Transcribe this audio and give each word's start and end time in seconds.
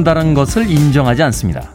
모른다는 0.00 0.34
것을 0.34 0.70
인정하지 0.70 1.22
않습니다. 1.24 1.70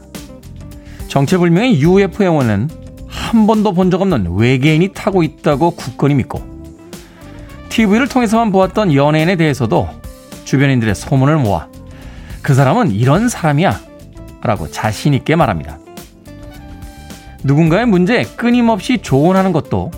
정체불명의 1.08 1.82
UFO에는 1.82 2.70
한 3.08 3.48
번도 3.48 3.74
본 3.74 3.90
적 3.90 4.02
없는 4.02 4.36
외계인이 4.36 4.94
타고 4.94 5.24
있다고 5.24 5.72
굳건히 5.72 6.16
믿고 6.16 6.42
TV를 7.70 8.08
통해서만 8.08 8.52
보았던 8.52 8.94
연예인에 8.94 9.36
대해서도 9.36 9.88
주변인들의 10.44 10.96
소문을 10.96 11.38
모아 11.38 11.68
그 12.42 12.54
사람은 12.54 12.92
이런 12.92 13.30
사람이야 13.30 13.80
라고 14.42 14.70
자신있게 14.70 15.36
말합니다. 15.36 15.78
누군가의 17.44 17.86
문제에 17.86 18.24
끊임없이 18.24 19.00
조언하는 19.00 19.52
것도 19.52 19.92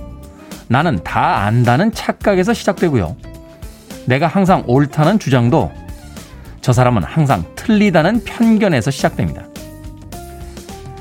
나는 0.68 1.00
다 1.04 1.46
안다는 1.46 1.92
착각에서 1.94 2.54
시작되고요. 2.54 3.16
내가 4.06 4.28
항상 4.28 4.64
옳다는 4.68 5.20
주장도 5.20 5.87
저 6.68 6.74
사람은 6.74 7.02
항상 7.02 7.46
틀리다는 7.56 8.26
편견에서 8.26 8.92
시작됩니다. 8.92 9.46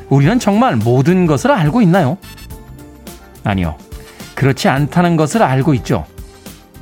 우리는 0.08 0.38
정말 0.38 0.76
모든 0.76 1.26
것을 1.26 1.50
알고 1.50 1.82
있나요? 1.82 2.18
아니요. 3.42 3.76
그렇지 4.36 4.68
않다는 4.68 5.16
것을 5.16 5.42
알고 5.42 5.74
있죠. 5.74 6.06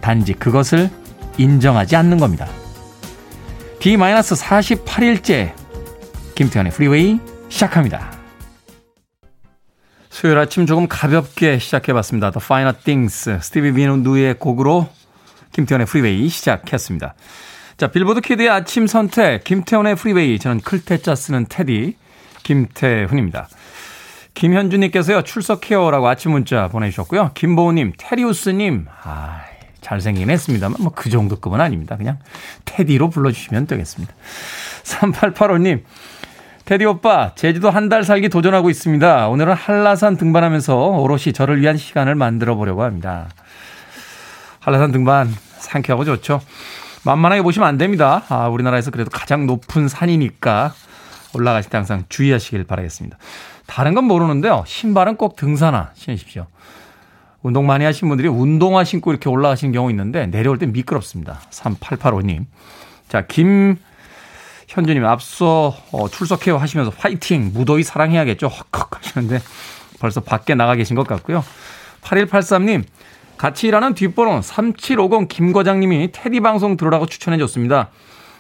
단지 0.03 0.35
그것을 0.35 0.91
인정하지 1.39 1.97
않는 1.97 2.19
겁니다. 2.19 2.47
D-48일째 3.81 5.55
김태훈의 6.35 6.71
프리웨이 6.71 7.21
시작합니다. 7.49 8.13
수요일 10.11 10.37
아침 10.37 10.67
조금 10.67 10.89
가볍게 10.89 11.59
시작해봤습니다. 11.59 12.33
The 12.33 12.45
Finer 12.45 12.77
Things, 12.77 13.39
스티브 13.41 13.73
윈우드의 13.73 14.35
곡으로 14.39 14.91
김태훈의 15.53 15.87
프리웨이 15.87 16.29
시작했습니다. 16.29 17.15
자, 17.77 17.89
빌보드 17.89 18.21
키드의 18.21 18.49
아침 18.49 18.87
선택, 18.87 19.43
김태훈의 19.45 19.97
프리웨이. 19.97 20.39
저는 20.39 20.61
클 20.61 20.85
태 20.85 21.03
자 21.03 21.15
쓰는 21.15 21.47
테디, 21.49 21.97
김태훈입니다. 22.45 23.49
김현주님께서요, 24.35 25.23
출석해요라고 25.23 26.07
아침 26.09 26.33
문자 26.33 26.69
보내주셨고요. 26.69 27.33
김보우님, 27.35 27.93
테리우스님, 27.97 28.87
아 29.03 29.41
잘생긴 29.81 30.31
했습니다만, 30.31 30.77
뭐 30.81 30.93
그 30.95 31.11
정도 31.11 31.37
급은 31.41 31.61
아닙니다. 31.61 31.97
그냥 31.97 32.19
테디로 32.65 33.11
불러주시면 33.11 33.67
되겠습니다. 33.67 34.15
3885님, 34.85 35.83
테디 36.65 36.85
오빠, 36.85 37.35
제주도 37.35 37.71
한 37.71 37.89
달 37.89 38.05
살기 38.05 38.29
도전하고 38.29 38.71
있습니다. 38.71 39.29
오늘은 39.29 39.53
한라산 39.53 40.17
등반하면서 40.17 40.77
오롯이 40.77 41.33
저를 41.35 41.61
위한 41.61 41.77
시간을 41.77 42.15
만들어 42.15 42.55
보려고 42.55 42.83
합니다. 42.85 43.29
한라산 44.61 44.93
등반 44.93 45.33
상쾌하고 45.59 46.05
좋죠. 46.05 46.41
만만하게 47.05 47.43
보시면 47.43 47.69
안 47.69 47.79
됩니다. 47.79 48.25
아, 48.29 48.49
우리나라에서 48.49 48.91
그래도 48.91 49.11
가장 49.11 49.47
높은 49.47 49.89
산이니까 49.89 50.75
올라가실 51.35 51.71
때 51.71 51.77
항상 51.77 52.05
주의하시길 52.09 52.65
바라겠습니다. 52.65 53.19
다른 53.67 53.95
건 53.95 54.05
모르는데요. 54.05 54.65
신발은 54.67 55.17
꼭 55.17 55.37
등산화 55.37 55.91
신으십시오. 55.95 56.47
운동 57.43 57.67
많이 57.67 57.85
하신 57.85 58.09
분들이 58.09 58.29
운동화 58.29 58.85
신고 58.85 59.11
이렇게 59.11 59.29
올라가시는 59.29 59.73
경우 59.73 59.91
있는데 59.91 60.27
내려올 60.27 60.59
때 60.59 60.67
미끄럽습니다. 60.67 61.41
3885님. 61.51 62.47
자, 63.09 63.27
김 63.27 63.77
현주님 64.67 65.05
앞서 65.05 65.77
어, 65.93 66.09
출석해요 66.09 66.57
하시면서 66.57 66.91
화이팅 66.97 67.53
무더위 67.53 67.83
사랑해야겠죠 67.83 68.49
헉헉 68.49 68.97
하시는데 68.97 69.41
벌써 70.01 70.21
밖에 70.21 70.55
나가 70.55 70.75
계신 70.75 70.97
것 70.97 71.07
같고요. 71.07 71.45
8183님 72.03 72.85
같이 73.37 73.67
일하는 73.69 73.95
뒷번호 73.95 74.43
3750 74.43 75.29
김 75.29 75.53
과장님이 75.53 76.13
테디 76.13 76.41
방송 76.41 76.77
들으라고 76.77 77.07
추천해 77.07 77.39
줬습니다. 77.39 77.91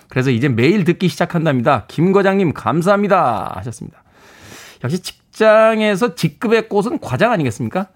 그래서 0.09 0.31
이제 0.31 0.49
매일 0.49 0.84
듣기 0.84 1.09
시작한답니다. 1.09 1.84
김 1.88 2.12
과장님 2.12 2.53
감사합니다 2.53 3.53
하셨습니다. 3.56 4.03
역시 4.82 5.00
직장에서 5.00 6.15
직급의 6.15 6.69
꽃은 6.69 7.00
과장 7.00 7.32
아니겠습니까? 7.32 7.88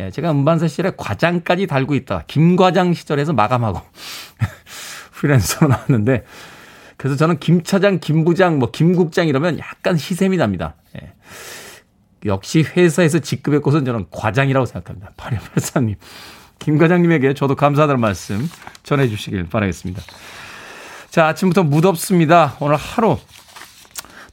예, 0.00 0.10
제가 0.10 0.30
음반사 0.30 0.68
시절에 0.68 0.92
과장까지 0.96 1.66
달고 1.66 1.94
있다. 1.94 2.24
김 2.26 2.56
과장 2.56 2.94
시절에서 2.94 3.32
마감하고 3.32 3.80
프리랜서로 5.12 5.68
나왔는데 5.68 6.24
그래서 6.96 7.16
저는 7.16 7.38
김 7.38 7.62
차장, 7.62 7.98
김 8.00 8.24
부장, 8.24 8.58
뭐 8.58 8.70
김국장 8.70 9.28
이러면 9.28 9.58
약간 9.58 9.96
희샘이 9.96 10.36
납니다. 10.36 10.74
예. 10.96 11.12
역시 12.24 12.62
회사에서 12.62 13.18
직급의 13.18 13.60
꽃은 13.60 13.84
저는 13.84 14.06
과장이라고 14.10 14.66
생각합니다. 14.66 15.10
8183님. 15.16 15.96
김 16.58 16.78
과장님에게 16.78 17.34
저도 17.34 17.54
감사하다는 17.54 18.00
말씀 18.00 18.48
전해 18.82 19.08
주시길 19.08 19.48
바라겠습니다. 19.48 20.02
자, 21.10 21.26
아침부터 21.28 21.62
무덥습니다. 21.62 22.56
오늘 22.60 22.76
하루 22.76 23.18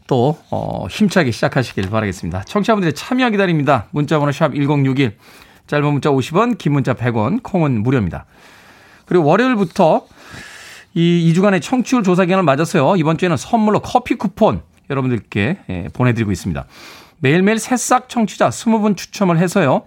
또 0.08 0.38
어, 0.50 0.88
힘차게 0.90 1.32
시작하시길 1.32 1.90
바라겠습니다. 1.90 2.44
청취자분들의 2.44 2.94
참여 2.94 3.30
기다립니다. 3.30 3.88
문자번호 3.92 4.32
샵 4.32 4.54
1061, 4.54 5.16
짧은 5.68 5.86
문자 5.92 6.10
50원, 6.10 6.58
긴 6.58 6.74
문자 6.74 6.94
100원, 6.94 7.44
콩은 7.44 7.82
무료입니다. 7.84 8.26
그리고 9.06 9.26
월요일부터 9.26 10.06
이 10.94 11.34
2주간의 11.34 11.62
청취율 11.62 12.04
조사 12.04 12.26
기간을 12.26 12.44
맞아서요. 12.44 12.96
이번 12.98 13.18
주에는 13.18 13.38
선물로 13.38 13.80
커피 13.80 14.16
쿠폰 14.16 14.62
여러분들께 14.90 15.58
예, 15.70 15.88
보내드리고 15.94 16.32
있습니다. 16.32 16.66
매일매일 17.20 17.60
새싹 17.60 18.10
청취자 18.10 18.50
20분 18.50 18.98
추첨을 18.98 19.38
해서요. 19.38 19.84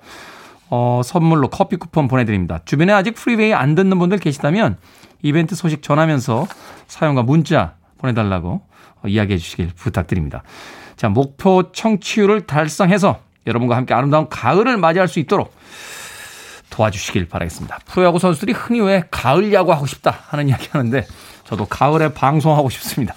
어, 0.70 1.02
선물로 1.04 1.48
커피 1.48 1.76
쿠폰 1.76 2.08
보내드립니다. 2.08 2.60
주변에 2.64 2.92
아직 2.92 3.14
프리웨이 3.14 3.52
안 3.52 3.74
듣는 3.74 3.98
분들 3.98 4.18
계시다면 4.18 4.76
이벤트 5.22 5.54
소식 5.54 5.82
전하면서 5.82 6.46
사용과 6.86 7.22
문자 7.22 7.74
보내달라고 7.98 8.62
이야기해 9.06 9.38
주시길 9.38 9.70
부탁드립니다. 9.74 10.42
자, 10.96 11.08
목표 11.08 11.72
청취율을 11.72 12.46
달성해서 12.46 13.20
여러분과 13.46 13.76
함께 13.76 13.94
아름다운 13.94 14.28
가을을 14.28 14.76
맞이할 14.76 15.08
수 15.08 15.18
있도록 15.18 15.54
도와주시길 16.70 17.28
바라겠습니다. 17.28 17.78
프로야구 17.86 18.18
선수들이 18.18 18.52
흔히 18.52 18.80
왜 18.80 19.04
가을 19.10 19.52
야구 19.52 19.72
하고 19.72 19.86
싶다 19.86 20.18
하는 20.28 20.48
이야기 20.48 20.68
하는데 20.70 21.06
저도 21.44 21.66
가을에 21.66 22.12
방송하고 22.12 22.70
싶습니다. 22.70 23.14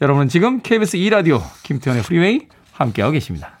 여러분은 0.00 0.28
지금 0.28 0.60
KBS 0.60 0.96
2라디오 0.98 1.42
김태훈의 1.62 2.02
프리웨이 2.02 2.48
함께하고 2.72 3.12
계십니다. 3.12 3.60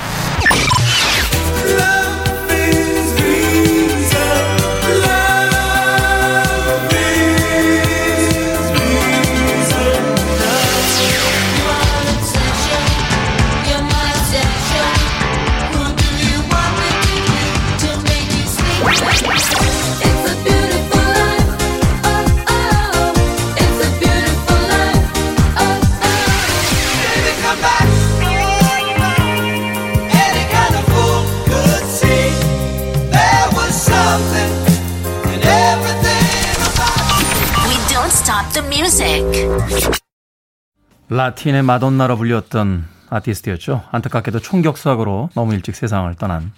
라틴의 41.09 41.63
마돈나로 41.63 42.17
불렸던 42.17 42.87
아티스트였죠. 43.09 43.83
안타깝게도 43.91 44.39
총격사고로 44.39 45.29
너무 45.35 45.53
일찍 45.53 45.75
세상을 45.75 46.13
떠난 46.15 46.51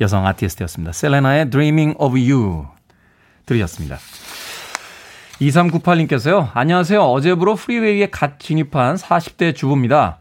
여성 0.00 0.26
아티스트였습니다. 0.26 0.92
셀레나의 0.92 1.50
Dreaming 1.50 1.96
of 1.98 2.16
You 2.18 2.66
들으셨습니다. 3.46 3.98
2398님께서요. 5.40 6.50
안녕하세요. 6.54 7.00
어제부로 7.00 7.54
프리웨이에 7.54 8.10
갓 8.10 8.40
진입한 8.40 8.96
40대 8.96 9.54
주부입니다. 9.54 10.18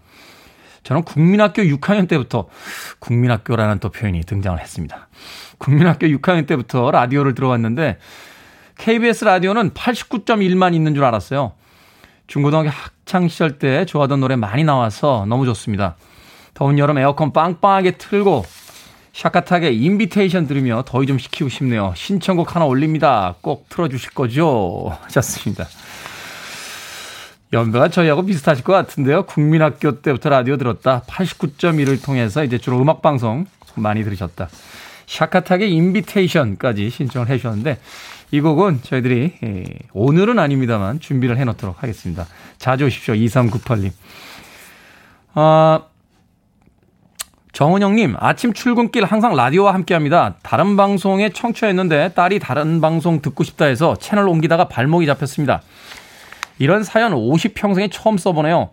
저는 0.83 1.03
국민학교 1.03 1.63
6학년 1.63 2.07
때부터 2.07 2.47
국민학교라는 2.99 3.79
또 3.79 3.89
표현이 3.89 4.21
등장을 4.21 4.59
했습니다. 4.59 5.07
국민학교 5.57 6.05
6학년 6.07 6.45
때부터 6.47 6.91
라디오를 6.91 7.33
들어왔는데 7.33 7.97
KBS 8.77 9.25
라디오는 9.25 9.71
89.1만 9.71 10.73
있는 10.73 10.93
줄 10.95 11.03
알았어요. 11.03 11.53
중고등학교 12.27 12.69
학창 12.69 13.27
시절 13.27 13.57
때 13.59 13.85
좋아하던 13.85 14.19
노래 14.19 14.35
많이 14.35 14.63
나와서 14.63 15.25
너무 15.27 15.45
좋습니다. 15.45 15.95
더운 16.53 16.79
여름 16.79 16.97
에어컨 16.97 17.33
빵빵하게 17.33 17.91
틀고 17.91 18.45
샤카타게 19.13 19.71
인비테이션 19.71 20.47
들으며 20.47 20.83
더위 20.85 21.07
좀 21.07 21.17
식히고 21.17 21.49
싶네요. 21.49 21.93
신청곡 21.95 22.55
하나 22.55 22.65
올립니다. 22.65 23.35
꼭 23.41 23.67
틀어주실 23.69 24.11
거죠? 24.11 24.97
하셨습니다. 25.03 25.65
연배가 27.53 27.87
저희하고 27.87 28.25
비슷하실 28.25 28.63
것 28.65 28.73
같은데요. 28.73 29.23
국민학교 29.25 30.01
때부터 30.01 30.29
라디오 30.29 30.57
들었다. 30.57 31.03
89.1을 31.07 32.03
통해서 32.03 32.43
이제 32.43 32.57
주로 32.57 32.81
음악방송 32.81 33.45
많이 33.75 34.03
들으셨다. 34.03 34.49
샤카타게 35.07 35.67
인비테이션까지 35.67 36.89
신청을 36.89 37.29
해 37.29 37.37
주셨는데 37.37 37.79
이 38.31 38.41
곡은 38.41 38.81
저희들이 38.83 39.33
예, 39.43 39.63
오늘은 39.93 40.39
아닙니다만 40.39 40.99
준비를 40.99 41.37
해놓도록 41.37 41.81
하겠습니다. 41.83 42.25
자주 42.57 42.85
오십시오. 42.85 43.13
2398님. 43.13 43.91
아, 45.35 45.83
정은영님, 47.51 48.15
아침 48.19 48.51
출근길 48.51 49.05
항상 49.05 49.35
라디오와 49.35 49.73
함께 49.73 49.93
합니다. 49.93 50.35
다른 50.43 50.75
방송에 50.75 51.29
청취했는데 51.29 52.13
딸이 52.13 52.39
다른 52.39 52.81
방송 52.81 53.21
듣고 53.21 53.45
싶다 53.45 53.65
해서 53.65 53.95
채널 53.95 54.27
옮기다가 54.27 54.67
발목이 54.67 55.05
잡혔습니다. 55.05 55.61
이런 56.59 56.83
사연 56.83 57.13
50평생에 57.13 57.89
처음 57.91 58.17
써보네요. 58.17 58.71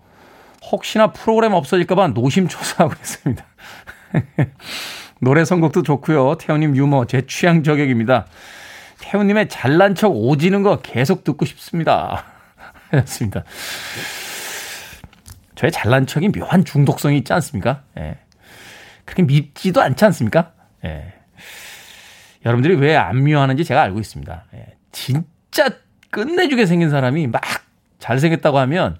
혹시나 0.71 1.13
프로그램 1.13 1.53
없어질까봐 1.53 2.09
노심초사하고 2.09 2.95
있습니다. 3.01 3.45
노래 5.21 5.45
선곡도 5.45 5.85
좋고요. 5.85 6.37
태훈님 6.39 6.77
유머 6.77 7.07
제 7.07 7.23
취향 7.27 7.63
저격입니다. 7.63 8.27
태훈님의 9.03 9.49
잘난 9.49 9.95
척 9.95 10.09
오지는 10.09 10.63
거 10.63 10.81
계속 10.81 11.25
듣고 11.25 11.45
싶습니다. 11.45 12.25
하셨습니다. 12.91 13.45
저의 15.55 15.71
잘난 15.71 16.07
척이 16.07 16.29
묘한 16.29 16.65
중독성이 16.65 17.19
있지 17.19 17.33
않습니까? 17.35 17.83
예. 17.99 18.19
그렇게 19.05 19.23
밉지도 19.23 19.83
않지 19.83 20.05
않습니까? 20.07 20.53
예. 20.85 21.13
여러분들이 22.47 22.77
왜안 22.77 23.23
묘하는지 23.23 23.65
제가 23.65 23.83
알고 23.83 24.01
있습니다. 24.01 24.45
예. 24.55 24.67
진짜 24.93 25.69
끝내주게 26.11 26.67
생긴 26.67 26.91
사람이 26.91 27.27
막 27.27 27.43
잘생겼다고 27.99 28.59
하면 28.59 28.99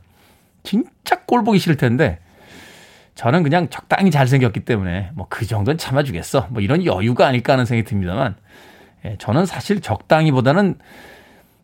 진짜 0.63 1.17
꼴 1.27 1.45
보기 1.45 1.59
싫을 1.59 1.77
텐데 1.77 2.19
저는 3.15 3.43
그냥 3.43 3.69
적당히 3.69 4.11
잘생겼기 4.11 4.61
때문에 4.61 5.11
뭐 5.15 5.27
그 5.29 5.47
정도는 5.47 5.79
참아주겠어. 5.79 6.49
뭐 6.51 6.63
이런 6.63 6.85
여유가 6.85 7.27
아닐까 7.27 7.55
하는 7.55 7.65
생각이 7.65 7.89
듭니다만 7.89 8.37
예, 9.05 9.17
저는 9.19 9.47
사실 9.47 9.81
적당히보다는 9.81 10.79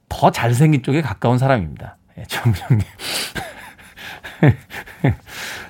더 0.08 0.30
잘생긴 0.30 0.82
쪽에 0.82 1.02
가까운 1.02 1.38
사람입니다. 1.38 1.96
예, 2.18 2.24
정명님. 2.26 2.86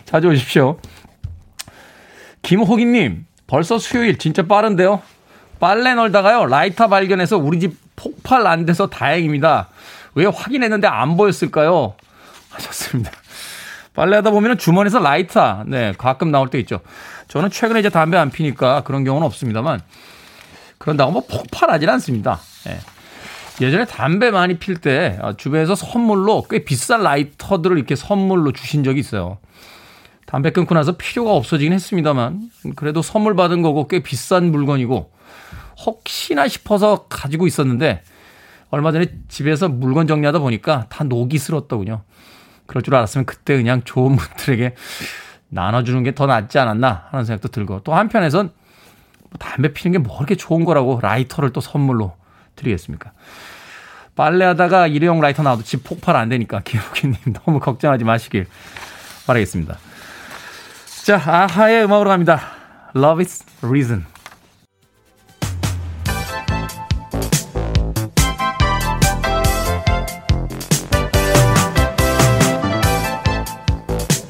자주 0.05 0.29
오십시오. 0.33 0.79
김호기님, 2.43 3.27
벌써 3.47 3.79
수요일 3.79 4.19
진짜 4.19 4.47
빠른데요? 4.47 5.03
빨래 5.61 5.95
널다가요, 5.95 6.47
라이터 6.47 6.89
발견해서 6.89 7.37
우리 7.37 7.59
집 7.61 7.77
폭발 7.97 8.47
안 8.47 8.65
돼서 8.65 8.89
다행입니다. 8.89 9.69
왜 10.15 10.25
확인했는데 10.25 10.87
안 10.87 11.17
보였을까요? 11.17 11.95
하셨습니다. 12.51 13.11
빨래하다 13.95 14.31
보면 14.31 14.59
주머니에서 14.59 15.01
라이터, 15.01 15.65
네, 15.67 15.93
가끔 15.99 16.31
나올 16.31 16.49
때 16.49 16.59
있죠. 16.61 16.81
저는 17.27 17.51
최근에 17.51 17.81
이제 17.81 17.91
담배 17.91 18.17
안 18.17 18.31
피니까 18.31 18.83
그런 18.83 19.03
경우는 19.03 19.27
없습니다만, 19.27 19.81
그런다고 20.89 21.13
뭐 21.13 21.23
폭발하진 21.29 21.87
않습니다. 21.91 22.41
예. 22.67 22.79
예전에 23.61 23.85
담배 23.85 24.31
많이 24.31 24.59
필 24.59 24.79
때 24.79 25.19
주변에서 25.37 25.75
선물로 25.75 26.45
꽤 26.49 26.65
비싼 26.65 27.03
라이터들을 27.03 27.77
이렇게 27.77 27.95
선물로 27.95 28.53
주신 28.53 28.85
적이 28.85 29.01
있어요. 29.01 29.37
담배 30.25 30.51
끊고 30.51 30.75
나서 30.75 30.93
필요가 30.97 31.33
없어지긴 31.33 31.75
했습니다만 31.75 32.51
그래도 32.75 33.03
선물 33.03 33.37
받은 33.37 33.61
거고 33.61 33.87
꽤 33.87 34.03
비싼 34.03 34.51
물건이고 34.51 35.13
혹시나 35.85 36.49
싶어서 36.49 37.07
가지고 37.09 37.47
있었는데 37.47 38.03
얼마 38.71 38.91
전에 38.91 39.07
집에서 39.29 39.69
물건 39.69 40.07
정리하다 40.07 40.39
보니까 40.39 40.87
다 40.89 41.05
녹이 41.05 41.37
슬었더군요. 41.37 42.03
그럴 42.67 42.83
줄 42.83 42.95
알았으면 42.95 43.27
그때 43.27 43.57
그냥 43.57 43.83
좋은 43.85 44.17
분들에게 44.17 44.75
나눠주는 45.51 46.03
게 46.03 46.13
더 46.13 46.25
낫지 46.27 46.59
않았나 46.59 47.09
하는 47.11 47.27
생각도 47.27 47.49
들고 47.49 47.81
또 47.85 47.95
한편에선 47.95 48.47
뭐 48.47 48.58
담배 49.39 49.73
피는 49.73 49.93
게 49.93 49.99
뭐 50.07 50.17
그렇게 50.17 50.35
좋은 50.35 50.65
거라고 50.65 51.01
라이터를 51.03 51.53
또 51.53 51.61
선물로 51.61 52.15
드리겠습니까? 52.57 53.13
빨래하다가 54.17 54.89
일회용 54.89 55.21
라이터 55.21 55.43
나와도 55.43 55.63
집 55.63 55.85
폭발 55.85 56.17
안 56.17 56.29
되니까 56.29 56.61
김호기님 56.65 57.17
너무 57.45 57.61
걱정하지 57.61 58.05
마시길 58.05 58.47
바라겠습니다. 59.27 59.79
자, 61.05 61.23
아하의 61.25 61.85
음악으로 61.85 62.11
갑니다. 62.11 62.41
Love 62.97 63.25
is 63.25 63.45
Reason. 63.63 64.05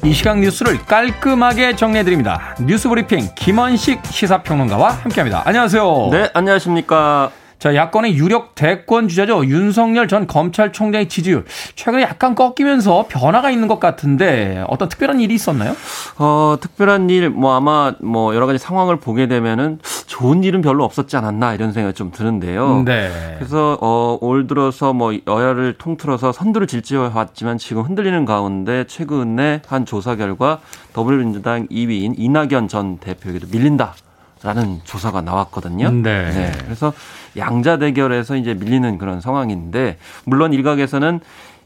이 0.09 0.13
시각 0.15 0.39
뉴스를 0.39 0.79
깔끔하게 0.87 1.75
정리해드립니다. 1.75 2.55
뉴스 2.59 2.89
브리핑 2.89 3.29
김원식 3.35 4.03
시사평론가와 4.03 4.89
함께합니다. 5.03 5.43
안녕하세요. 5.45 6.09
네, 6.11 6.31
안녕하십니까. 6.33 7.29
자, 7.59 7.75
야권의 7.75 8.15
유력 8.15 8.55
대권 8.55 9.09
주자죠. 9.09 9.45
윤석열 9.45 10.07
전 10.07 10.27
검찰총장의 10.27 11.09
지지율. 11.09 11.43
최근에 11.75 12.03
약간 12.03 12.33
꺾이면서 12.33 13.07
변화가 13.09 13.51
있는 13.51 13.67
것 13.67 13.81
같은데 13.81 14.63
어떤 14.69 14.87
특별한 14.87 15.19
일이 15.19 15.33
있었나요? 15.33 15.75
어, 16.17 16.55
특별한 16.61 17.09
일, 17.09 17.29
뭐 17.29 17.53
아마 17.53 17.93
뭐 17.99 18.33
여러 18.33 18.45
가지 18.45 18.57
상황을 18.57 18.95
보게 18.95 19.27
되면은 19.27 19.79
좋은 20.07 20.45
일은 20.45 20.61
별로 20.61 20.85
없었지 20.85 21.17
않았나 21.17 21.53
이런 21.53 21.73
생각이 21.73 21.95
좀 21.95 22.11
드는데요. 22.11 22.83
네. 22.85 23.35
그래서 23.37 23.77
어, 23.81 24.17
올 24.21 24.47
들어서 24.47 24.93
뭐 24.93 25.13
여야를 25.27 25.75
통틀어서 25.77 26.31
선두를 26.31 26.65
질지어 26.65 27.11
왔지만 27.13 27.57
지금 27.57 27.81
흔들리는 27.81 28.23
가운데 28.23 28.85
최근에 28.87 29.63
한 29.67 29.85
조사 29.85 30.15
결과 30.15 30.61
더불어민주당 30.93 31.67
2위인 31.67 32.13
이낙연 32.17 32.69
전 32.69 32.99
대표에게도 32.99 33.47
밀린다. 33.51 33.95
라는 34.41 34.79
조사가 34.83 35.21
나왔거든요. 35.21 35.91
네. 35.91 36.31
네. 36.31 36.51
그래서 36.63 36.93
양자 37.35 37.77
대결에서 37.77 38.35
이제 38.35 38.53
밀리는 38.53 38.97
그런 38.97 39.19
상황인데 39.21 39.97
물론 40.25 40.53
일각에서는 40.53 41.19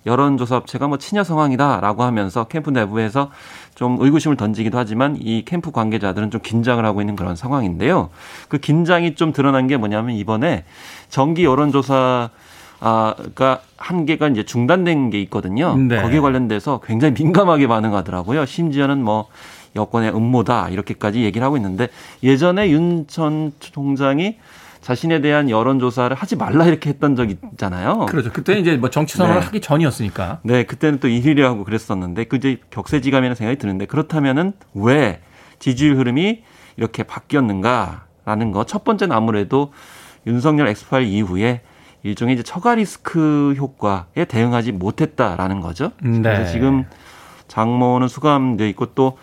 여론조사 0.06 0.58
업체가 0.58 0.88
뭐 0.88 0.98
친여 0.98 1.24
상황이다라고 1.24 2.04
하면서 2.04 2.46
캠프 2.46 2.70
내부에서 2.72 3.32
좀 3.76 3.98
의구심을 4.00 4.36
던지기도 4.38 4.78
하지만 4.78 5.16
이 5.20 5.44
캠프 5.46 5.72
관계자들은 5.72 6.30
좀 6.30 6.42
긴장을 6.42 6.84
하고 6.84 7.02
있는 7.02 7.16
그런 7.16 7.36
상황인데요. 7.36 8.10
그 8.50 8.58
긴장이 8.58 9.16
좀 9.16 9.32
드러난 9.32 9.68
게 9.68 9.78
뭐냐면 9.78 10.16
이번에 10.16 10.66
정기 11.10 11.46
여론조사 11.46 12.30
아가 12.82 13.62
한 13.78 14.06
개가 14.06 14.28
이제 14.28 14.44
중단된 14.44 15.10
게 15.10 15.22
있거든요. 15.22 15.78
네. 15.78 16.02
거기에 16.02 16.20
관련돼서 16.20 16.82
굉장히 16.84 17.14
민감하게 17.14 17.68
반응하더라고요. 17.68 18.46
심지어는 18.46 19.02
뭐 19.02 19.28
여권의 19.76 20.16
음모다 20.16 20.70
이렇게까지 20.70 21.24
얘기를 21.24 21.46
하고 21.46 21.58
있는데 21.58 21.88
예전에 22.22 22.70
윤 22.70 23.06
전 23.08 23.52
총장이 23.60 24.38
자신에 24.82 25.22
대한 25.22 25.50
여론 25.50 25.80
조사를 25.80 26.14
하지 26.16 26.36
말라 26.36 26.66
이렇게 26.66 26.90
했던 26.90 27.16
적이 27.16 27.38
있잖아요. 27.54 28.06
그렇죠. 28.08 28.32
그때 28.34 28.60
이제 28.60 28.76
뭐 28.76 28.90
정치 28.90 29.18
선언을 29.18 29.40
네. 29.40 29.46
하기 29.46 29.62
전이었으니까. 29.62 30.40
네, 30.44 30.64
그때는 30.64 31.00
또 31.00 31.08
일일이 31.08 31.42
하고 31.42 31.64
그랬었는데 31.64 32.26
그 32.26 32.36
이제 32.36 32.58
격세지감이라는 32.70 33.34
생각이 33.36 33.58
드는데 33.58 33.86
그렇다면은 33.86 34.52
왜 34.74 35.22
지지율 35.60 35.96
흐름이 35.98 36.44
이렇게 36.76 37.04
바뀌었는가라는 37.04 38.52
거. 38.52 38.66
첫 38.66 38.84
번째는 38.84 39.16
아무래도 39.16 39.72
윤석열 40.28 40.68
엑스파일 40.68 41.08
이후에 41.08 41.62
일종의 42.04 42.34
이제 42.36 42.44
처가 42.44 42.76
리스크 42.76 43.56
효과에 43.58 44.26
대응하지 44.28 44.74
못했다라는 44.74 45.62
거죠. 45.62 45.92
네. 46.02 46.22
그래서 46.22 46.52
지금 46.52 46.84
장모는 47.48 48.10
수감돼 48.10 48.68
있고 48.70 48.88
또 48.88 49.18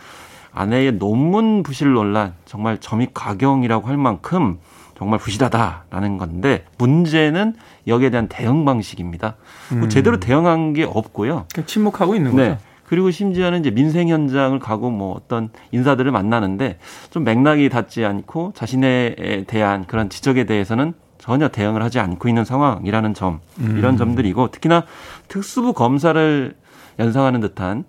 아내의 0.52 0.92
논문 0.92 1.62
부실 1.62 1.92
논란 1.92 2.34
정말 2.44 2.78
점입 2.78 3.14
가경이라고 3.14 3.88
할 3.88 3.96
만큼 3.96 4.58
정말 4.96 5.18
부실하다라는 5.18 6.18
건데 6.18 6.64
문제는 6.76 7.54
여기에 7.86 8.10
대한 8.10 8.28
대응 8.28 8.64
방식입니다. 8.64 9.36
뭐 9.70 9.84
음. 9.84 9.88
제대로 9.88 10.20
대응한 10.20 10.74
게 10.74 10.84
없고요. 10.84 11.46
침묵하고 11.64 12.14
있는 12.14 12.36
네. 12.36 12.48
거죠. 12.50 12.60
그리고 12.86 13.10
심지어는 13.10 13.60
이제 13.60 13.70
민생 13.70 14.08
현장을 14.08 14.58
가고 14.58 14.90
뭐 14.90 15.14
어떤 15.14 15.48
인사들을 15.70 16.10
만나는데 16.10 16.78
좀 17.10 17.22
맥락이 17.22 17.68
닿지 17.68 18.04
않고 18.04 18.52
자신에 18.56 19.44
대한 19.46 19.86
그런 19.86 20.10
지적에 20.10 20.44
대해서는 20.44 20.92
전혀 21.16 21.48
대응을 21.48 21.82
하지 21.82 22.00
않고 22.00 22.28
있는 22.28 22.44
상황이라는 22.44 23.14
점 23.14 23.40
음. 23.60 23.76
이런 23.78 23.96
점들이고 23.96 24.50
특히나 24.50 24.84
특수부 25.28 25.72
검사를 25.72 26.54
연상하는 26.98 27.40
듯한 27.40 27.84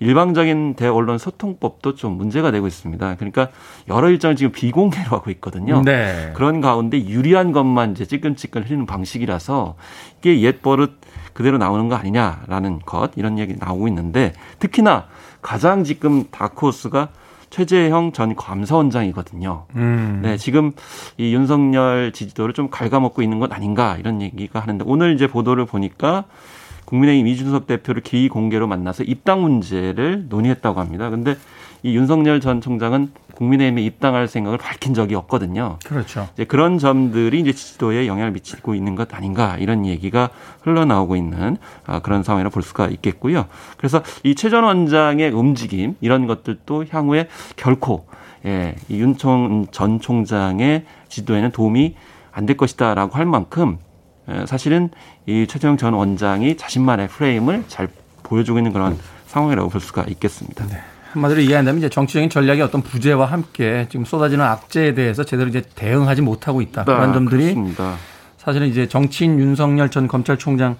일방적인 0.00 0.74
대언론 0.74 1.18
소통법도 1.18 1.94
좀 1.94 2.16
문제가 2.16 2.50
되고 2.50 2.66
있습니다. 2.66 3.14
그러니까 3.16 3.48
여러 3.88 4.08
일정을 4.08 4.34
지금 4.34 4.50
비공개로 4.50 5.10
하고 5.10 5.30
있거든요. 5.32 5.82
네. 5.84 6.32
그런 6.34 6.60
가운데 6.60 6.98
유리한 7.06 7.52
것만 7.52 7.92
이제 7.92 8.06
찌끈찌끈 8.06 8.64
흐리는 8.64 8.86
방식이라서 8.86 9.76
이게 10.18 10.40
옛 10.40 10.62
버릇 10.62 10.98
그대로 11.34 11.58
나오는 11.58 11.88
거 11.88 11.94
아니냐라는 11.94 12.80
것 12.80 13.12
이런 13.16 13.38
얘기 13.38 13.54
나오고 13.58 13.88
있는데 13.88 14.32
특히나 14.58 15.06
가장 15.42 15.84
지금 15.84 16.24
다크호스가 16.30 17.08
최재형 17.50 18.12
전 18.12 18.36
감사원장이거든요. 18.36 19.66
음. 19.74 20.20
네, 20.22 20.36
지금 20.36 20.72
이 21.18 21.34
윤석열 21.34 22.12
지지도를 22.12 22.54
좀 22.54 22.70
갉아먹고 22.70 23.22
있는 23.22 23.38
것 23.38 23.52
아닌가 23.52 23.96
이런 23.98 24.22
얘기가 24.22 24.60
하는데 24.60 24.84
오늘 24.86 25.14
이제 25.14 25.26
보도를 25.26 25.66
보니까 25.66 26.24
국민의힘 26.90 27.26
이준석 27.28 27.66
대표를 27.66 28.02
기위 28.02 28.28
공개로 28.28 28.66
만나서 28.66 29.04
입당 29.04 29.40
문제를 29.42 30.26
논의했다고 30.28 30.80
합니다. 30.80 31.08
근데 31.08 31.36
이 31.82 31.96
윤석열 31.96 32.40
전 32.40 32.60
총장은 32.60 33.12
국민의힘에 33.36 33.80
입당할 33.82 34.28
생각을 34.28 34.58
밝힌 34.58 34.92
적이 34.92 35.14
없거든요. 35.14 35.78
그렇죠. 35.86 36.28
이제 36.34 36.44
그런 36.44 36.76
점들이 36.78 37.40
이제 37.40 37.52
지지도에 37.52 38.06
영향을 38.06 38.32
미치고 38.32 38.74
있는 38.74 38.96
것 38.96 39.14
아닌가 39.14 39.56
이런 39.58 39.86
얘기가 39.86 40.28
흘러나오고 40.62 41.16
있는 41.16 41.56
아, 41.86 42.00
그런 42.00 42.22
상황이라 42.22 42.50
볼 42.50 42.62
수가 42.62 42.88
있겠고요. 42.88 43.46
그래서 43.78 44.02
이 44.24 44.34
최 44.34 44.50
전 44.50 44.64
원장의 44.64 45.30
움직임 45.30 45.94
이런 46.02 46.26
것들도 46.26 46.86
향후에 46.90 47.28
결코 47.56 48.06
예, 48.44 48.74
이 48.88 48.98
윤총 49.00 49.68
전 49.70 50.00
총장의 50.00 50.84
지도에는 51.08 51.50
도움이 51.52 51.94
안 52.32 52.46
될 52.46 52.56
것이다라고 52.56 53.16
할 53.16 53.26
만큼 53.26 53.78
예, 53.78 53.89
사실은 54.46 54.90
이 55.26 55.46
최재형 55.48 55.76
전 55.76 55.94
원장이 55.94 56.56
자신만의 56.56 57.08
프레임을 57.08 57.64
잘 57.68 57.88
보여주고 58.22 58.58
있는 58.58 58.72
그런 58.72 58.98
상황이라고 59.26 59.68
볼 59.68 59.80
수가 59.80 60.04
있겠습니다. 60.08 60.66
네. 60.66 60.78
한마디로 61.12 61.40
이해한다면 61.40 61.78
이제 61.78 61.88
정치적인 61.88 62.30
전략의 62.30 62.62
어떤 62.62 62.82
부재와 62.82 63.26
함께 63.26 63.86
지금 63.90 64.04
쏟아지는 64.04 64.44
악재에 64.44 64.94
대해서 64.94 65.24
제대로 65.24 65.48
이제 65.48 65.62
대응하지 65.74 66.22
못하고 66.22 66.62
있다. 66.62 66.84
네, 66.84 66.94
그런 66.94 67.12
점들이 67.12 67.42
그렇습니다. 67.42 67.96
사실은 68.38 68.68
이제 68.68 68.86
정치인 68.86 69.38
윤석열 69.38 69.90
전 69.90 70.06
검찰총장 70.06 70.76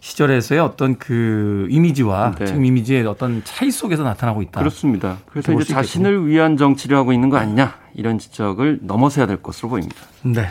시절에서의 0.00 0.60
어떤 0.60 0.96
그 0.98 1.66
이미지와 1.68 2.36
네. 2.38 2.44
지금 2.44 2.64
이미지의 2.64 3.06
어떤 3.06 3.42
차이 3.44 3.72
속에서 3.72 4.04
나타나고 4.04 4.42
있다. 4.42 4.60
그렇습니다. 4.60 5.18
그래서 5.26 5.52
이제 5.52 5.64
자신을 5.64 6.28
위한 6.28 6.56
정치를 6.56 6.96
하고 6.96 7.12
있는 7.12 7.28
거 7.28 7.38
아니냐 7.38 7.74
이런 7.94 8.18
지적을 8.18 8.80
넘어서야 8.82 9.26
될 9.26 9.42
것으로 9.42 9.70
보입니다. 9.70 9.96
네. 10.22 10.48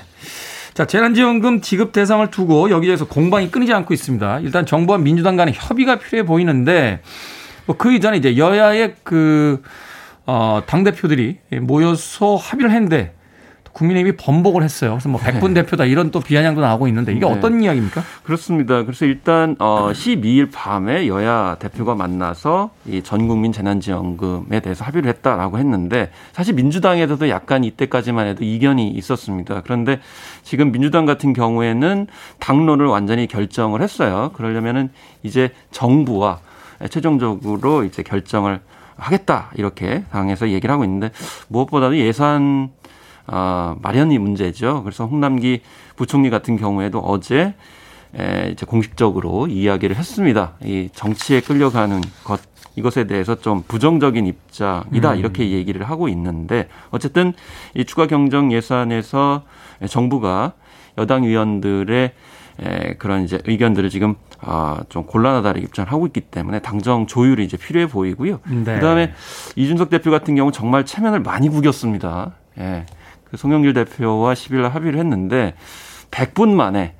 자, 0.76 0.84
재난지원금 0.86 1.62
지급 1.62 1.94
대상을 1.94 2.30
두고 2.32 2.70
여기에서 2.70 3.08
공방이 3.08 3.50
끊이지 3.50 3.72
않고 3.72 3.94
있습니다. 3.94 4.42
일단 4.42 4.66
정부와 4.66 4.98
민주당 4.98 5.38
간의 5.38 5.54
협의가 5.56 5.96
필요해 5.96 6.26
보이는데 6.26 7.00
뭐 7.66 7.78
그 7.78 7.94
이전에 7.94 8.18
이제 8.18 8.36
여야의 8.36 8.96
그, 9.04 9.62
어, 10.26 10.62
당대표들이 10.66 11.40
모여서 11.62 12.36
합의를 12.36 12.72
했는데 12.72 13.14
국민의힘이 13.76 14.16
번복을 14.16 14.64
했어요. 14.64 14.92
그래서 14.92 15.10
뭐 15.10 15.20
백분 15.20 15.54
네. 15.54 15.62
대표다 15.62 15.84
이런 15.84 16.10
또 16.10 16.22
비아냥도 16.22 16.62
나오고 16.62 16.88
있는데 16.88 17.12
이게 17.12 17.26
네. 17.26 17.32
어떤 17.32 17.62
이야기입니까? 17.62 18.02
그렇습니다. 18.24 18.84
그래서 18.84 19.04
일단 19.06 19.58
어 19.60 19.90
12일 19.92 20.50
밤에 20.54 21.08
여야 21.08 21.58
대표가 21.60 21.94
만나서 21.94 22.72
이 22.86 23.02
전 23.04 23.28
국민 23.28 23.52
재난지원금에 23.52 24.62
대해서 24.62 24.86
합의를 24.86 25.10
했다라고 25.10 25.60
했는데 25.60 26.10
사실 26.32 26.54
민주당에서도 26.56 27.28
약간 27.28 27.66
이때까지만 27.66 28.28
해도 28.28 28.46
이견이 28.46 28.92
있었습니다. 28.92 29.62
그런데 29.64 30.00
지금 30.42 30.72
민주당 30.72 31.06
같은 31.06 31.34
경우에는 31.34 32.08
당론을 32.40 32.86
완전히 32.88 33.28
결정을 33.28 33.82
했어요. 33.82 34.32
그러려면은 34.36 34.90
이제 35.22 35.52
정부와 35.72 36.40
최종적으로 36.90 37.84
이제 37.84 38.04
결정을 38.04 38.62
하겠다 38.98 39.52
이렇게 39.56 40.06
당에서 40.12 40.50
얘기를 40.50 40.72
하고 40.72 40.86
있는데 40.86 41.12
무엇보다도 41.50 41.98
예산 41.98 42.70
어, 43.28 43.76
마련이 43.82 44.18
문제죠. 44.20 44.84
그래서 44.84 45.06
홍남기 45.06 45.62
부총리 45.96 46.30
같은 46.30 46.58
경우에도 46.58 47.00
어제 47.00 47.56
에, 48.18 48.50
이제 48.52 48.66
공식적으로 48.66 49.48
이야기를 49.48 49.96
했습니다. 49.96 50.54
이 50.64 50.90
정치에 50.94 51.42
끌려가는 51.42 52.02
것 52.24 52.40
이것에 52.78 53.08
대해서 53.08 53.36
좀 53.36 53.64
부정적인 53.68 54.26
입장이다 54.28 55.14
음. 55.14 55.18
이렇게 55.18 55.52
얘기를 55.52 55.90
하고 55.90 56.10
있는데 56.10 56.68
어쨌든 56.92 57.34
이 57.74 57.86
추가 57.86 58.06
경정 58.06 58.52
예산에서 58.52 59.44
정부가 59.88 60.54
여당 60.98 61.24
의원들의 61.24 62.12
에, 62.62 62.94
그런 62.96 63.24
이제 63.24 63.40
의견들을 63.46 63.90
지금 63.90 64.16
아, 64.42 64.82
좀 64.90 65.06
곤란하다는 65.06 65.62
입장을 65.64 65.92
하고 65.92 66.06
있기 66.08 66.22
때문에 66.22 66.60
당정 66.60 67.08
조율이 67.08 67.44
이제 67.44 67.58
필요해 67.58 67.88
보이고요. 67.88 68.40
네. 68.48 68.76
그다음에 68.76 69.14
이준석 69.56 69.90
대표 69.90 70.12
같은 70.12 70.36
경우 70.36 70.52
정말 70.52 70.86
체면을 70.86 71.20
많이 71.22 71.50
구겼습니다. 71.50 72.34
예. 72.60 72.86
그 73.36 73.38
송영길 73.38 73.74
대표와 73.74 74.34
10일 74.34 74.62
날 74.62 74.72
합의를 74.74 74.98
했는데 74.98 75.56
100분 76.10 76.54
만에 76.54 76.96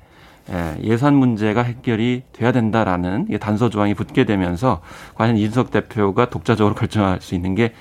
예, 0.50 0.76
예산 0.82 1.14
문제가 1.14 1.62
해결이 1.62 2.22
돼야 2.32 2.52
된다라는 2.52 3.26
단서 3.40 3.68
조항이 3.70 3.94
붙게 3.94 4.24
되면서 4.24 4.80
과연 5.14 5.38
이준석 5.38 5.70
대표가 5.70 6.28
독자적으로 6.28 6.74
결정할 6.76 7.20
수 7.20 7.34
있는 7.34 7.54
게 7.54 7.72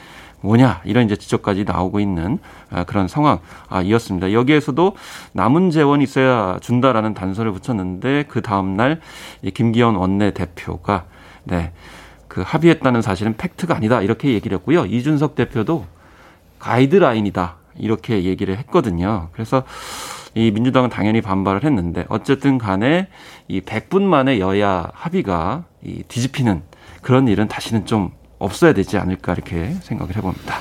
뭐냐 0.41 0.81
이런 0.85 1.05
이제 1.05 1.15
지적까지 1.15 1.65
나오고 1.65 1.99
있는 1.99 2.39
아, 2.71 2.85
그런 2.85 3.07
상황이었습니다. 3.07 4.31
여기에서도 4.31 4.95
남은 5.33 5.69
재원이 5.71 6.03
있어야 6.03 6.57
준다라는 6.61 7.13
단서를 7.13 7.51
붙였는데 7.51 8.25
그 8.29 8.41
다음 8.41 8.77
날 8.77 9.01
김기현 9.53 9.95
원내 9.95 10.31
대표가 10.31 11.05
네. 11.43 11.73
그 12.29 12.41
합의했다는 12.41 13.01
사실은 13.01 13.35
팩트가 13.37 13.75
아니다 13.75 14.01
이렇게 14.01 14.33
얘기를 14.33 14.57
했고요. 14.57 14.85
이준석 14.85 15.35
대표도 15.35 15.85
가이드라인이다 16.59 17.57
이렇게 17.77 18.23
얘기를 18.23 18.57
했거든요. 18.59 19.29
그래서 19.33 19.63
이 20.33 20.51
민주당은 20.51 20.89
당연히 20.89 21.21
반발을 21.21 21.63
했는데 21.63 22.05
어쨌든 22.09 22.57
간에 22.57 23.07
이 23.47 23.61
100분 23.61 24.01
만에 24.01 24.39
여야 24.39 24.89
합의가 24.93 25.63
이 25.83 26.03
뒤집히는 26.07 26.63
그런 27.01 27.27
일은 27.27 27.47
다시는 27.47 27.85
좀 27.85 28.11
없어야 28.39 28.73
되지 28.73 28.97
않을까 28.97 29.33
이렇게 29.33 29.75
생각을 29.81 30.15
해봅니다. 30.17 30.57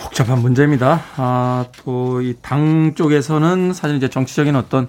복잡한 0.00 0.38
문제입니다. 0.40 1.02
아, 1.16 1.66
또 1.84 2.20
이 2.22 2.34
당 2.40 2.94
쪽에서는 2.94 3.72
사실 3.74 3.96
이제 3.96 4.08
정치적인 4.08 4.56
어떤 4.56 4.88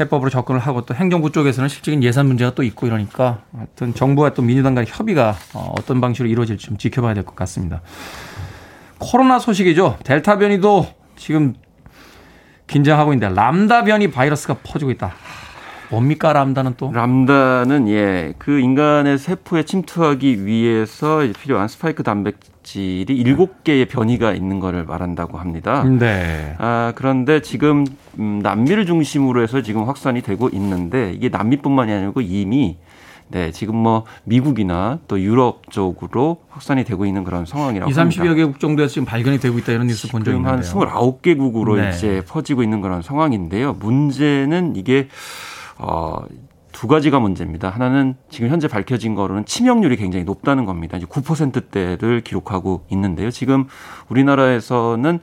해법으로 0.00 0.30
접근을 0.30 0.60
하고 0.60 0.84
또 0.86 0.94
행정부 0.94 1.30
쪽에서는 1.30 1.68
실질적인 1.68 2.02
예산 2.02 2.26
문제가 2.26 2.54
또 2.54 2.62
있고 2.62 2.86
이러니까 2.86 3.42
하여튼 3.54 3.94
정부와 3.94 4.30
또 4.30 4.40
민주당 4.42 4.74
간의 4.74 4.88
협의가 4.90 5.36
어, 5.52 5.74
어떤 5.78 6.00
방식으로 6.00 6.28
이루어질지 6.28 6.66
좀 6.66 6.78
지켜봐야 6.78 7.12
될 7.14 7.24
것 7.24 7.36
같습니다. 7.36 7.82
코로나 9.00 9.40
소식이죠. 9.40 9.96
델타 10.04 10.38
변이도 10.38 10.86
지금 11.16 11.54
긴장하고 12.68 13.12
있는데 13.14 13.34
람다 13.34 13.82
변이 13.82 14.10
바이러스가 14.10 14.58
퍼지고 14.62 14.92
있다. 14.92 15.12
뭡니까 15.90 16.32
람다는 16.32 16.74
또? 16.76 16.92
람다는 16.92 17.88
예, 17.88 18.32
그 18.38 18.60
인간의 18.60 19.18
세포에 19.18 19.64
침투하기 19.64 20.46
위해서 20.46 21.20
필요한 21.42 21.66
스파이크 21.66 22.04
단백질이 22.04 23.06
일곱 23.08 23.64
개의 23.64 23.86
변이가 23.86 24.32
있는 24.32 24.60
것을 24.60 24.84
말한다고 24.84 25.38
합니다. 25.38 25.82
네. 25.82 26.54
아, 26.58 26.92
그런데 26.94 27.42
지금 27.42 27.84
음, 28.20 28.38
남미를 28.40 28.86
중심으로 28.86 29.42
해서 29.42 29.62
지금 29.62 29.82
확산이 29.88 30.22
되고 30.22 30.48
있는데 30.52 31.12
이게 31.12 31.28
남미뿐만이 31.28 31.92
아니고 31.92 32.20
이미 32.20 32.76
네, 33.30 33.52
지금 33.52 33.76
뭐 33.76 34.04
미국이나 34.24 34.98
또 35.06 35.20
유럽 35.20 35.70
쪽으로 35.70 36.38
확산이 36.48 36.84
되고 36.84 37.06
있는 37.06 37.22
그런 37.22 37.46
상황이라고 37.46 37.90
2, 37.90 37.94
30여 37.94 38.34
개국 38.34 38.58
정도에서 38.58 38.94
지금 38.94 39.06
발견이 39.06 39.38
되고 39.38 39.56
있다 39.58 39.72
이런 39.72 39.86
뉴스 39.86 40.08
본 40.08 40.24
적이 40.24 40.38
있는데요. 40.38 40.52
한 40.52 40.62
29개국으로 40.62 41.76
네. 41.76 41.90
이제 41.90 42.22
퍼지고 42.26 42.62
있는 42.62 42.80
그런 42.80 43.02
상황인데요. 43.02 43.74
문제는 43.74 44.74
이게 44.74 45.08
어, 45.78 46.22
두 46.72 46.86
가지가 46.86 47.20
문제입니다. 47.20 47.68
하나는 47.68 48.16
지금 48.30 48.48
현재 48.48 48.66
밝혀진 48.66 49.14
거로는 49.14 49.44
치명률이 49.44 49.96
굉장히 49.96 50.24
높다는 50.24 50.64
겁니다. 50.64 50.96
이제 50.96 51.06
9%대를 51.06 52.22
기록하고 52.22 52.84
있는데요. 52.90 53.30
지금 53.30 53.66
우리나라에서는 54.08 55.14
예, 55.14 55.20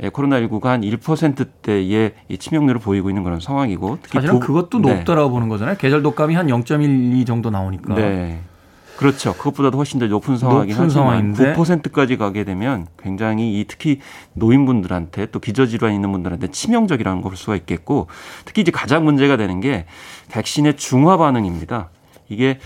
코로나19가 0.00 0.64
한 0.64 0.80
1%대의 0.82 2.12
이 2.28 2.38
치명률을 2.38 2.80
보이고 2.80 3.08
있는 3.10 3.22
그런 3.22 3.40
상황이고 3.40 3.98
특히 4.02 4.18
사실은 4.18 4.34
도, 4.34 4.40
그것도 4.40 4.80
네. 4.80 4.94
높다라고 4.94 5.30
보는 5.30 5.48
거잖아요. 5.48 5.76
계절 5.76 6.02
독감이 6.02 6.34
한 6.34 6.46
0.12 6.48 7.26
정도 7.26 7.50
나오니까. 7.50 7.94
네. 7.94 8.40
그렇죠. 8.96 9.34
그것보다도 9.34 9.76
훨씬 9.76 9.98
더 9.98 10.06
높은 10.06 10.36
상황이긴 10.36 10.76
높은 10.76 10.86
하지만 10.86 11.34
상황인데. 11.34 11.54
9%까지 11.54 12.16
가게 12.16 12.44
되면 12.44 12.86
굉장히 13.02 13.58
이 13.58 13.64
특히 13.66 13.98
노인분들한테 14.34 15.26
또 15.26 15.40
기저질환 15.40 15.92
있는 15.92 16.12
분들한테 16.12 16.48
치명적이라는 16.48 17.20
걸 17.20 17.30
볼 17.30 17.36
수가 17.36 17.56
있겠고 17.56 18.06
특히 18.44 18.62
이제 18.62 18.70
가장 18.70 19.04
문제가 19.04 19.36
되는 19.36 19.60
게 19.60 19.86
백신의 20.30 20.76
중화 20.76 21.16
반응입니다. 21.16 21.90
이게 22.28 22.58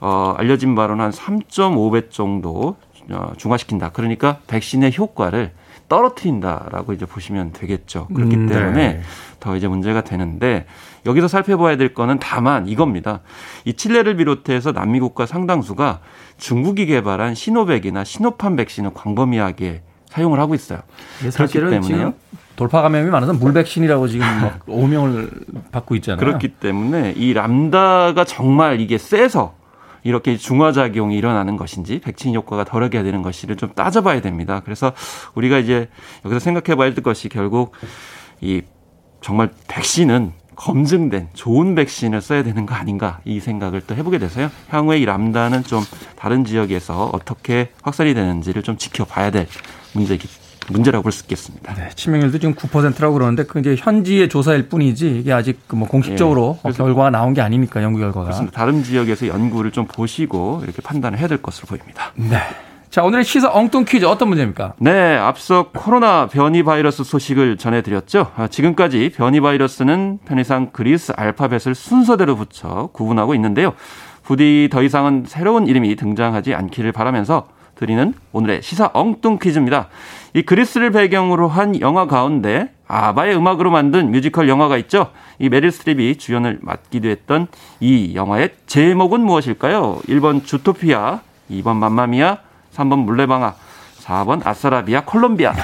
어 0.00 0.34
알려진 0.38 0.74
바로는 0.74 1.04
한 1.04 1.10
3.5배 1.10 2.10
정도 2.10 2.76
어, 3.10 3.32
중화시킨다. 3.36 3.90
그러니까 3.90 4.38
백신의 4.46 4.96
효과를 4.96 5.52
떨어뜨린다라고 5.88 6.92
이제 6.92 7.06
보시면 7.06 7.52
되겠죠. 7.52 8.08
그렇기 8.14 8.36
음, 8.36 8.46
네. 8.46 8.54
때문에 8.54 9.02
더 9.40 9.56
이제 9.56 9.68
문제가 9.68 10.02
되는데 10.02 10.66
여기서 11.06 11.28
살펴봐야 11.28 11.76
될 11.76 11.94
거는 11.94 12.18
다만 12.20 12.66
이겁니다. 12.68 13.20
이 13.64 13.74
칠레를 13.74 14.16
비롯해서 14.16 14.72
남미 14.72 15.00
국가 15.00 15.26
상당수가 15.26 16.00
중국이 16.38 16.86
개발한 16.86 17.34
시노백이나 17.34 18.04
시노판 18.04 18.56
백신을 18.56 18.92
광범위하게 18.94 19.82
사용을 20.06 20.38
하고 20.38 20.54
있어요. 20.54 20.80
그렇기 21.20 21.60
때문에 21.60 22.12
돌파 22.56 22.82
감염이 22.82 23.10
많아서 23.10 23.32
물 23.32 23.52
백신이라고 23.52 24.06
지금 24.08 24.26
막 24.26 24.60
오명을 24.68 25.30
받고 25.72 25.96
있잖아요. 25.96 26.24
그렇기 26.24 26.48
때문에 26.54 27.14
이 27.16 27.32
람다가 27.32 28.24
정말 28.24 28.80
이게 28.80 28.96
세서 28.96 29.54
이렇게 30.04 30.36
중화작용이 30.36 31.16
일어나는 31.16 31.56
것인지 31.56 32.00
백신 32.00 32.34
효과가 32.34 32.64
덜하게 32.64 33.02
되는 33.02 33.22
것인지를 33.22 33.56
좀 33.56 33.72
따져봐야 33.74 34.20
됩니다. 34.20 34.60
그래서 34.64 34.92
우리가 35.34 35.58
이제 35.58 35.88
여기서 36.24 36.38
생각해 36.38 36.76
봐야 36.76 36.92
될 36.94 37.02
것이 37.02 37.28
결국 37.28 37.72
이 38.40 38.62
정말 39.20 39.50
백신은 39.66 40.32
검증된 40.56 41.30
좋은 41.34 41.74
백신을 41.74 42.20
써야 42.20 42.44
되는 42.44 42.66
거 42.66 42.74
아닌가 42.74 43.20
이 43.24 43.40
생각을 43.40 43.80
또 43.86 43.96
해보게 43.96 44.18
돼서요. 44.18 44.50
향후에 44.68 44.98
이 44.98 45.04
람다는 45.04 45.64
좀 45.64 45.82
다른 46.16 46.44
지역에서 46.44 47.10
어떻게 47.12 47.70
확산이 47.82 48.14
되는지를 48.14 48.62
좀 48.62 48.76
지켜봐야 48.76 49.30
될 49.30 49.48
문제기 49.94 50.28
문제라고 50.70 51.02
볼 51.02 51.12
수 51.12 51.22
있겠습니다. 51.24 51.74
네, 51.74 51.90
치명률도 51.94 52.38
지금 52.38 52.54
9%라고 52.54 53.14
그러는데 53.14 53.44
그 53.44 53.58
이제 53.60 53.76
현지의 53.78 54.28
조사일 54.28 54.68
뿐이지 54.68 55.18
이게 55.20 55.32
아직 55.32 55.66
그뭐 55.68 55.86
공식적으로 55.88 56.58
예, 56.66 56.72
결과가 56.72 57.10
나온 57.10 57.34
게 57.34 57.40
아니니까 57.40 57.82
연구 57.82 57.98
결과가. 58.00 58.24
그렇습니다. 58.24 58.56
다른 58.58 58.82
지역에서 58.82 59.28
연구를 59.28 59.70
좀 59.70 59.86
보시고 59.86 60.60
이렇게 60.64 60.80
판단을 60.82 61.18
해야 61.18 61.28
될 61.28 61.40
것으로 61.42 61.66
보입니다. 61.68 62.12
네. 62.14 62.38
자, 62.90 63.02
오늘의 63.02 63.24
시사 63.24 63.50
엉뚱 63.52 63.84
퀴즈 63.84 64.04
어떤 64.04 64.28
문제입니까? 64.28 64.74
네, 64.78 65.16
앞서 65.16 65.68
코로나 65.74 66.28
변이 66.28 66.62
바이러스 66.62 67.02
소식을 67.02 67.56
전해드렸죠. 67.56 68.30
아, 68.36 68.46
지금까지 68.46 69.10
변이 69.16 69.40
바이러스는 69.40 70.20
편의상 70.24 70.70
그리스 70.72 71.12
알파벳을 71.16 71.74
순서대로 71.74 72.36
붙여 72.36 72.88
구분하고 72.92 73.34
있는데요. 73.34 73.72
부디 74.22 74.68
더 74.70 74.82
이상은 74.84 75.24
새로운 75.26 75.66
이름이 75.66 75.96
등장하지 75.96 76.54
않기를 76.54 76.92
바라면서 76.92 77.48
드리는 77.76 78.14
오늘의 78.32 78.62
시사 78.62 78.90
엉뚱 78.92 79.38
퀴즈입니다. 79.38 79.88
이 80.34 80.42
그리스를 80.42 80.90
배경으로 80.90 81.48
한 81.48 81.80
영화 81.80 82.06
가운데 82.06 82.70
아바의 82.86 83.36
음악으로 83.36 83.70
만든 83.70 84.10
뮤지컬 84.10 84.48
영화가 84.48 84.76
있죠. 84.78 85.10
이 85.38 85.48
메릴 85.48 85.70
스트립이 85.70 86.16
주연을 86.16 86.58
맡기도 86.62 87.08
했던 87.08 87.46
이 87.80 88.14
영화의 88.14 88.50
제목은 88.66 89.20
무엇일까요? 89.20 90.00
1번 90.08 90.44
주토피아, 90.44 91.20
2번 91.50 91.76
맘마미아, 91.76 92.38
3번 92.74 93.04
물레방아, 93.04 93.54
4번 94.04 94.46
아싸라비아 94.46 95.04
콜롬비아. 95.04 95.54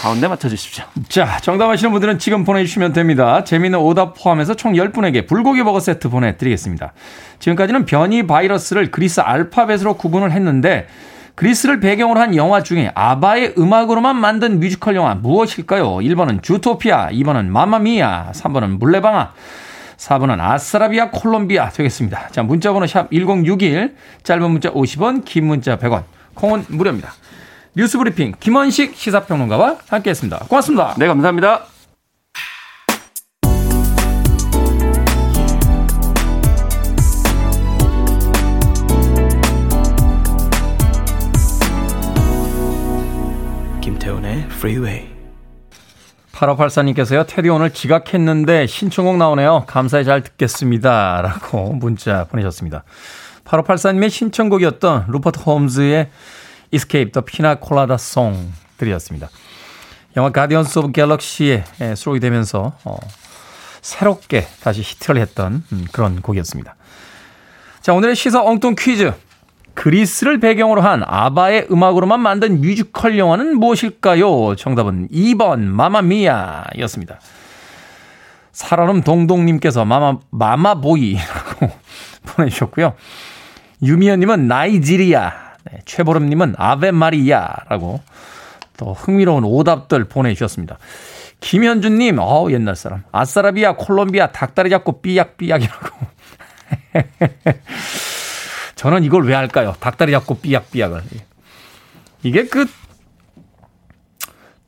가운데 0.00 0.26
맞춰주십시오. 0.26 0.84
자, 1.08 1.38
정답 1.40 1.70
아시는 1.70 1.92
분들은 1.92 2.18
지금 2.18 2.44
보내주시면 2.44 2.92
됩니다. 2.92 3.44
재미있는 3.44 3.78
오답 3.78 4.14
포함해서 4.20 4.54
총 4.54 4.72
10분에게 4.72 5.26
불고기 5.26 5.62
버거 5.62 5.78
세트 5.78 6.08
보내드리겠습니다. 6.08 6.92
지금까지는 7.38 7.86
변이 7.86 8.26
바이러스를 8.26 8.90
그리스 8.90 9.20
알파벳으로 9.20 9.94
구분을 9.94 10.32
했는데 10.32 10.88
그리스를 11.34 11.80
배경으로 11.80 12.20
한 12.20 12.36
영화 12.36 12.62
중에 12.62 12.92
아바의 12.94 13.54
음악으로만 13.58 14.16
만든 14.16 14.60
뮤지컬 14.60 14.94
영화 14.94 15.14
무엇일까요? 15.14 15.96
1번은 15.96 16.42
주토피아, 16.42 17.10
2번은 17.10 17.46
마마미아, 17.46 18.32
3번은 18.32 18.78
물레방아, 18.78 19.32
4번은 19.96 20.40
아싸라비아 20.40 21.10
콜롬비아 21.10 21.70
되겠습니다. 21.70 22.28
자, 22.28 22.42
문자번호 22.42 22.86
샵 22.86 23.10
1061, 23.10 23.96
짧은 24.22 24.50
문자 24.50 24.70
50원, 24.70 25.24
긴 25.24 25.46
문자 25.46 25.76
100원, 25.76 26.04
콩은 26.34 26.66
무료입니다. 26.68 27.12
뉴스 27.76 27.98
브리핑 27.98 28.34
김원식 28.38 28.94
시사평론가와 28.94 29.78
함께했습니다. 29.88 30.46
고맙습니다. 30.48 30.94
네, 30.98 31.08
감사합니다. 31.08 31.73
Freeway. 44.56 45.08
8584님께서요, 46.32 47.26
태디 47.26 47.48
오늘 47.48 47.70
지각했는데 47.70 48.66
신청곡 48.66 49.16
나오네요. 49.16 49.64
감사히 49.66 50.04
잘 50.04 50.22
듣겠습니다. 50.22 51.22
라고 51.22 51.72
문자 51.72 52.24
보내셨습니다. 52.24 52.84
8584님의 53.44 54.10
신청곡이었던 54.10 55.06
루퍼트 55.08 55.40
홈즈의 55.40 56.10
Escape 56.72 57.12
the 57.12 57.24
Pina 57.24 57.54
Colada 57.62 57.94
Song 57.94 58.52
들으셨습니다. 58.78 59.28
영화 60.16 60.30
Guardians 60.30 60.78
of 60.78 60.92
Galaxy에 60.92 61.64
수록이 61.96 62.20
되면서 62.20 62.72
어, 62.84 62.96
새롭게 63.82 64.46
다시 64.62 64.80
히트를 64.80 65.20
했던 65.20 65.62
음, 65.72 65.86
그런 65.92 66.20
곡이었습니다. 66.22 66.74
자, 67.80 67.92
오늘의 67.92 68.16
시사 68.16 68.42
엉뚱 68.42 68.74
퀴즈. 68.78 69.12
그리스를 69.74 70.40
배경으로 70.40 70.80
한 70.80 71.02
아바의 71.04 71.66
음악으로만 71.70 72.20
만든 72.20 72.60
뮤지컬 72.60 73.18
영화는 73.18 73.58
무엇일까요? 73.58 74.56
정답은 74.56 75.08
2번 75.08 75.60
마마미아였습니다. 75.60 77.20
살얼음 78.52 79.02
동동님께서 79.02 79.84
마마 79.84 80.18
마마보이라고 80.30 81.70
보내주셨고요. 82.24 82.94
유미연님은 83.82 84.46
나이지리아, 84.46 85.32
네, 85.64 85.80
최보름님은 85.84 86.54
아베 86.56 86.92
마리아라고 86.92 88.00
또 88.76 88.92
흥미로운 88.92 89.44
오답들 89.44 90.04
보내주셨습니다. 90.04 90.78
김현준님, 91.40 92.16
어 92.20 92.50
옛날 92.50 92.76
사람. 92.76 93.02
아싸라비아, 93.12 93.76
콜롬비아, 93.76 94.28
닭다리 94.28 94.70
잡고 94.70 95.02
삐약삐약이라고. 95.02 95.88
저는 98.74 99.04
이걸 99.04 99.24
왜 99.26 99.34
할까요? 99.34 99.74
닭다리 99.80 100.12
잡고 100.12 100.36
삐약삐약을. 100.36 101.02
이게 102.22 102.46
그, 102.46 102.66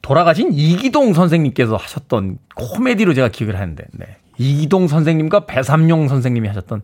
돌아가신 0.02 0.52
이기동 0.52 1.14
선생님께서 1.14 1.76
하셨던 1.76 2.38
코미디로 2.54 3.14
제가 3.14 3.28
기억을 3.28 3.56
하는데, 3.56 3.84
네. 3.92 4.16
이기동 4.38 4.88
선생님과 4.88 5.46
배삼용 5.46 6.08
선생님이 6.08 6.48
하셨던 6.48 6.82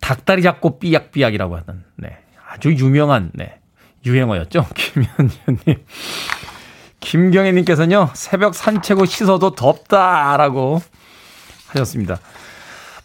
닭다리 0.00 0.42
잡고 0.42 0.78
삐약삐약이라고 0.78 1.56
하는 1.56 1.82
네. 1.96 2.18
아주 2.48 2.72
유명한 2.72 3.30
네. 3.32 3.58
유행어였죠. 4.04 4.66
김현주님. 4.74 5.84
김경애님께서는요, 7.00 8.10
새벽 8.14 8.54
산책 8.54 8.98
후 8.98 9.06
씻어도 9.06 9.54
덥다라고 9.54 10.80
하셨습니다. 11.68 12.18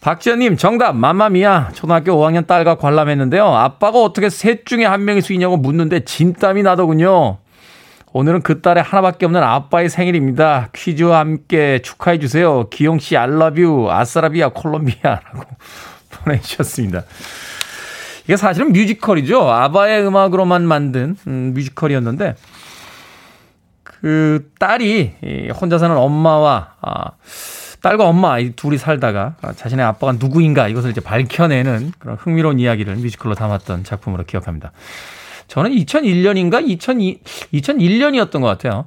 박지현님, 0.00 0.56
정답, 0.56 0.96
맘마미야. 0.96 1.72
초등학교 1.74 2.12
5학년 2.12 2.46
딸과 2.46 2.76
관람했는데요. 2.76 3.44
아빠가 3.44 4.00
어떻게 4.00 4.30
셋 4.30 4.64
중에 4.64 4.86
한 4.86 5.04
명이 5.04 5.20
수이냐고 5.20 5.58
묻는데 5.58 6.06
진땀이 6.06 6.62
나더군요. 6.62 7.36
오늘은 8.12 8.40
그 8.40 8.62
딸의 8.62 8.82
하나밖에 8.82 9.26
없는 9.26 9.42
아빠의 9.42 9.90
생일입니다. 9.90 10.70
퀴즈와 10.74 11.18
함께 11.18 11.80
축하해 11.82 12.18
주세요. 12.18 12.68
기용씨, 12.70 13.18
알러뷰, 13.18 13.88
아싸라비아, 13.90 14.48
콜롬비아라고 14.48 15.42
보내주셨습니다. 16.10 17.02
이게 18.24 18.38
사실은 18.38 18.72
뮤지컬이죠. 18.72 19.50
아바의 19.50 20.06
음악으로만 20.06 20.66
만든 20.66 21.16
음, 21.26 21.52
뮤지컬이었는데 21.54 22.36
그 23.82 24.50
딸이 24.58 25.50
혼자 25.60 25.76
사는 25.76 25.94
엄마와 25.94 26.74
아, 26.80 27.10
딸과 27.82 28.06
엄마 28.06 28.38
이 28.38 28.52
둘이 28.52 28.78
살다가 28.78 29.36
자신의 29.56 29.84
아빠가 29.84 30.12
누구인가 30.12 30.68
이것을 30.68 30.90
이제 30.90 31.00
밝혀내는 31.00 31.92
그런 31.98 32.16
흥미로운 32.16 32.58
이야기를 32.58 32.96
뮤지컬로 32.96 33.34
담았던 33.34 33.84
작품으로 33.84 34.24
기억합니다. 34.24 34.72
저는 35.48 35.72
2001년인가 35.72 36.66
2002, 36.66 37.20
2001년이었던 37.54 38.40
것 38.40 38.46
같아요. 38.46 38.86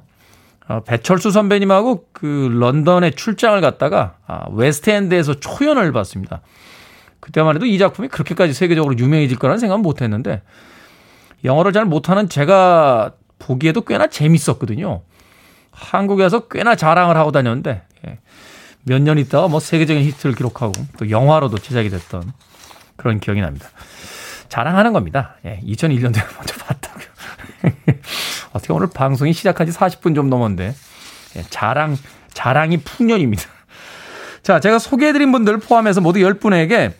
어, 0.66 0.80
배철수 0.80 1.30
선배님하고 1.30 2.06
그 2.12 2.48
런던에 2.58 3.10
출장을 3.10 3.60
갔다가 3.60 4.16
아, 4.26 4.46
웨스트엔드에서 4.50 5.34
초연을 5.34 5.92
봤습니다. 5.92 6.40
그때만 7.20 7.56
해도 7.56 7.66
이 7.66 7.76
작품이 7.78 8.08
그렇게까지 8.08 8.54
세계적으로 8.54 8.96
유명해질 8.96 9.38
거라는 9.38 9.58
생각은 9.58 9.82
못 9.82 10.00
했는데 10.00 10.42
영어를 11.44 11.72
잘 11.72 11.84
못하는 11.84 12.28
제가 12.28 13.12
보기에도 13.38 13.82
꽤나 13.82 14.06
재밌었거든요. 14.06 15.02
한국에서 15.70 16.48
꽤나 16.48 16.76
자랑을 16.76 17.16
하고 17.16 17.30
다녔는데 17.32 17.82
예. 18.06 18.18
몇 18.84 19.00
년 19.00 19.18
있다가 19.18 19.48
뭐 19.48 19.60
세계적인 19.60 20.02
히트를 20.04 20.34
기록하고 20.34 20.72
또 20.98 21.10
영화로도 21.10 21.58
제작이 21.58 21.90
됐던 21.90 22.32
그런 22.96 23.20
기억이 23.20 23.40
납니다. 23.40 23.68
자랑하는 24.48 24.92
겁니다. 24.92 25.36
예, 25.44 25.60
2001년도에 25.64 26.22
먼저 26.36 26.54
봤다고요. 26.58 27.06
어떻게 28.52 28.72
오늘 28.72 28.88
방송이 28.94 29.32
시작한 29.32 29.66
지 29.66 29.72
40분 29.72 30.14
좀 30.14 30.28
넘었는데 30.30 30.74
예, 31.36 31.42
자랑 31.50 31.96
자랑이 32.32 32.78
풍년입니다. 32.78 33.42
자, 34.42 34.60
제가 34.60 34.78
소개해드린 34.78 35.32
분들 35.32 35.58
포함해서 35.58 36.00
모두 36.00 36.20
10분에게 36.20 36.92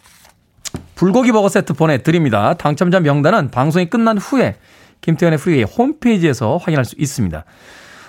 불고기 0.94 1.32
버거 1.32 1.48
세트 1.48 1.74
보내드립니다. 1.74 2.54
당첨자 2.54 3.00
명단은 3.00 3.50
방송이 3.50 3.90
끝난 3.90 4.16
후에 4.16 4.56
김태훈의 5.02 5.38
Freeway 5.38 5.64
홈페이지에서 5.64 6.56
확인할 6.56 6.84
수 6.84 6.94
있습니다. 6.98 7.44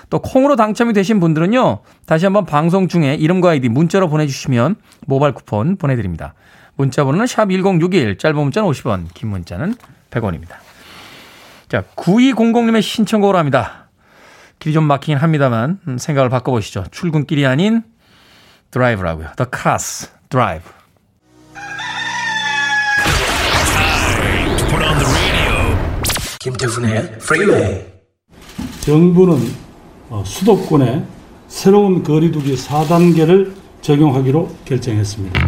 또 0.09 0.19
콩으로 0.19 0.55
당첨이 0.55 0.93
되신 0.93 1.19
분들은요. 1.19 1.79
다시 2.05 2.25
한번 2.25 2.45
방송 2.45 2.87
중에 2.87 3.15
이름과 3.15 3.51
아이디 3.51 3.69
문자로 3.69 4.07
보내주시면 4.09 4.75
모바일 5.07 5.33
쿠폰 5.33 5.75
보내드립니다. 5.77 6.33
문자 6.75 7.03
번호는 7.03 7.25
샵 7.27 7.49
1061, 7.49 8.17
짧은 8.17 8.35
문자는 8.37 8.69
50원, 8.69 9.07
긴 9.13 9.29
문자는 9.29 9.75
100원입니다. 10.11 10.55
자, 11.69 11.83
9200님의 11.95 12.81
신청곡으로 12.81 13.37
합니다. 13.37 13.89
길이 14.59 14.73
좀 14.73 14.85
막히긴 14.85 15.17
합니다만 15.17 15.79
음, 15.87 15.97
생각을 15.97 16.29
바꿔보시죠. 16.29 16.85
출근길이 16.91 17.45
아닌 17.45 17.83
드라이브라고요. 18.71 19.29
The 19.37 19.49
Cars 19.53 20.09
Drive. 20.29 20.71
김태훈의 26.39 27.17
프리웨이 27.19 27.85
정부는 28.81 29.33
어, 29.33 29.64
수도권에 30.23 31.03
새로운 31.47 32.03
거리두기 32.03 32.55
4단계를 32.55 33.53
적용하기로 33.81 34.49
결정했습니다. 34.65 35.39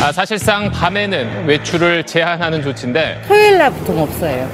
아, 0.00 0.12
사실상 0.12 0.70
밤에는 0.70 1.46
외출을 1.46 2.04
제한하는 2.04 2.62
조치인데 2.62 3.22
토요일 3.26 3.58
날부터 3.58 4.02
없어요. 4.02 4.48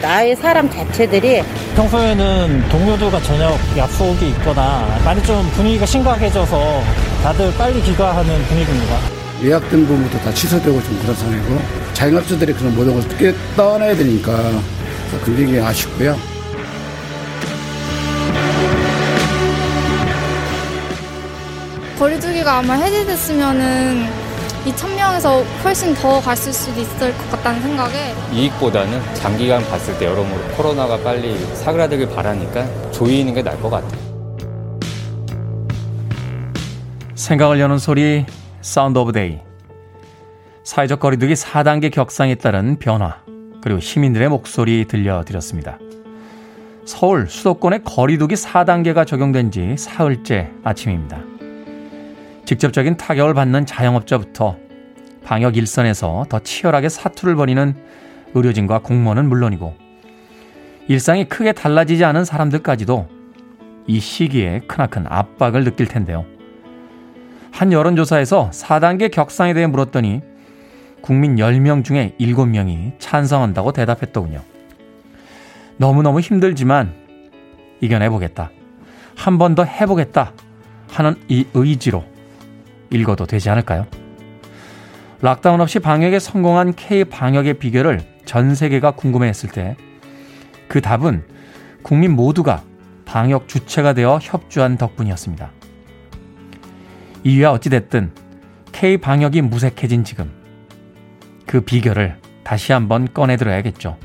나의 0.00 0.36
사람 0.36 0.70
자체들이 0.70 1.42
평소에는 1.74 2.68
동료들과 2.68 3.20
저녁 3.22 3.58
약속이 3.76 4.28
있거나 4.28 4.86
많이 5.04 5.22
좀 5.24 5.42
분위기가 5.52 5.86
심각해져서 5.86 6.82
다들 7.22 7.52
빨리 7.56 7.80
귀가하는 7.82 8.42
분위기입니다. 8.44 9.23
예약된 9.44 9.86
부분부터 9.86 10.18
다 10.20 10.32
취소되고 10.32 10.82
좀 10.82 10.98
그런 11.02 11.14
상황이고 11.14 11.60
자영업자들이 11.92 12.54
그런 12.54 12.74
모든 12.74 12.94
걸 12.94 13.02
어떻게 13.02 13.34
떠나야 13.54 13.94
되니까 13.94 14.32
굉장히 15.24 15.60
아쉽고요. 15.60 16.16
거리두기가 21.98 22.58
아마 22.58 22.74
해제됐으면은 22.74 24.06
2,000명에서 24.64 25.44
훨씬 25.62 25.94
더 25.94 26.20
갔을 26.20 26.50
수도 26.52 26.80
있을 26.80 27.16
것 27.16 27.30
같다는 27.32 27.60
생각에 27.60 28.14
이익보다는 28.32 29.14
장기간 29.14 29.62
봤을 29.68 29.96
때 29.98 30.06
여러모로 30.06 30.42
코로나가 30.56 30.98
빨리 30.98 31.38
사그라들길 31.54 32.08
바라니까 32.08 32.66
조이는 32.90 33.34
게 33.34 33.42
나을 33.42 33.60
것 33.60 33.68
같아요. 33.68 34.00
생각을 37.14 37.60
여는 37.60 37.78
소리 37.78 38.24
Sound 38.64 38.98
of 38.98 39.12
Day 39.12 39.40
사회적 40.62 40.98
거리두기 40.98 41.34
4단계 41.34 41.92
격상에 41.92 42.34
따른 42.36 42.78
변화 42.78 43.18
그리고 43.60 43.78
시민들의 43.78 44.30
목소리 44.30 44.86
들려드렸습니다. 44.86 45.78
서울 46.86 47.28
수도권의 47.28 47.82
거리두기 47.84 48.36
4단계가 48.36 49.06
적용된 49.06 49.50
지 49.50 49.76
사흘째 49.76 50.50
아침입니다. 50.64 51.20
직접적인 52.46 52.96
타격을 52.96 53.34
받는 53.34 53.66
자영업자부터 53.66 54.56
방역 55.24 55.58
일선에서 55.58 56.24
더 56.30 56.38
치열하게 56.38 56.88
사투를 56.88 57.36
벌이는 57.36 57.76
의료진과 58.32 58.78
공무원은 58.78 59.28
물론이고 59.28 59.74
일상이 60.88 61.28
크게 61.28 61.52
달라지지 61.52 62.02
않은 62.06 62.24
사람들까지도 62.24 63.08
이 63.86 64.00
시기에 64.00 64.62
크나큰 64.66 65.04
압박을 65.06 65.64
느낄 65.64 65.86
텐데요. 65.86 66.24
한 67.54 67.72
여론조사에서 67.72 68.50
4단계 68.52 69.10
격상에 69.12 69.54
대해 69.54 69.68
물었더니 69.68 70.22
국민 71.00 71.36
10명 71.36 71.84
중에 71.84 72.14
7명이 72.18 72.94
찬성한다고 72.98 73.70
대답했더군요. 73.72 74.40
너무너무 75.76 76.18
힘들지만 76.20 76.92
이겨내보겠다. 77.80 78.50
한 79.16 79.38
번 79.38 79.54
더 79.54 79.62
해보겠다. 79.62 80.32
하는 80.90 81.14
이 81.28 81.46
의지로 81.54 82.04
읽어도 82.90 83.24
되지 83.26 83.50
않을까요? 83.50 83.86
락다운 85.22 85.60
없이 85.60 85.78
방역에 85.78 86.18
성공한 86.18 86.74
K 86.74 87.04
방역의 87.04 87.54
비결을 87.54 88.00
전 88.24 88.54
세계가 88.56 88.92
궁금해했을 88.92 89.50
때 89.50 89.76
그 90.66 90.80
답은 90.80 91.22
국민 91.82 92.16
모두가 92.16 92.64
방역 93.04 93.46
주체가 93.46 93.92
되어 93.92 94.18
협조한 94.20 94.76
덕분이었습니다. 94.78 95.52
이유야 97.24 97.50
어찌됐든 97.50 98.12
K 98.72 98.98
방역이 98.98 99.40
무색해진 99.42 100.04
지금 100.04 100.30
그 101.46 101.60
비결을 101.62 102.18
다시 102.42 102.72
한번 102.72 103.12
꺼내들어야겠죠. 103.12 103.96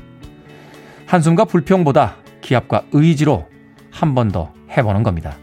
한숨과 1.06 1.44
불평보다 1.44 2.16
기합과 2.40 2.84
의지로 2.92 3.48
한 3.90 4.14
번 4.14 4.30
더 4.30 4.52
해보는 4.76 5.02
겁니다. 5.02 5.36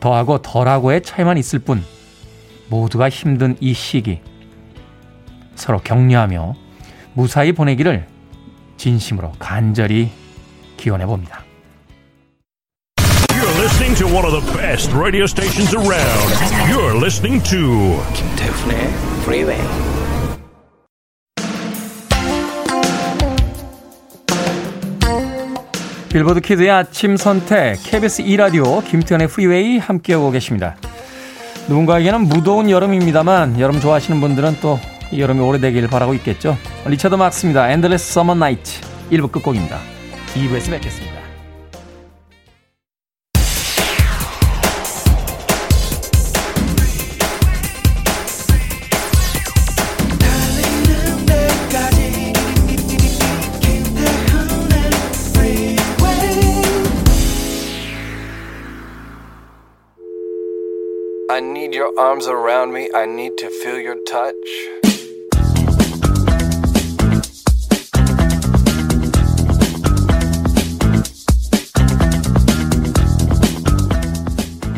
더하고 0.00 0.42
덜하고의 0.42 1.02
차이만 1.02 1.38
있을 1.38 1.58
뿐 1.58 1.82
모두가 2.68 3.08
힘든 3.08 3.56
이 3.60 3.72
시기 3.72 4.20
서로 5.54 5.78
격려하며 5.80 6.54
무사히 7.14 7.52
보내기를 7.52 8.06
진심으로 8.76 9.32
간절히 9.38 10.10
기원해 10.76 11.06
봅니다. 11.06 11.43
Listening 13.74 13.96
to 13.96 14.16
one 14.16 14.24
of 14.24 14.30
the 14.30 14.52
best 14.56 14.92
radio 14.92 15.26
stations 15.26 15.74
around. 15.74 16.30
You're 16.70 16.94
listening 16.96 17.42
to 17.50 17.98
김태훈의 18.14 18.78
Freeway. 19.22 19.60
빌보드 26.08 26.40
kid의 26.40 26.70
아침 26.70 27.16
선택 27.16 27.82
KBS 27.82 28.22
2 28.22 28.36
라디오 28.36 28.80
김태훈의 28.80 29.26
Freeway 29.26 29.78
함께하고 29.78 30.30
계십니다. 30.30 30.76
누군가에게는 31.68 32.28
무더운 32.28 32.70
여름입니다만 32.70 33.58
여름 33.58 33.80
좋아하시는 33.80 34.20
분들은 34.20 34.58
또 34.60 34.78
여름이 35.16 35.40
오래되길 35.40 35.88
바라고 35.88 36.14
있겠죠. 36.14 36.56
리처드 36.86 37.16
마크스입니다. 37.16 37.72
Endless 37.72 38.12
Summer 38.12 38.36
Night 38.36 38.70
1부 39.10 39.32
끝곡입니다. 39.32 39.80
2부에서 40.34 40.70
뵙겠습니다. 40.70 41.13
Your 61.74 61.92
arms 61.98 62.28
around 62.28 62.72
me. 62.72 62.88
I 62.94 63.04
need 63.04 63.36
to 63.38 63.48
feel 63.48 63.80
your 63.80 63.98
touch. 64.04 64.34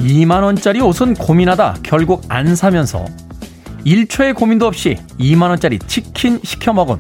(2만원짜리) 0.00 0.82
옷은 0.82 1.14
고민하다 1.14 1.78
결국 1.82 2.22
안 2.28 2.54
사면서 2.54 3.04
1초의 3.85 4.35
고민도 4.35 4.66
없이 4.66 4.96
2만원짜리 5.18 5.87
치킨 5.87 6.40
시켜 6.44 6.72
먹음 6.72 6.96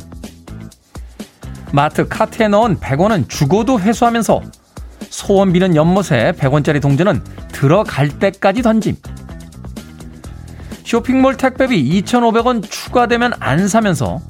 마트 1.72 2.06
카트에 2.08 2.48
넣은 2.48 2.78
100원은 2.78 3.28
죽어도 3.28 3.80
회수하면서 3.80 4.42
소원 5.08 5.52
비는 5.52 5.76
연못에 5.76 6.32
100원짜리 6.32 6.82
동전은 6.82 7.22
들어갈 7.52 8.08
때까지 8.18 8.62
던짐 8.62 8.96
쇼핑몰 10.90 11.36
택배비 11.36 12.00
2,500원 12.02 12.62
추가되면 12.70 13.32
안 13.40 13.66
사면서 13.66 14.20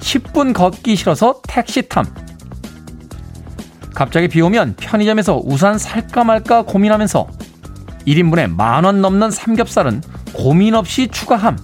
10분 0.00 0.52
걷기 0.52 0.96
싫어서 0.96 1.40
택시 1.46 1.88
탐. 1.88 2.04
갑자기 3.94 4.26
비 4.26 4.40
오면 4.40 4.74
편의점에서 4.76 5.40
우산 5.44 5.78
살까 5.78 6.24
말까 6.24 6.62
고민하면서 6.62 7.28
1인분에 8.08 8.52
만 8.52 8.84
원 8.84 9.00
넘는 9.00 9.30
삼겹살은 9.30 10.02
고민 10.32 10.74
없이 10.74 11.06
추가함. 11.06 11.56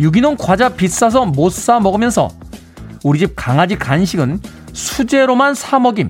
유기농 0.00 0.36
과자 0.38 0.70
비싸서 0.70 1.26
못 1.26 1.52
사 1.52 1.78
먹으면서 1.80 2.30
우리 3.04 3.18
집 3.18 3.34
강아지 3.36 3.76
간식은 3.76 4.40
수제로만 4.72 5.54
사 5.54 5.78
먹임. 5.78 6.08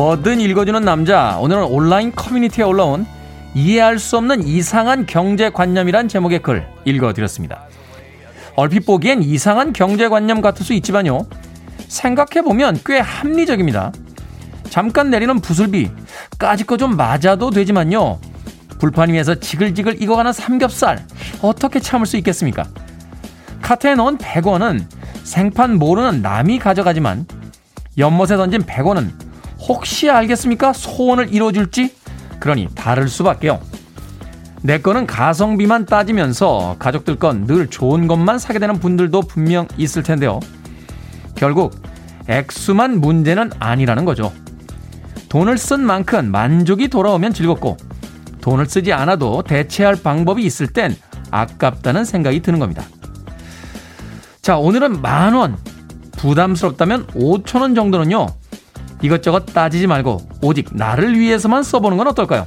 뭐든 0.00 0.40
읽어주는 0.40 0.80
남자. 0.82 1.36
오늘은 1.40 1.64
온라인 1.64 2.10
커뮤니티에 2.14 2.64
올라온 2.64 3.04
이해할 3.54 3.98
수 3.98 4.16
없는 4.16 4.46
이상한 4.46 5.04
경제관념이란 5.04 6.08
제목의 6.08 6.40
글 6.40 6.66
읽어드렸습니다. 6.86 7.64
얼핏 8.56 8.86
보기엔 8.86 9.22
이상한 9.22 9.74
경제관념 9.74 10.40
같을 10.40 10.64
수 10.64 10.72
있지만요. 10.72 11.26
생각해보면 11.86 12.80
꽤 12.86 12.98
합리적입니다. 12.98 13.92
잠깐 14.70 15.10
내리는 15.10 15.38
부술비, 15.38 15.90
까짓 16.38 16.66
거 16.66 16.78
좀 16.78 16.96
맞아도 16.96 17.50
되지만요. 17.50 18.20
불판 18.78 19.10
위에서 19.10 19.34
지글지글 19.34 20.02
익어가는 20.02 20.32
삼겹살, 20.32 21.04
어떻게 21.42 21.78
참을 21.78 22.06
수 22.06 22.16
있겠습니까? 22.16 22.64
카트에 23.60 23.96
넣은 23.96 24.16
100원은 24.16 24.82
생판 25.24 25.78
모르는 25.78 26.22
남이 26.22 26.58
가져가지만 26.58 27.26
연못에 27.98 28.38
던진 28.38 28.62
100원은 28.62 29.28
혹시 29.70 30.10
알겠습니까? 30.10 30.72
소원을 30.72 31.32
이뤄줄지? 31.32 31.94
그러니 32.40 32.66
다를 32.74 33.06
수밖에요. 33.08 33.60
내 34.62 34.78
거는 34.80 35.06
가성비만 35.06 35.86
따지면서 35.86 36.74
가족들 36.80 37.16
건 37.16 37.46
늘 37.46 37.68
좋은 37.68 38.08
것만 38.08 38.40
사게 38.40 38.58
되는 38.58 38.80
분들도 38.80 39.22
분명 39.22 39.68
있을 39.78 40.02
텐데요. 40.02 40.40
결국 41.36 41.80
액수만 42.26 43.00
문제는 43.00 43.52
아니라는 43.60 44.04
거죠. 44.04 44.32
돈을 45.28 45.56
쓴 45.56 45.80
만큼 45.86 46.32
만족이 46.32 46.88
돌아오면 46.88 47.32
즐겁고 47.32 47.76
돈을 48.40 48.66
쓰지 48.66 48.92
않아도 48.92 49.42
대체할 49.44 49.94
방법이 50.02 50.42
있을 50.44 50.66
땐 50.66 50.96
아깝다는 51.30 52.04
생각이 52.04 52.40
드는 52.42 52.58
겁니다. 52.58 52.82
자, 54.42 54.58
오늘은 54.58 55.00
만 55.00 55.34
원. 55.34 55.56
부담스럽다면 56.16 57.06
5천 57.06 57.60
원 57.60 57.74
정도는요. 57.76 58.26
이것저것 59.02 59.46
따지지 59.46 59.86
말고 59.86 60.28
오직 60.42 60.68
나를 60.72 61.18
위해서만 61.18 61.62
써보는 61.62 61.96
건 61.96 62.08
어떨까요? 62.08 62.46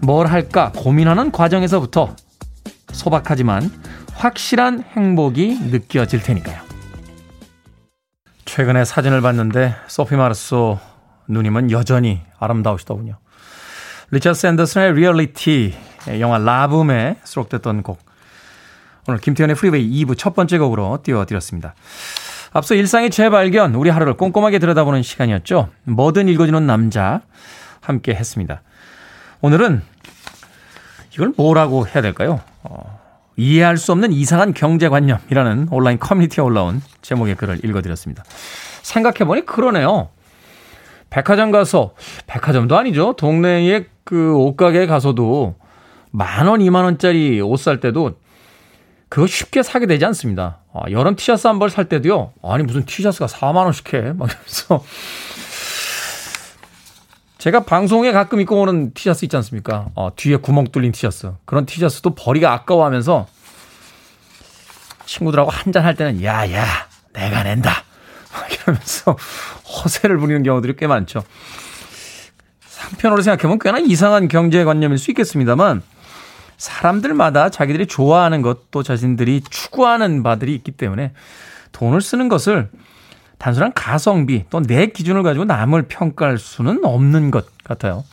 뭘 0.00 0.26
할까 0.26 0.72
고민하는 0.74 1.30
과정에서부터 1.32 2.14
소박하지만 2.92 3.70
확실한 4.14 4.84
행복이 4.96 5.58
느껴질 5.70 6.22
테니까요. 6.22 6.60
최근에 8.44 8.84
사진을 8.84 9.20
봤는데 9.20 9.76
소피 9.86 10.16
마르소 10.16 10.78
누님은 11.28 11.70
여전히 11.70 12.20
아름다우시더군요. 12.38 13.18
리처드 14.10 14.38
샌더슨의 14.38 14.94
리얼리티 14.94 15.74
영화 16.18 16.38
La 16.38 16.60
Boum에 16.60 17.16
수록됐던 17.24 17.82
곡 17.82 18.00
오늘 19.08 19.20
김태훈의 19.20 19.56
Freeway 19.56 20.04
2부 20.04 20.18
첫 20.18 20.34
번째 20.34 20.58
곡으로 20.58 20.98
띄워드렸습니다. 21.02 21.74
앞서 22.52 22.74
일상의 22.74 23.10
재발견, 23.10 23.74
우리 23.74 23.90
하루를 23.90 24.14
꼼꼼하게 24.14 24.58
들여다보는 24.58 25.02
시간이었죠. 25.02 25.68
뭐든 25.84 26.28
읽어주는 26.28 26.66
남자 26.66 27.20
함께 27.80 28.12
했습니다. 28.14 28.62
오늘은 29.40 29.82
이걸 31.14 31.32
뭐라고 31.36 31.86
해야 31.86 32.02
될까요? 32.02 32.40
어, 32.62 33.00
이해할 33.36 33.76
수 33.76 33.92
없는 33.92 34.12
이상한 34.12 34.52
경제관념이라는 34.52 35.68
온라인 35.70 35.98
커뮤니티에 35.98 36.42
올라온 36.42 36.82
제목의 37.02 37.36
글을 37.36 37.64
읽어드렸습니다. 37.64 38.24
생각해보니 38.82 39.46
그러네요. 39.46 40.08
백화점 41.08 41.50
가서, 41.50 41.94
백화점도 42.26 42.76
아니죠. 42.76 43.14
동네에 43.16 43.86
그 44.04 44.34
옷가게에 44.34 44.86
가서도 44.86 45.54
만 46.10 46.46
원, 46.48 46.60
이만 46.60 46.84
원짜리 46.84 47.40
옷 47.40 47.58
살 47.58 47.80
때도 47.80 48.16
그거 49.10 49.26
쉽게 49.26 49.62
사게 49.62 49.86
되지 49.86 50.04
않습니다. 50.06 50.60
아, 50.72 50.88
여름 50.90 51.16
티셔츠 51.16 51.46
한 51.46 51.58
벌 51.58 51.68
살 51.68 51.86
때도요. 51.88 52.32
아니 52.42 52.62
무슨 52.62 52.84
티셔츠가 52.86 53.26
4만 53.26 53.56
원씩 53.64 53.92
해. 53.92 54.12
막 54.12 54.30
이러면서 54.30 54.82
제가 57.38 57.64
방송에 57.64 58.12
가끔 58.12 58.40
입고 58.40 58.60
오는 58.60 58.92
티셔츠 58.94 59.24
있지 59.24 59.36
않습니까? 59.36 59.88
어, 59.94 60.10
뒤에 60.14 60.36
구멍 60.36 60.64
뚫린 60.70 60.92
티셔츠. 60.92 61.32
그런 61.44 61.66
티셔츠도 61.66 62.14
버리가 62.14 62.52
아까워하면서 62.52 63.26
친구들하고 65.06 65.50
한잔 65.50 65.84
할 65.84 65.94
때는 65.96 66.22
야야 66.22 66.64
내가 67.12 67.42
낸다. 67.42 67.70
막 68.32 68.52
이러면서 68.52 69.16
허세를 69.66 70.18
부리는 70.18 70.42
경우들이 70.44 70.76
꽤 70.76 70.86
많죠. 70.86 71.24
한편으로 72.78 73.22
생각해보면 73.22 73.58
꽤나 73.58 73.78
이상한 73.80 74.28
경제관념일 74.28 74.98
수 74.98 75.10
있겠습니다만 75.10 75.82
사람들마다 76.60 77.48
자기들이 77.48 77.86
좋아하는 77.86 78.42
것또 78.42 78.82
자신들이 78.82 79.40
추구하는 79.48 80.22
바들이 80.22 80.54
있기 80.54 80.72
때문에 80.72 81.12
돈을 81.72 82.02
쓰는 82.02 82.28
것을 82.28 82.68
단순한 83.38 83.72
가성비 83.72 84.44
또 84.50 84.60
내 84.60 84.88
기준을 84.88 85.22
가지고 85.22 85.46
남을 85.46 85.84
평가할 85.88 86.36
수는 86.36 86.84
없는 86.84 87.30
것 87.30 87.46
같아요. 87.64 88.04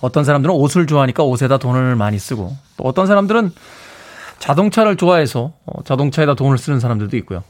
어떤 0.00 0.24
사람들은 0.24 0.52
옷을 0.52 0.88
좋아하니까 0.88 1.22
옷에다 1.22 1.58
돈을 1.58 1.94
많이 1.94 2.18
쓰고 2.18 2.56
또 2.76 2.84
어떤 2.84 3.06
사람들은 3.06 3.52
자동차를 4.40 4.96
좋아해서 4.96 5.52
어, 5.64 5.84
자동차에다 5.84 6.34
돈을 6.34 6.58
쓰는 6.58 6.80
사람들도 6.80 7.16
있고요. 7.18 7.44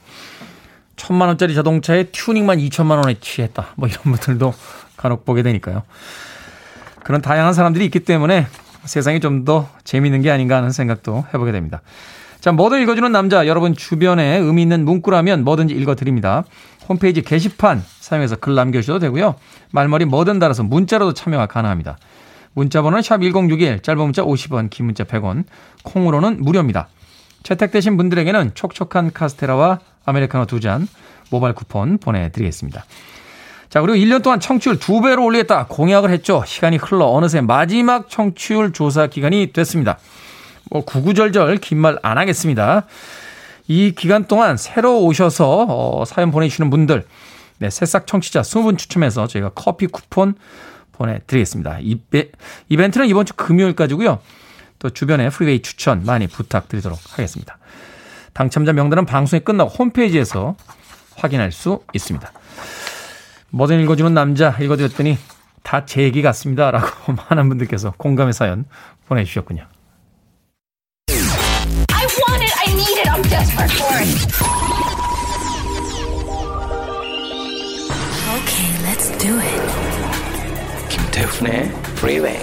천만 0.97 1.29
원짜리 1.29 1.55
자동차에 1.55 2.11
튜닝만 2.13 2.59
2천만 2.59 2.99
원에 2.99 3.15
취했다. 3.19 3.69
뭐 3.77 3.89
이런 3.89 4.03
분들도 4.13 4.53
간혹 4.99 5.25
보게 5.25 5.43
되니까요. 5.43 5.83
그런 7.03 7.23
다양한 7.23 7.55
사람들이 7.55 7.87
있기 7.87 8.01
때문에 8.01 8.47
세상이 8.85 9.21
좀 9.21 9.45
더 9.45 9.69
재미있는 9.85 10.23
게 10.23 10.31
아닌가 10.31 10.57
하는 10.57 10.71
생각도 10.71 11.25
해보게 11.35 11.53
됩니다. 11.53 11.83
자, 12.41 12.53
뭐든 12.53 12.83
읽어주는 12.83 13.11
남자, 13.13 13.47
여러분 13.47 13.75
주변에 13.75 14.39
의미 14.39 14.63
있는 14.63 14.85
문구라면 14.85 15.45
뭐든지 15.45 15.75
읽어드립니다. 15.75 16.45
홈페이지 16.89 17.23
게시판 17.23 17.83
사용해서 18.01 18.37
글 18.37 18.55
남겨주셔도 18.55 18.99
되고요. 18.99 19.37
말머리 19.71 20.05
뭐든 20.05 20.39
달아서 20.39 20.65
문자로도 20.65 21.15
참여가 21.15 21.47
가능합니다. 21.47 21.99
문자 22.55 22.83
번호는 22.83 23.03
샵 23.03 23.23
1061, 23.23 23.81
짧은 23.81 24.03
문자 24.03 24.23
50원, 24.23 24.71
긴 24.71 24.87
문자 24.87 25.05
100원, 25.05 25.45
콩으로는 25.85 26.43
무료입니다. 26.43 26.89
채택되신 27.45 27.97
분들에게는 27.97 28.53
촉촉한 28.55 29.13
카스테라와 29.13 29.79
아메리카노 30.05 30.47
두 30.47 30.61
잔 30.61 30.87
모바일 31.31 31.55
쿠폰 31.55 31.99
보내드리겠습니다. 31.99 32.85
자, 33.73 33.81
그리고 33.81 33.97
1년 33.97 34.23
동안 34.23 34.39
청취율 34.39 34.79
두배로 34.79 35.25
올리겠다 35.25 35.65
공약을 35.67 36.11
했죠. 36.11 36.45
시간이 36.47 36.77
흘러 36.77 37.07
어느새 37.07 37.41
마지막 37.41 38.11
청취율 38.11 38.75
조사 38.75 39.07
기간이 39.07 39.55
됐습니다. 39.55 39.99
뭐 40.71 40.85
구구절절 40.85 41.57
긴 41.57 41.79
말 41.81 41.99
안 42.03 42.19
하겠습니다. 42.19 42.85
이 43.69 43.95
기간 43.97 44.27
동안 44.27 44.59
새로 44.59 45.01
오셔서 45.01 45.67
어, 45.71 46.05
사연 46.05 46.31
보내주시는 46.31 46.69
분들 46.69 47.07
네, 47.61 47.71
새싹 47.71 48.07
청취자 48.07 48.43
20분 48.43 48.77
추첨해서 48.77 49.27
저희가 49.27 49.53
커피 49.55 49.87
쿠폰 49.87 50.35
보내드리겠습니다. 50.93 51.79
이베, 51.81 52.31
이벤트는 52.69 53.07
이번 53.07 53.25
주 53.25 53.33
금요일까지고요. 53.33 54.19
또 54.81 54.91
주변에 54.91 55.31
Freeway 55.31 55.63
추천 55.63 56.05
많이 56.05 56.27
부탁드리도록 56.27 56.99
하겠습니다. 57.13 57.57
당첨자 58.35 58.75
명단은 58.75 59.07
방송이 59.07 59.41
끝나고 59.41 59.71
홈페이지에서 59.71 60.57
확인할 61.17 61.53
수 61.53 61.81
있습니다. 61.95 62.31
뭐든 63.53 63.81
읽어주는 63.81 64.13
남자 64.15 64.51
읽어드렸더니 64.61 65.19
다 65.63 65.85
제 65.87 66.03
얘기 66.03 66.23
같습니다. 66.23 66.71
라고 66.71 67.13
많은 67.31 67.49
분들께서 67.49 67.93
공감의 67.97 68.33
사연 68.33 68.65
보내주셨군요. 69.09 69.67
Okay, 78.33 78.71
let's 78.85 79.11
do 79.19 79.37
it. 79.39 79.63
김태훈의 80.89 81.65
Freeway. 81.99 82.39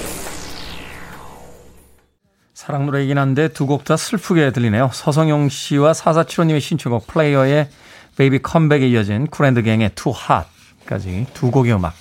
사랑 2.53 2.85
노래이긴 2.85 3.17
한데 3.17 3.47
두 3.47 3.65
곡 3.65 3.83
다 3.85 3.95
슬프게 3.97 4.51
들리네요. 4.51 4.89
서성용 4.93 5.49
씨와 5.49 5.93
4475님의 5.93 6.59
신청곡 6.61 7.07
Player의 7.07 7.69
Baby 8.17 8.39
Come 8.39 8.61
Back에 8.61 8.87
이어진 8.89 9.27
쿨앤드갱의 9.27 9.91
Too 9.95 10.13
Hot. 10.29 10.47
까지 10.89 11.27
두 11.35 11.51
곡의 11.51 11.75
음악 11.75 11.93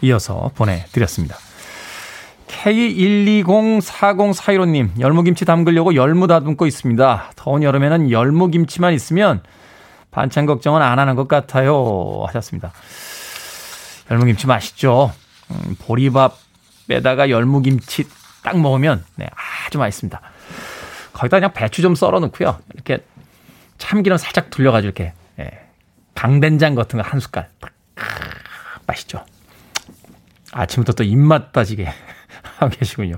이어서 0.00 0.50
보내드렸습니다. 0.54 1.36
K1204041님, 2.48 4.98
열무김치 4.98 5.44
담그려고 5.44 5.94
열무 5.94 6.28
다듬고 6.28 6.64
있습니다. 6.66 7.32
더운 7.36 7.62
여름에는 7.62 8.10
열무김치만 8.10 8.94
있으면 8.94 9.42
반찬 10.10 10.46
걱정은 10.46 10.80
안 10.80 10.98
하는 10.98 11.14
것 11.14 11.28
같아요. 11.28 12.24
하셨습니다. 12.26 12.72
열무김치 14.10 14.46
맛있죠? 14.46 15.12
음, 15.50 15.76
보리밥에다가 15.80 17.28
열무김치 17.28 18.08
딱 18.42 18.58
먹으면 18.58 19.04
네, 19.16 19.28
아주 19.66 19.76
맛있습니다. 19.78 20.22
거기다 21.12 21.36
그냥 21.36 21.52
배추 21.52 21.82
좀 21.82 21.94
썰어 21.94 22.18
넣고요. 22.20 22.58
이렇게 22.72 23.04
참기름 23.76 24.16
살짝 24.16 24.48
둘려가지고 24.48 24.88
이렇게 24.88 25.12
예, 25.38 25.50
강된장 26.14 26.74
같은 26.74 26.98
거 26.98 27.06
한 27.06 27.20
숟갈 27.20 27.50
맛있죠. 28.86 29.24
아침부터 30.52 30.92
또 30.92 31.04
입맛 31.04 31.52
따지게 31.52 31.88
하고 32.58 32.70
계시군요. 32.76 33.16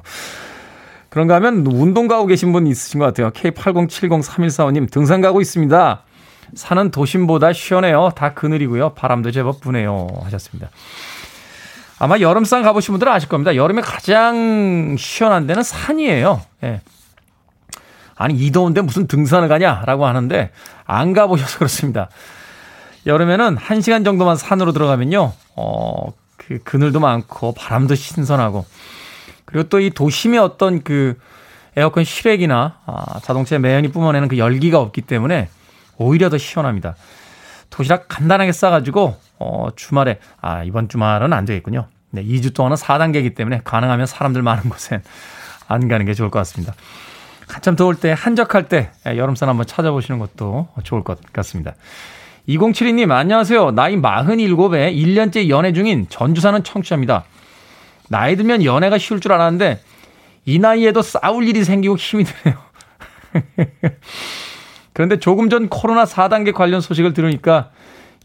그런가 1.08 1.36
하면 1.36 1.66
운동 1.66 2.08
가고 2.08 2.26
계신 2.26 2.52
분 2.52 2.66
있으신 2.66 2.98
것 2.98 3.06
같아요. 3.06 3.30
K80703145님 3.30 4.90
등산 4.90 5.20
가고 5.20 5.40
있습니다. 5.40 6.02
산은 6.54 6.90
도심보다 6.90 7.52
시원해요. 7.52 8.10
다 8.16 8.34
그늘이고요. 8.34 8.94
바람도 8.94 9.30
제법 9.30 9.60
부네요. 9.60 10.08
하셨습니다. 10.24 10.70
아마 11.98 12.18
여름산 12.18 12.62
가보신 12.62 12.92
분들은 12.92 13.12
아실 13.12 13.28
겁니다. 13.28 13.54
여름에 13.54 13.80
가장 13.80 14.96
시원한 14.98 15.46
데는 15.46 15.62
산이에요. 15.62 16.42
예. 16.64 16.80
아니, 18.16 18.34
이 18.34 18.52
더운데 18.52 18.80
무슨 18.80 19.06
등산을 19.06 19.48
가냐라고 19.48 20.06
하는데 20.06 20.50
안 20.84 21.12
가보셔서 21.12 21.58
그렇습니다. 21.58 22.08
여름에는 23.06 23.56
1시간 23.56 24.04
정도만 24.04 24.36
산으로 24.36 24.72
들어가면요. 24.72 25.32
어, 25.56 26.12
그 26.36 26.58
그늘도 26.62 27.00
많고 27.00 27.54
바람도 27.54 27.94
신선하고 27.94 28.64
그리고 29.44 29.68
또 29.68 29.78
이 29.80 29.90
도심의 29.90 30.38
어떤 30.40 30.82
그 30.82 31.18
에어컨 31.76 32.04
실외기나 32.04 32.78
아, 32.86 33.20
자동차의 33.20 33.60
매연이 33.60 33.88
뿜어내는 33.88 34.28
그 34.28 34.38
열기가 34.38 34.80
없기 34.80 35.02
때문에 35.02 35.48
오히려 35.96 36.28
더 36.30 36.38
시원합니다. 36.38 36.96
도시락 37.70 38.06
간단하게 38.08 38.52
싸가지고 38.52 39.16
어, 39.38 39.68
주말에 39.74 40.18
아 40.40 40.62
이번 40.62 40.88
주말은 40.88 41.32
안 41.32 41.44
되겠군요. 41.44 41.88
네, 42.10 42.24
2주 42.24 42.54
동안은 42.54 42.76
4단계이기 42.76 43.34
때문에 43.34 43.62
가능하면 43.64 44.06
사람들 44.06 44.42
많은 44.42 44.70
곳엔 44.70 45.02
안 45.66 45.88
가는 45.88 46.06
게 46.06 46.14
좋을 46.14 46.30
것 46.30 46.38
같습니다. 46.40 46.74
한참 47.48 47.74
더울 47.74 47.96
때 47.96 48.14
한적할 48.16 48.68
때 48.68 48.90
여름산 49.04 49.48
한번 49.48 49.66
찾아보시는 49.66 50.18
것도 50.20 50.68
좋을 50.84 51.02
것 51.02 51.20
같습니다. 51.32 51.74
2072님, 52.48 53.10
안녕하세요. 53.10 53.70
나이 53.70 53.96
47에 53.96 54.94
1년째 54.94 55.48
연애 55.48 55.72
중인 55.72 56.06
전주 56.10 56.42
사는 56.42 56.62
청취자입니다. 56.62 57.24
나이 58.10 58.36
들면 58.36 58.64
연애가 58.64 58.98
쉬울 58.98 59.20
줄 59.20 59.32
알았는데 59.32 59.80
이 60.44 60.58
나이에도 60.58 61.00
싸울 61.00 61.48
일이 61.48 61.64
생기고 61.64 61.96
힘이 61.96 62.24
드네요. 62.24 62.58
그런데 64.92 65.18
조금 65.18 65.48
전 65.48 65.70
코로나 65.70 66.04
4단계 66.04 66.52
관련 66.52 66.82
소식을 66.82 67.14
들으니까 67.14 67.70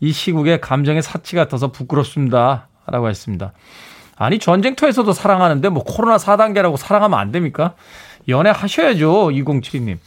이 0.01 0.12
시국에 0.12 0.60
감정의 0.60 1.01
사치 1.01 1.38
같아서 1.38 1.71
부끄럽습니다. 1.71 2.67
라고 2.88 3.08
했습니다. 3.08 3.53
아니, 4.17 4.38
전쟁터에서도 4.38 5.13
사랑하는데 5.13 5.69
뭐 5.69 5.84
코로나 5.84 6.17
4단계라고 6.17 6.75
사랑하면 6.75 7.17
안 7.17 7.32
됩니까? 7.32 7.75
연애 8.27 8.49
하셔야죠. 8.49 9.29
2072님. 9.29 9.97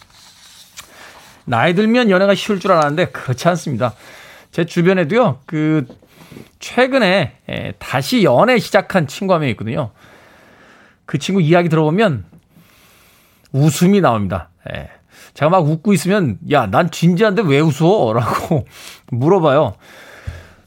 나이 1.45 1.75
들면 1.75 2.11
연애가 2.11 2.35
쉬울 2.35 2.61
줄 2.61 2.73
알았는데 2.73 3.07
그렇지 3.07 3.49
않습니다. 3.49 3.95
제 4.51 4.65
주변에도요, 4.65 5.41
그, 5.47 5.87
최근에 6.61 7.37
예, 7.49 7.73
다시 7.79 8.23
연애 8.23 8.59
시작한 8.59 9.07
친구 9.07 9.35
한 9.35 9.41
명 9.41 9.51
있거든요. 9.51 9.91
그 11.07 11.19
친구 11.19 11.41
이야기 11.41 11.69
들어보면 11.69 12.25
웃음이 13.53 14.01
나옵니다. 14.01 14.51
예. 14.75 14.89
제가 15.35 15.49
막 15.51 15.67
웃고 15.69 15.93
있으면, 15.95 16.39
야, 16.51 16.67
난 16.67 16.91
진지한데 16.91 17.43
왜 17.45 17.61
웃어? 17.61 18.13
라고 18.13 18.67
물어봐요. 19.11 19.75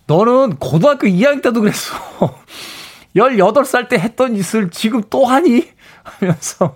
너는 0.07 0.57
고등학교 0.57 1.07
2학년 1.07 1.41
때도 1.41 1.61
그랬어. 1.61 1.95
18살 3.15 3.88
때 3.88 3.97
했던 3.97 4.35
짓을 4.35 4.69
지금 4.71 5.01
또 5.09 5.25
하니? 5.25 5.69
하면서 6.03 6.75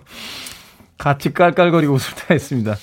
같이 0.98 1.32
깔깔거리고 1.32 1.94
웃을 1.94 2.14
때가 2.16 2.34
있습니다. 2.34 2.76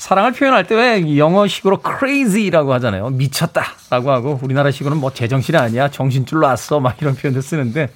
사랑을 0.00 0.32
표현할 0.32 0.66
때 0.66 0.74
왜 0.74 1.18
영어식으로 1.18 1.82
crazy라고 1.82 2.72
하잖아요. 2.74 3.10
미쳤다라고 3.10 4.10
하고 4.10 4.40
우리나라식으로는 4.42 4.98
뭐 4.98 5.12
제정신이 5.12 5.58
아니야. 5.58 5.90
정신줄 5.90 6.40
놨어. 6.40 6.80
막 6.80 6.96
이런 7.02 7.14
표현도 7.14 7.42
쓰는데 7.42 7.90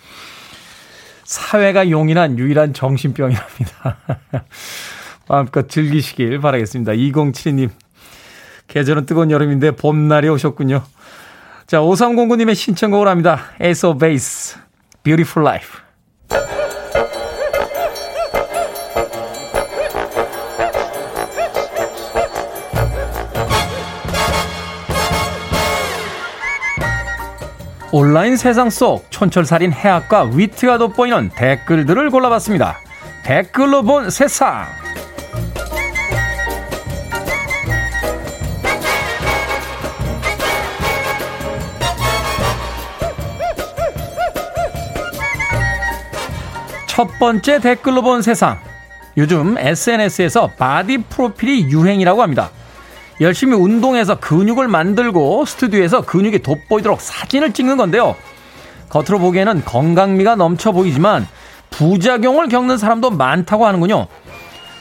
사회가 1.24 1.88
용인한 1.88 2.38
유일한 2.38 2.74
정신병이랍니다. 2.74 3.96
마음껏 5.28 5.66
즐기시길 5.66 6.40
바라겠습니다. 6.40 6.92
2072님. 6.92 7.70
계절은 8.68 9.06
뜨거운 9.06 9.30
여름인데 9.30 9.70
봄날이 9.70 10.28
오셨군요. 10.28 10.82
자, 11.66 11.78
5309님의 11.78 12.54
신청곡을 12.54 13.08
합니다. 13.08 13.40
Ace 13.62 13.88
of 13.88 13.98
Base, 13.98 14.60
Beautiful 15.02 15.48
Life. 15.48 16.63
온라인 27.96 28.36
세상 28.36 28.70
속 28.70 29.08
촌철살인 29.12 29.72
해학과 29.72 30.24
위트가 30.24 30.78
돋보이는 30.78 31.30
댓글들을 31.36 32.10
골라봤습니다. 32.10 32.80
댓글로 33.22 33.84
본 33.84 34.10
세상. 34.10 34.64
첫 46.88 47.06
번째 47.20 47.60
댓글로 47.60 48.02
본 48.02 48.22
세상. 48.22 48.58
요즘 49.16 49.56
SNS에서 49.56 50.48
body 50.58 50.98
프로필이 50.98 51.70
유행이라고 51.70 52.22
합니다. 52.22 52.50
열심히 53.20 53.56
운동해서 53.56 54.18
근육을 54.18 54.68
만들고 54.68 55.44
스튜디오에서 55.44 56.02
근육이 56.02 56.40
돋보이도록 56.40 57.00
사진을 57.00 57.52
찍는 57.52 57.76
건데요. 57.76 58.16
겉으로 58.88 59.18
보기에는 59.18 59.64
건강미가 59.64 60.36
넘쳐 60.36 60.72
보이지만 60.72 61.26
부작용을 61.70 62.48
겪는 62.48 62.78
사람도 62.78 63.10
많다고 63.10 63.66
하는군요. 63.66 64.06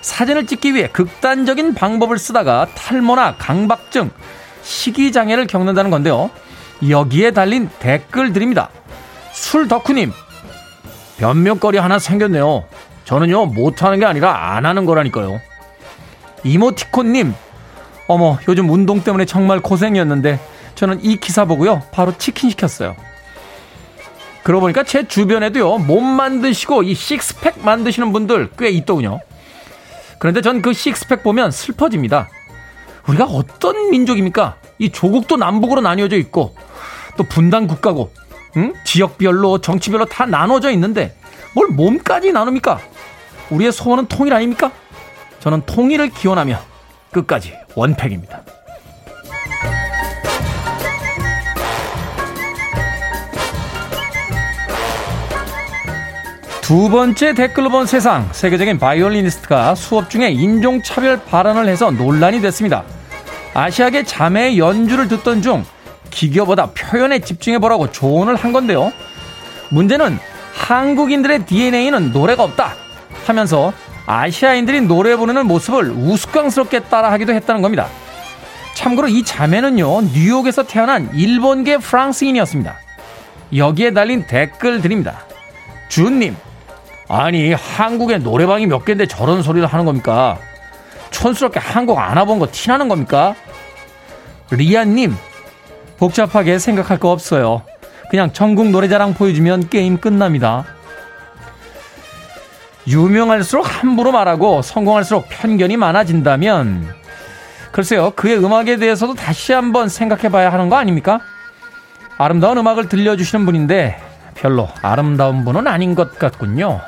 사진을 0.01 0.45
찍기 0.45 0.75
위해 0.75 0.89
극단적인 0.91 1.73
방법을 1.73 2.17
쓰다가 2.17 2.67
탈모나 2.75 3.35
강박증, 3.37 4.11
식이장애를 4.61 5.47
겪는다는 5.47 5.91
건데요. 5.91 6.29
여기에 6.87 7.31
달린 7.31 7.69
댓글들입니다. 7.79 8.69
술 9.31 9.67
덕후님, 9.67 10.11
변명거리 11.17 11.77
하나 11.77 11.99
생겼네요. 11.99 12.65
저는요, 13.05 13.47
못하는 13.47 13.99
게 13.99 14.05
아니라 14.05 14.55
안 14.55 14.65
하는 14.65 14.85
거라니까요. 14.85 15.39
이모티콘님, 16.43 17.33
어머, 18.07 18.37
요즘 18.47 18.69
운동 18.69 19.01
때문에 19.01 19.25
정말 19.25 19.59
고생이었는데 19.59 20.39
저는 20.75 21.03
이 21.03 21.17
기사 21.17 21.45
보고요. 21.45 21.81
바로 21.91 22.17
치킨 22.17 22.49
시켰어요. 22.49 22.95
그러고 24.43 24.61
보니까 24.61 24.83
제 24.83 25.07
주변에도요. 25.07 25.77
몸 25.79 26.03
만드시고 26.03 26.83
이 26.83 26.93
식스팩 26.95 27.63
만드시는 27.63 28.11
분들 28.11 28.51
꽤 28.57 28.69
있더군요. 28.69 29.19
그런데 30.19 30.41
전 30.41 30.61
그 30.61 30.73
식스팩 30.73 31.23
보면 31.23 31.51
슬퍼집니다. 31.51 32.29
우리가 33.07 33.25
어떤 33.25 33.89
민족입니까? 33.89 34.57
이 34.79 34.89
조국도 34.89 35.37
남북으로 35.37 35.81
나뉘어져 35.81 36.17
있고 36.17 36.55
또 37.17 37.23
분단 37.23 37.67
국가고 37.67 38.11
응? 38.57 38.73
지역별로 38.85 39.59
정치별로 39.59 40.05
다 40.05 40.25
나눠져 40.25 40.71
있는데 40.71 41.15
뭘 41.55 41.67
몸까지 41.69 42.31
나눕니까? 42.31 42.79
우리의 43.49 43.71
소원은 43.71 44.07
통일 44.07 44.33
아닙니까? 44.33 44.71
저는 45.39 45.63
통일을 45.65 46.09
기원하며 46.09 46.59
끝까지 47.11 47.53
원팩입니다. 47.75 48.41
두 56.61 56.89
번째 56.89 57.33
댓글로 57.33 57.69
본 57.69 57.85
세상 57.85 58.29
세계적인 58.31 58.79
바이올리니스트가 58.79 59.75
수업 59.75 60.09
중에 60.09 60.29
인종차별 60.29 61.21
발언을 61.25 61.67
해서 61.67 61.91
논란이 61.91 62.39
됐습니다. 62.41 62.83
아시아계 63.53 64.03
자매의 64.03 64.57
연주를 64.57 65.09
듣던 65.09 65.41
중 65.41 65.65
기교보다 66.09 66.71
표현에 66.71 67.19
집중해보라고 67.19 67.91
조언을 67.91 68.35
한 68.35 68.53
건데요. 68.53 68.93
문제는 69.71 70.17
한국인들의 70.53 71.45
DNA는 71.45 72.13
노래가 72.13 72.43
없다 72.43 72.73
하면서 73.25 73.73
아시아인들이 74.05 74.81
노래 74.81 75.15
부르는 75.15 75.47
모습을 75.47 75.91
우스꽝스럽게 75.91 76.81
따라하기도 76.81 77.33
했다는 77.33 77.61
겁니다. 77.61 77.87
참고로 78.73 79.07
이 79.07 79.23
자매는요, 79.23 80.01
뉴욕에서 80.13 80.63
태어난 80.63 81.09
일본계 81.13 81.77
프랑스인이었습니다. 81.77 82.75
여기에 83.55 83.91
달린 83.91 84.25
댓글드립니다. 84.25 85.21
준님, 85.89 86.35
아니, 87.07 87.53
한국에 87.53 88.17
노래방이 88.17 88.65
몇 88.65 88.83
개인데 88.83 89.05
저런 89.05 89.43
소리를 89.43 89.67
하는 89.67 89.85
겁니까? 89.85 90.39
촌스럽게 91.11 91.59
한국 91.59 91.99
안 91.99 92.17
와본 92.17 92.39
거 92.39 92.47
티나는 92.51 92.89
겁니까? 92.89 93.35
리안님, 94.49 95.15
복잡하게 95.97 96.57
생각할 96.57 96.97
거 96.97 97.11
없어요. 97.11 97.61
그냥 98.09 98.33
전국 98.33 98.69
노래자랑 98.69 99.13
보여주면 99.13 99.69
게임 99.69 99.97
끝납니다. 99.97 100.65
유명할수록 102.87 103.65
함부로 103.83 104.11
말하고 104.11 104.61
성공할수록 104.61 105.27
편견이 105.29 105.77
많아진다면 105.77 106.87
글쎄요 107.71 108.11
그의 108.11 108.37
음악에 108.43 108.77
대해서도 108.77 109.13
다시 109.15 109.53
한번 109.53 109.89
생각해 109.89 110.29
봐야 110.29 110.51
하는 110.51 110.69
거 110.69 110.75
아닙니까? 110.75 111.19
아름다운 112.17 112.57
음악을 112.57 112.89
들려주시는 112.89 113.45
분인데 113.45 113.97
별로 114.35 114.69
아름다운 114.81 115.45
분은 115.45 115.67
아닌 115.67 115.95
것 115.95 116.17
같군요. 116.17 116.81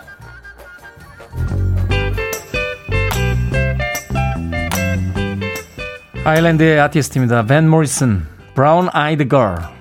아일랜드의 6.26 6.80
아티스트입니다. 6.80 7.46
벤 7.46 7.70
모리슨, 7.70 8.26
Brown 8.56 8.90
Eyed 8.96 9.30
Girl. 9.30 9.75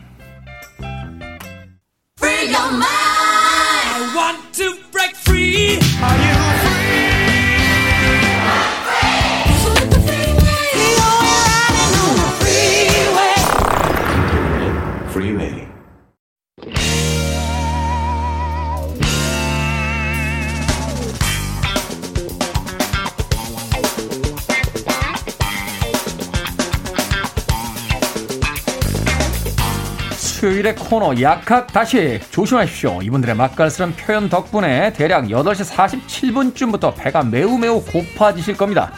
수요일의 30.44 30.74
코너 30.74 31.18
약학다식 31.22 32.20
조심하십시오. 32.30 33.00
이분들의 33.00 33.34
맛깔스런 33.34 33.96
표현 33.96 34.28
덕분에 34.28 34.92
대략 34.92 35.24
8시 35.24 35.74
47분쯤부터 35.74 36.94
배가 36.94 37.22
매우 37.22 37.56
매우 37.56 37.82
고파지실 37.82 38.54
겁니다. 38.54 38.92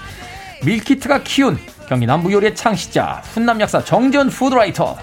밀키트가 0.64 1.22
키운 1.22 1.56
경기 1.88 2.04
남부 2.04 2.32
요리의 2.32 2.56
창시자 2.56 3.22
훈남 3.26 3.60
약사 3.60 3.84
정재훈 3.84 4.28
food 4.28 4.56
writer 4.56 4.96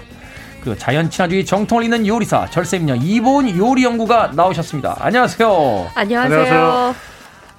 그 0.62 0.76
자연 0.76 1.08
친화주의 1.08 1.46
정통을 1.46 1.84
잇는 1.84 2.06
요리사 2.06 2.50
절세미녀 2.50 2.96
이보은 2.96 3.56
요리연구가 3.56 4.32
나오셨습니다. 4.34 4.98
안녕하세요. 5.00 5.92
안녕하세요. 5.94 6.40
안녕하세요. 6.40 7.13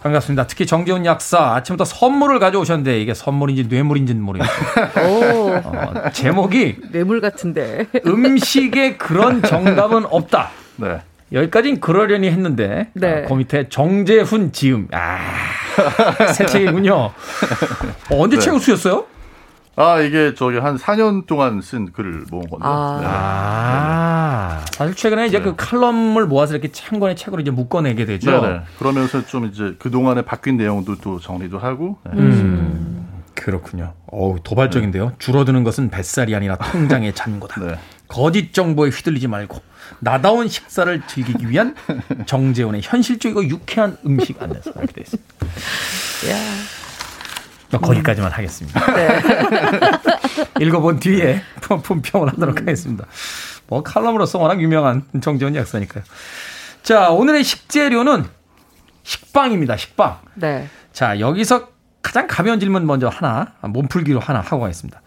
반갑습니다. 0.09 0.45
특히 0.45 0.67
정재훈 0.67 1.03
약사 1.07 1.55
아침부터 1.55 1.83
선물을 1.83 2.37
가져오셨는데 2.37 3.01
이게 3.01 3.15
선물인지 3.15 3.63
뇌물인지는 3.63 4.21
모르겠어요. 4.21 4.53
어, 5.65 6.11
제목이 6.11 6.77
뇌물 6.91 7.21
같은데 7.21 7.87
음식에 8.05 8.97
그런 8.97 9.41
정답은 9.41 10.05
없다. 10.05 10.51
네. 10.75 11.01
여기까지는 11.33 11.79
그러려니 11.79 12.29
했는데 12.29 12.89
네. 12.93 13.23
아, 13.25 13.27
그 13.27 13.33
밑에 13.33 13.67
정재훈 13.67 14.51
지음 14.51 14.87
아 14.91 15.17
새 16.33 16.45
책이군요. 16.45 16.93
어, 16.95 17.11
언제 18.11 18.37
네. 18.37 18.43
책을 18.43 18.59
쓰셨어요? 18.59 19.05
아 19.77 19.99
이게 19.99 20.33
저기 20.35 20.57
한 20.57 20.77
4년 20.77 21.25
동안 21.27 21.61
쓴 21.61 21.91
글을 21.91 22.25
모은 22.29 22.49
건데. 22.49 22.65
아, 22.65 22.97
네. 23.01 23.07
아 23.09 24.65
사실 24.71 24.95
최근에 24.95 25.27
이제 25.27 25.39
네. 25.39 25.43
그 25.43 25.55
칼럼을 25.57 26.27
모아서 26.27 26.55
이렇게 26.55 26.71
한 26.83 26.99
권의 26.99 27.15
책으로 27.15 27.41
이제 27.41 27.51
묶어내게 27.51 28.05
되죠. 28.05 28.41
네네. 28.41 28.61
그러면서 28.79 29.25
좀 29.25 29.45
이제 29.45 29.75
그 29.79 29.91
동안에 29.91 30.21
바뀐 30.21 30.57
내용도 30.57 30.95
또 30.95 31.19
정리도 31.19 31.59
하고. 31.59 31.97
네. 32.05 32.11
음. 32.13 33.21
그렇군요. 33.33 33.93
어우 34.07 34.39
도발적인데요. 34.43 35.13
줄어드는 35.19 35.63
것은 35.65 35.89
뱃살이 35.89 36.33
아니라 36.33 36.57
통장의 36.57 37.13
잔고다. 37.15 37.61
네. 37.61 37.79
거짓 38.07 38.53
정보에 38.53 38.89
휘둘리지 38.91 39.27
말고 39.27 39.61
나다운 39.99 40.47
식사를 40.47 41.01
즐기기 41.05 41.49
위한 41.49 41.75
정재훈의 42.25 42.81
현실적이고 42.83 43.49
유쾌한 43.49 43.97
음식 44.05 44.41
안내서 44.41 44.71
이렇게 44.71 44.93
되어 44.93 45.01
있습니다. 45.03 45.35
뭐 47.79 47.89
거기까지만 47.89 48.31
하겠습니다. 48.31 48.93
네. 48.93 49.21
읽어본 50.61 50.99
뒤에 50.99 51.41
품평을 51.83 52.29
하도록 52.29 52.57
하겠습니다. 52.57 53.05
뭐 53.67 53.83
칼럼으로서 53.83 54.39
워낙 54.39 54.61
유명한 54.61 55.03
정재훈 55.21 55.55
약사니까요. 55.55 56.03
자, 56.83 57.09
오늘의 57.09 57.43
식재료는 57.43 58.25
식빵입니다. 59.03 59.77
식빵. 59.77 60.19
네. 60.35 60.69
자, 60.93 61.19
여기서 61.19 61.69
가장 62.01 62.27
가벼운 62.27 62.59
질문 62.59 62.85
먼저 62.85 63.07
하나, 63.07 63.53
몸풀기로 63.61 64.19
하나 64.19 64.39
하고 64.39 64.59
가겠습니다. 64.61 65.01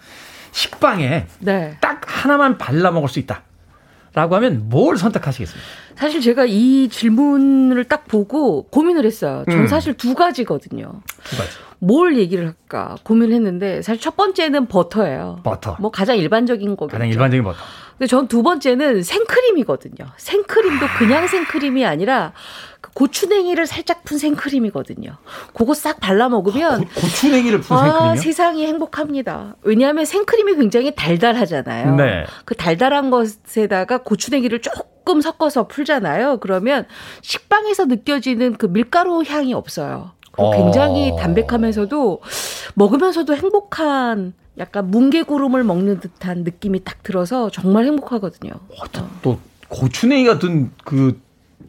식빵에 0.52 1.26
네. 1.38 1.76
딱 1.80 2.00
하나만 2.04 2.58
발라 2.58 2.90
먹을 2.90 3.08
수 3.08 3.18
있다. 3.18 3.42
라고 4.14 4.34
하면 4.36 4.68
뭘 4.68 4.96
선택하시겠습니까? 4.96 5.68
사실 5.98 6.20
제가 6.20 6.44
이 6.46 6.88
질문을 6.88 7.84
딱 7.84 8.06
보고 8.06 8.62
고민을 8.68 9.04
했어요. 9.04 9.44
전 9.50 9.60
음. 9.62 9.66
사실 9.66 9.94
두 9.94 10.14
가지거든요. 10.14 10.92
두 11.24 11.36
가지. 11.36 11.50
뭘 11.80 12.16
얘기를 12.16 12.46
할까 12.46 12.96
고민을 13.02 13.34
했는데 13.34 13.82
사실 13.82 14.00
첫 14.00 14.16
번째는 14.16 14.66
버터예요. 14.66 15.40
버터. 15.42 15.76
뭐 15.80 15.90
가장 15.90 16.16
일반적인 16.16 16.76
거겠죠. 16.76 16.92
가장 16.92 17.08
일반적인 17.08 17.42
버터. 17.42 17.58
근데 17.98 18.06
전 18.06 18.28
두 18.28 18.44
번째는 18.44 19.02
생크림이거든요. 19.02 20.06
생크림도 20.16 20.86
그냥 20.98 21.26
생크림이 21.26 21.84
아니라 21.84 22.32
그 22.32 22.67
고추냉이를 22.94 23.66
살짝 23.66 24.04
푼 24.04 24.18
생크림이거든요. 24.18 25.16
그거 25.54 25.74
싹 25.74 26.00
발라 26.00 26.28
먹으면 26.28 26.82
아, 26.82 27.00
고, 27.00 27.06
추냉이를 27.06 27.60
푼 27.60 27.76
아, 27.76 27.82
생크림이요? 27.82 28.16
세상이 28.22 28.66
행복합니다. 28.66 29.56
왜냐하면 29.62 30.04
생크림이 30.04 30.56
굉장히 30.56 30.94
달달하잖아요. 30.94 31.96
네. 31.96 32.24
그 32.44 32.54
달달한 32.54 33.10
것에다가 33.10 33.98
고추냉이를 33.98 34.60
조금 34.60 35.20
섞어서 35.20 35.68
풀잖아요. 35.68 36.38
그러면 36.38 36.86
식빵에서 37.22 37.86
느껴지는 37.86 38.56
그 38.56 38.66
밀가루 38.66 39.22
향이 39.22 39.54
없어요. 39.54 40.12
굉장히 40.54 41.10
어. 41.10 41.16
담백하면서도 41.16 42.20
먹으면서도 42.74 43.34
행복한 43.34 44.34
약간 44.58 44.90
뭉게구름을 44.90 45.64
먹는 45.64 46.00
듯한 46.00 46.44
느낌이 46.44 46.84
딱 46.84 47.02
들어서 47.02 47.50
정말 47.50 47.84
행복하거든요. 47.86 48.52
어, 48.52 49.02
또 49.22 49.38
고추냉이 49.68 50.24
같은 50.24 50.70
그 50.84 51.20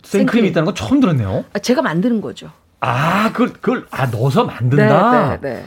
생크림이 0.04 0.50
있다는 0.50 0.66
건 0.66 0.76
처음 0.76 1.00
들었네요. 1.00 1.46
아, 1.54 1.60
제가 1.60 1.82
만드는 1.82 2.22
거죠. 2.22 2.52
아, 2.82 3.32
그걸, 3.32 3.54
그걸, 3.54 3.88
아, 3.92 4.06
넣어서 4.08 4.46
만든다? 4.46 5.38
네, 5.38 5.50
네, 5.50 5.56
네. 5.56 5.66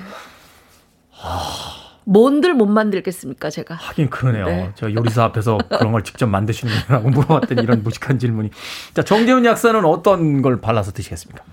뭔들 2.04 2.54
못 2.54 2.66
만들겠습니까, 2.66 3.50
제가? 3.50 3.74
하긴 3.74 4.10
그러네요. 4.10 4.46
네. 4.46 4.70
제가 4.74 4.92
요리사 4.92 5.24
앞에서 5.24 5.58
그런 5.78 5.92
걸 5.92 6.02
직접 6.02 6.26
만드시는 6.26 6.72
거라고 6.88 7.10
물어봤더니 7.10 7.62
이런 7.62 7.82
무식한 7.82 8.18
질문이. 8.18 8.50
자, 8.94 9.02
정재훈 9.02 9.44
약사는 9.44 9.84
어떤 9.84 10.42
걸 10.42 10.60
발라서 10.60 10.92
드시겠습니까? 10.92 11.44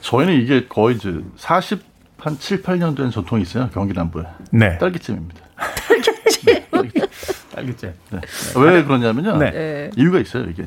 저희는 0.00 0.34
이게 0.40 0.66
거의 0.66 0.96
이제 0.96 1.20
40, 1.36 1.82
한 2.18 2.38
7, 2.38 2.62
8년 2.62 2.96
된 2.96 3.10
전통이 3.10 3.42
있어요. 3.42 3.68
경기 3.72 3.92
남부에. 3.92 4.24
네. 4.50 4.78
딸기잼입니다. 4.78 5.40
딸기잼. 5.88 6.64
딸기잼. 7.54 7.94
네. 8.10 8.20
왜 8.56 8.82
그러냐면요. 8.82 9.36
네. 9.36 9.90
이유가 9.96 10.18
있어요, 10.18 10.44
이게. 10.44 10.64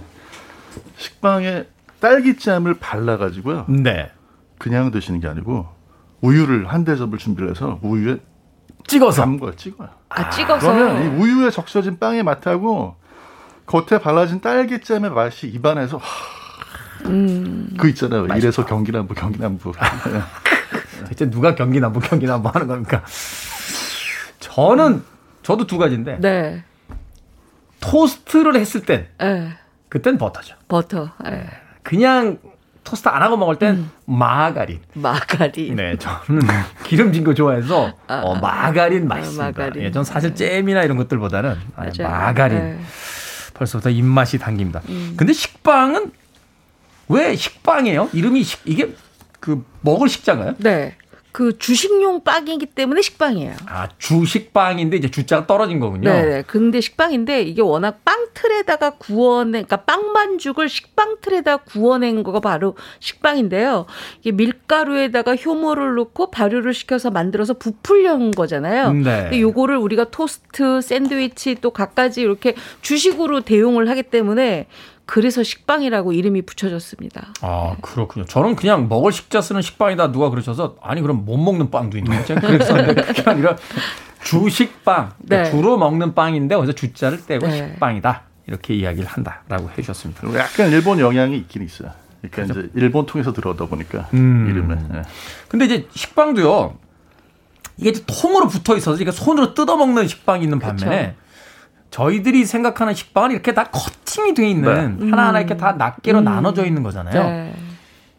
식빵에 0.97 1.65
딸기잼을 1.99 2.76
발라가지고요. 2.76 3.65
네. 3.69 4.11
그냥 4.57 4.91
드시는 4.91 5.19
게 5.19 5.28
아니고 5.28 5.67
우유를 6.21 6.67
한 6.67 6.86
대접을 6.86 7.17
준비를 7.17 7.49
해서 7.49 7.80
우유에 7.82 8.17
찍어서 8.88 9.21
담궈요, 9.21 9.55
찍어요. 9.55 9.89
아, 10.09 10.30
찍어서. 10.30 10.74
그러면 10.74 11.03
이 11.03 11.21
우유에 11.21 11.49
적셔진 11.49 11.99
빵의 11.99 12.24
맛하고 12.24 12.95
겉에 13.65 13.99
발라진 14.01 14.41
딸기잼의 14.41 15.11
맛이 15.11 15.47
입안에서 15.47 15.99
음. 17.05 17.74
그 17.78 17.89
있잖아요. 17.89 18.21
맛있다. 18.21 18.38
이래서 18.38 18.65
경기남부 18.65 19.13
경기남부. 19.13 19.71
대체 21.07 21.30
누가 21.30 21.55
경기남부 21.55 21.99
경기남부 21.99 22.49
하는 22.53 22.67
겁니까? 22.67 23.03
저는 24.39 25.03
저도 25.41 25.67
두 25.67 25.78
가지인데. 25.78 26.19
네. 26.19 26.63
토스트를 27.80 28.55
했을 28.55 28.82
땐 28.86 29.07
네. 29.19 29.57
그땐 29.94 30.18
버터죠. 30.18 30.56
버터. 30.68 31.12
네. 31.24 31.46
그냥 31.84 32.39
토스트 32.84 33.10
안 33.10 33.22
하고 33.22 33.38
먹을 33.38 33.60
땐 33.60 33.76
음. 33.76 33.91
마가린. 34.06 34.80
마가린. 34.96 35.76
네, 35.76 35.96
저는 36.00 36.41
기름진 36.84 37.24
거 37.24 37.36
좋아해서 37.36 37.94
아, 38.08 38.22
어, 38.22 38.34
마가린 38.34 39.04
아, 39.04 39.16
맛있습니다. 39.16 39.44
아, 39.44 39.48
마가린. 39.50 39.84
예, 39.84 39.91
전 39.91 40.04
사실 40.04 40.34
잼이나 40.34 40.82
이런 40.82 40.98
것들보다는 40.98 41.58
맞아요. 41.76 42.10
마가린. 42.10 42.58
네. 42.58 42.80
벌써부터 43.54 43.91
입맛이 43.91 44.39
당깁니다. 44.39 44.82
음. 44.89 45.14
근데 45.16 45.32
식빵은 45.32 46.12
왜 47.10 47.36
식빵이에요? 47.36 48.10
이름이 48.14 48.41
식, 48.41 48.62
이게 48.66 48.96
그 49.39 49.64
먹을 49.82 50.10
식자가요? 50.10 50.56
네. 50.58 50.96
그 51.34 51.57
주식용 51.57 52.23
빵이기 52.23 52.67
때문에 52.67 53.01
식빵이에요. 53.01 53.55
아, 53.65 53.89
주식빵인데 53.97 54.97
이제 54.97 55.09
주자가 55.09 55.47
떨어진 55.47 55.79
거군요. 55.79 56.11
네, 56.11 56.25
네. 56.25 56.43
근데 56.45 56.79
식빵인데 56.79 57.41
이게 57.41 57.63
워낙 57.63 58.01
빵 58.05 58.27
틀에다가 58.36 58.91
구워낸 58.91 59.65
그러니까 59.65 59.77
빵 59.77 60.13
반죽을 60.13 60.69
식빵 60.69 61.17
틀에다 61.21 61.57
구워낸 61.57 62.21
거가 62.21 62.39
바로 62.39 62.75
식빵인데요. 62.99 63.88
이게 64.21 64.31
밀가루에다가 64.31 65.36
효모를 65.36 65.95
넣고 65.95 66.29
발효를 66.29 66.75
시켜서 66.75 67.09
만들어서 67.09 67.55
부풀려는 67.55 68.29
거잖아요. 68.29 68.93
네. 68.93 69.41
요거를 69.41 69.75
우리가 69.77 70.11
토스트, 70.11 70.81
샌드위치 70.81 71.55
또 71.61 71.71
갖가지 71.71 72.21
이렇게 72.21 72.53
주식으로 72.84 73.41
대용을 73.41 73.89
하기 73.89 74.03
때문에 74.03 74.67
그래서 75.06 75.43
식빵이라고 75.43 76.14
이름이 76.14 76.43
붙여졌습니다. 76.43 77.34
아 77.41 77.76
그렇군요. 77.82 78.26
저는 78.26 78.56
그냥 78.56 78.88
먹을 78.88 79.12
식자 79.12 79.41
쓰는 79.41 79.62
식빵이다 79.62 80.12
누가 80.12 80.30
그러셔서 80.30 80.76
아니 80.82 81.01
그럼 81.01 81.26
못 81.26 81.38
먹는 81.38 81.72
빵도 81.72 81.97
있는 81.97 82.18
거죠. 82.18 82.36
그래서 82.36 82.74
그게 82.74 83.24
아니라 83.30 83.56
주식빵 84.24 85.14
그러니까 85.26 85.43
네. 85.43 85.51
주로 85.51 85.78
먹는 85.78 86.14
빵인데 86.16 86.56
어디서 86.56 86.74
주자를 86.74 87.26
떼고 87.26 87.47
네. 87.47 87.58
식빵이다 87.74 88.24
이렇게 88.47 88.74
이야기를 88.76 89.08
한다라고 89.08 89.70
해주셨습니다. 89.72 90.34
약간 90.36 90.72
일본 90.72 90.99
영향이 90.99 91.38
있긴 91.38 91.64
있어요. 91.64 91.91
그러니까 92.22 92.43
그렇죠? 92.54 92.60
이제 92.62 92.70
일본 92.76 93.06
통해서 93.06 93.34
들어오다 93.34 93.66
보니까 93.66 94.08
음. 94.14 94.47
이름에. 94.49 94.76
네. 94.89 95.01
근데 95.49 95.66
이제 95.66 95.88
식빵도요. 95.93 96.78
이게 97.78 97.91
통으로 98.06 98.47
붙어 98.47 98.78
있어서 98.78 99.01
이게 99.01 99.12
손으로 99.12 99.54
뜯어 99.54 99.76
먹는 99.76 100.08
식빵이 100.08 100.43
있는 100.43 100.60
반면에 100.60 101.16
그렇죠. 101.16 101.22
저희들이 101.94 102.46
생각하는 102.46 102.96
식빵은 102.96 103.32
이렇게 103.32 103.54
다 103.54 103.66
커팅이 103.66 104.34
돼 104.34 104.50
있는 104.50 104.98
네. 104.98 105.10
하나하나 105.12 105.39
이렇게 105.39 105.56
다 105.56 105.74
낱개로 105.74 106.20
음. 106.20 106.24
나눠져 106.24 106.66
있는 106.66 106.82
거잖아요. 106.82 107.24
네. 107.24 107.54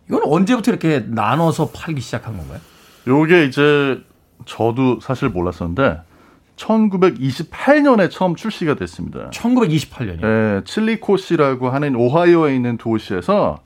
이건 0.08 0.22
언제부터 0.24 0.70
이렇게 0.70 1.04
나눠서 1.08 1.70
팔기 1.74 2.00
시작한 2.00 2.36
건가요? 2.36 2.60
요게 3.08 3.46
이제 3.46 4.00
저도 4.46 5.00
사실 5.00 5.28
몰랐었는데 5.28 6.02
1928년에 6.54 8.12
처음 8.12 8.36
출시가 8.36 8.76
됐습니다. 8.76 9.30
1928년이요? 9.30 10.20
네, 10.20 10.60
칠리코시라고 10.64 11.68
하는 11.68 11.96
오하이오에 11.96 12.54
있는 12.54 12.76
도시에서 12.76 13.58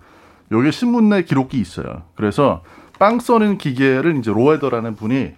요게 0.51 0.71
신문 0.71 1.11
내 1.11 1.23
기록이 1.23 1.61
있어요. 1.61 2.05
그래서 2.15 2.63
빵 2.99 3.21
써는 3.21 3.59
기계를 3.59 4.17
이제 4.17 4.31
로에더라는 4.31 4.97
분이 4.97 5.33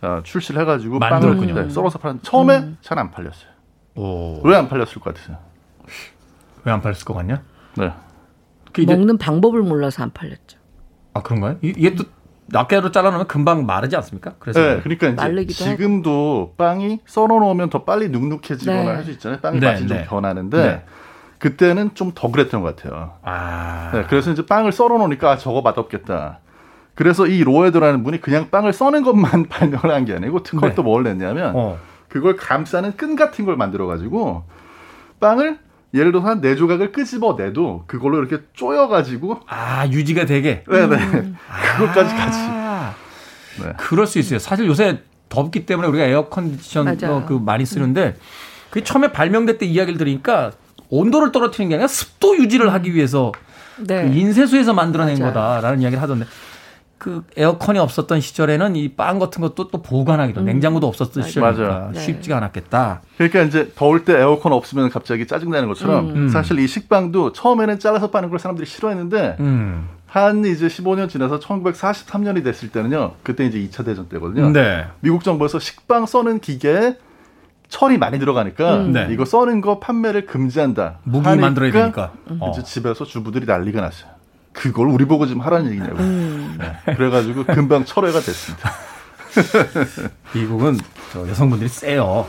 아, 0.00 0.22
출시를 0.24 0.60
해가지고 0.62 0.98
만들었군요. 0.98 1.54
빵을 1.54 1.68
네, 1.68 1.72
썰어서 1.72 2.00
파는 2.00 2.22
처음에 2.22 2.58
음. 2.58 2.78
잘안 2.80 3.12
팔렸어요. 3.12 3.51
왜 3.96 4.56
안 4.56 4.68
팔렸을 4.68 4.94
것 5.00 5.14
같으세요? 5.14 5.36
왜 6.64 6.72
안 6.72 6.80
팔렸을 6.80 7.04
것 7.04 7.14
같냐? 7.14 7.42
네. 7.76 7.92
먹는 8.86 9.18
방법을 9.18 9.62
몰라서 9.62 10.02
안 10.02 10.10
팔렸죠. 10.12 10.58
아 11.14 11.22
그런가요? 11.22 11.56
이게 11.60 11.94
또 11.94 12.04
낱개로 12.46 12.90
잘라놓으면 12.90 13.26
금방 13.28 13.66
마르지 13.66 13.96
않습니까? 13.96 14.34
그래서 14.38 14.60
네, 14.60 14.80
그러니까 14.82 15.08
이제 15.28 15.52
지금도 15.52 16.10
하고. 16.10 16.54
빵이 16.56 17.00
썰어놓으면 17.06 17.70
더 17.70 17.84
빨리 17.84 18.08
눅눅해지거나 18.08 18.82
네. 18.82 18.88
할수 18.88 19.10
있잖아요. 19.12 19.40
빵이 19.40 19.60
네, 19.60 19.66
맛이 19.72 19.86
좀 19.86 19.96
네. 19.98 20.04
변하는데 20.04 20.56
네. 20.56 20.84
그때는 21.38 21.94
좀 21.94 22.12
더 22.14 22.30
그랬던 22.30 22.62
것 22.62 22.76
같아요. 22.76 23.14
아. 23.22 23.90
네, 23.92 24.04
그래서 24.08 24.30
이제 24.30 24.44
빵을 24.46 24.72
썰어놓으니까 24.72 25.32
아, 25.32 25.36
저거 25.36 25.60
맛없겠다. 25.62 26.40
그래서 26.94 27.26
이 27.26 27.42
로에드라는 27.42 28.04
분이 28.04 28.20
그냥 28.20 28.48
빵을 28.50 28.72
써는 28.72 29.02
것만 29.02 29.46
발명한 29.48 30.04
게 30.04 30.14
아니고 30.14 30.42
특허를 30.42 30.70
네. 30.70 30.74
또뭘 30.74 31.02
냈냐면 31.04 31.52
어. 31.56 31.78
그걸 32.12 32.36
감싸는 32.36 32.96
끈 32.98 33.16
같은 33.16 33.46
걸 33.46 33.56
만들어 33.56 33.86
가지고 33.86 34.44
빵을 35.20 35.58
예를 35.94 36.12
들어서 36.12 36.28
한 36.28 36.40
네 36.42 36.56
조각을 36.56 36.92
끄집어 36.92 37.36
내도 37.38 37.84
그걸로 37.86 38.18
이렇게 38.18 38.44
쪼여 38.52 38.88
가지고 38.88 39.40
아 39.46 39.86
유지가 39.88 40.26
되게 40.26 40.62
네네 40.68 40.96
음. 40.96 41.36
그것까지 41.78 42.14
같이 42.14 42.38
네. 43.62 43.72
그럴 43.78 44.06
수 44.06 44.18
있어요 44.18 44.38
사실 44.38 44.66
요새 44.66 45.00
덥기 45.30 45.64
때문에 45.64 45.88
우리가 45.88 46.04
에어 46.04 46.28
컨디션 46.28 46.84
그 47.26 47.32
많이 47.32 47.64
쓰는데 47.64 48.16
그 48.68 48.84
처음에 48.84 49.10
발명될 49.12 49.56
때 49.56 49.64
이야기를 49.64 49.96
들으니까 49.98 50.52
온도를 50.90 51.32
떨어뜨리는 51.32 51.70
게 51.70 51.76
아니라 51.76 51.88
습도 51.88 52.36
유지를 52.36 52.74
하기 52.74 52.94
위해서 52.94 53.32
네. 53.78 54.02
그 54.06 54.14
인쇄소에서 54.14 54.74
만들어낸 54.74 55.18
맞아요. 55.18 55.32
거다라는 55.32 55.80
이야기를 55.80 56.02
하던데 56.02 56.26
그 57.02 57.24
에어컨이 57.36 57.80
없었던 57.80 58.20
시절에는 58.20 58.76
이 58.76 58.94
빵 58.94 59.18
같은 59.18 59.40
것도 59.42 59.68
또 59.68 59.82
보관하기도 59.82 60.42
음. 60.42 60.44
냉장고도 60.44 60.86
없었던 60.86 61.24
시절이니까 61.24 61.90
네. 61.94 62.00
쉽지가 62.00 62.36
않았겠다. 62.36 63.00
그러니까 63.16 63.42
이제 63.42 63.72
더울 63.74 64.04
때 64.04 64.16
에어컨 64.20 64.52
없으면 64.52 64.88
갑자기 64.88 65.26
짜증 65.26 65.50
나는 65.50 65.66
것처럼 65.66 66.10
음. 66.10 66.28
사실 66.28 66.60
이 66.60 66.68
식빵도 66.68 67.32
처음에는 67.32 67.80
잘라서 67.80 68.12
빠는 68.12 68.30
걸 68.30 68.38
사람들이 68.38 68.66
싫어했는데 68.68 69.36
음. 69.40 69.88
한 70.06 70.44
이제 70.44 70.68
15년 70.68 71.08
지나서 71.08 71.40
1943년이 71.40 72.44
됐을 72.44 72.68
때는요. 72.70 73.14
그때 73.24 73.46
이제 73.46 73.58
2차 73.58 73.84
대전 73.84 74.08
때거든요. 74.08 74.50
네. 74.50 74.84
미국 75.00 75.24
정부에서 75.24 75.58
식빵 75.58 76.06
써는 76.06 76.38
기계에 76.38 76.96
철이 77.68 77.98
많이 77.98 78.20
들어가니까 78.20 78.76
음. 78.76 78.92
네. 78.92 79.08
이거 79.10 79.24
써는 79.24 79.60
거 79.60 79.80
판매를 79.80 80.26
금지한다. 80.26 80.98
무기 81.02 81.26
만들어야 81.36 81.72
되니까. 81.72 82.12
이제 82.26 82.60
어. 82.60 82.62
집에서 82.62 83.04
주부들이 83.04 83.46
난리가 83.46 83.80
났어요. 83.80 84.11
그걸 84.52 84.88
우리 84.88 85.04
보고 85.04 85.26
지금 85.26 85.40
하라는 85.42 85.70
얘기냐고. 85.72 85.96
음. 85.98 86.58
네. 86.58 86.94
그래가지고 86.94 87.44
금방 87.44 87.84
철회가 87.84 88.20
됐습니다. 88.20 88.72
미국은 90.34 90.78
여성분들이 91.14 91.68
세요. 91.68 92.26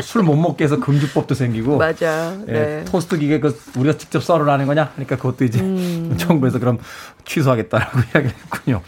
술 0.00 0.22
못 0.22 0.36
먹게 0.36 0.64
해서 0.64 0.78
금주법도 0.78 1.34
생기고. 1.34 1.76
맞아. 1.78 2.36
예, 2.48 2.52
네. 2.52 2.84
토스트 2.84 3.18
기계 3.18 3.38
그 3.38 3.58
우리가 3.76 3.98
직접 3.98 4.22
썰으라는 4.22 4.66
거냐? 4.66 4.90
그러니까 4.94 5.16
그것도 5.16 5.44
이제 5.44 5.60
음. 5.60 6.14
정부에서 6.16 6.58
그럼 6.58 6.78
취소하겠다라고 7.24 7.98
이야기했군요. 8.14 8.82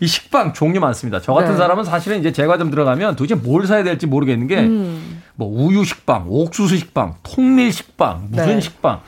이 0.00 0.06
식빵 0.06 0.54
종류 0.54 0.80
많습니다. 0.80 1.20
저 1.20 1.34
같은 1.34 1.52
네. 1.52 1.56
사람은 1.58 1.84
사실은 1.84 2.20
이제 2.20 2.32
제과점 2.32 2.70
들어가면 2.70 3.16
도대체 3.16 3.34
뭘 3.34 3.66
사야 3.66 3.84
될지 3.84 4.06
모르겠는 4.06 4.46
게, 4.46 4.58
음. 4.60 5.22
뭐 5.34 5.46
우유 5.48 5.84
식빵, 5.84 6.24
옥수수 6.26 6.76
식빵, 6.78 7.16
통밀 7.22 7.70
식빵, 7.70 8.28
무슨 8.30 8.46
네. 8.46 8.60
식빵. 8.60 9.00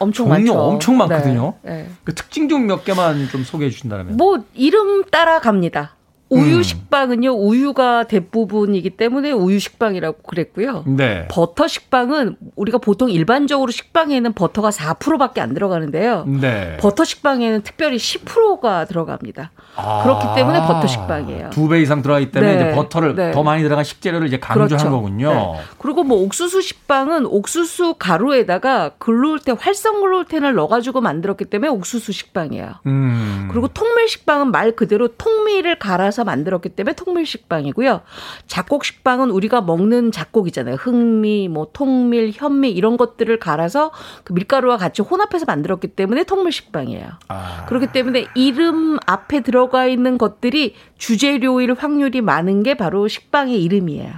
엄청 0.00 0.26
종류 0.26 0.30
많죠. 0.52 0.58
엄청 0.58 0.96
많거든요. 0.96 1.54
네. 1.62 1.70
네. 1.84 1.88
그 2.04 2.14
특징 2.14 2.48
좀 2.48 2.66
몇 2.66 2.84
개만 2.84 3.28
좀 3.28 3.44
소개해 3.44 3.70
주신다면. 3.70 4.16
뭐 4.16 4.42
이름 4.54 5.04
따라 5.04 5.38
갑니다. 5.40 5.94
우유 6.30 6.58
음. 6.58 6.62
식빵은요 6.62 7.32
우유가 7.32 8.04
대부분이기 8.04 8.90
때문에 8.90 9.32
우유 9.32 9.58
식빵이라고 9.58 10.18
그랬고요. 10.22 10.84
네. 10.86 11.26
버터 11.28 11.66
식빵은 11.66 12.36
우리가 12.54 12.78
보통 12.78 13.10
일반적으로 13.10 13.72
식빵에는 13.72 14.32
버터가 14.34 14.70
4%밖에 14.70 15.40
안 15.40 15.54
들어가는데요. 15.54 16.24
네. 16.26 16.76
버터 16.78 17.04
식빵에는 17.04 17.62
특별히 17.62 17.96
10%가 17.96 18.84
들어갑니다. 18.84 19.50
아. 19.76 20.02
그렇기 20.04 20.26
때문에 20.36 20.60
버터 20.60 20.86
식빵이에요. 20.86 21.50
두 21.50 21.68
배 21.68 21.80
이상 21.82 22.02
들어가기 22.02 22.30
때문에 22.30 22.54
네. 22.56 22.60
이제 22.62 22.74
버터를 22.74 23.14
네. 23.14 23.32
더 23.32 23.42
많이 23.42 23.62
들어간 23.62 23.84
식재료를 23.84 24.26
이제 24.28 24.38
강조한 24.38 24.68
그렇죠. 24.68 24.90
거군요. 24.90 25.30
네. 25.32 25.60
그리고 25.78 26.04
뭐 26.04 26.18
옥수수 26.22 26.62
식빵은 26.62 27.26
옥수수 27.26 27.94
가루에다가 27.98 28.90
글루텐 28.98 29.56
활성 29.58 30.00
글루텐을 30.00 30.54
넣어가지고 30.54 31.00
만들었기 31.00 31.44
때문에 31.46 31.70
옥수수 31.70 32.12
식빵이에요. 32.12 32.74
음. 32.86 33.48
그리고 33.50 33.68
통밀 33.68 34.08
식빵은 34.08 34.50
말 34.52 34.72
그대로 34.72 35.08
통밀을 35.08 35.78
갈아서 35.78 36.19
해서 36.20 36.24
만들었기 36.24 36.70
때문에 36.70 36.94
통밀식빵이고요. 36.94 38.02
잡곡식빵은 38.46 39.30
우리가 39.30 39.62
먹는 39.62 40.12
잡곡이잖아요. 40.12 40.76
흑미, 40.76 41.48
뭐 41.48 41.68
통밀, 41.72 42.30
현미 42.34 42.70
이런 42.70 42.96
것들을 42.96 43.38
갈아서 43.38 43.90
그 44.24 44.32
밀가루와 44.34 44.76
같이 44.76 45.02
혼합해서 45.02 45.46
만들었기 45.46 45.88
때문에 45.88 46.24
통밀식빵이에요. 46.24 47.08
아. 47.28 47.64
그렇기 47.66 47.88
때문에 47.88 48.26
이름 48.34 48.98
앞에 49.06 49.40
들어가 49.40 49.86
있는 49.86 50.18
것들이 50.18 50.74
주재료일 50.98 51.74
확률이 51.74 52.20
많은 52.20 52.62
게 52.62 52.74
바로 52.74 53.08
식빵의 53.08 53.62
이름이에요. 53.62 54.12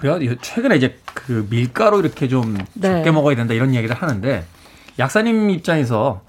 우리가 0.00 0.36
최근에 0.42 0.76
이제 0.76 0.98
그 1.14 1.46
밀가루 1.48 2.00
이렇게 2.00 2.28
좀 2.28 2.56
네. 2.74 2.88
적게 2.88 3.10
먹어야 3.10 3.36
된다 3.36 3.54
이런 3.54 3.74
얘기를 3.74 3.94
하는데 3.94 4.44
약사님 4.98 5.50
입장에서 5.50 6.22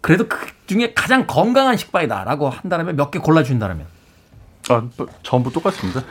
그래도 0.00 0.28
그 0.28 0.46
중에 0.66 0.92
가장 0.94 1.26
건강한 1.26 1.76
식빵이다라고 1.76 2.50
한다면 2.50 2.94
몇 2.96 3.10
개 3.10 3.18
골라준다면 3.18 3.93
아, 4.70 4.82
뭐, 4.96 5.06
전부 5.22 5.52
똑같습니다. 5.52 6.02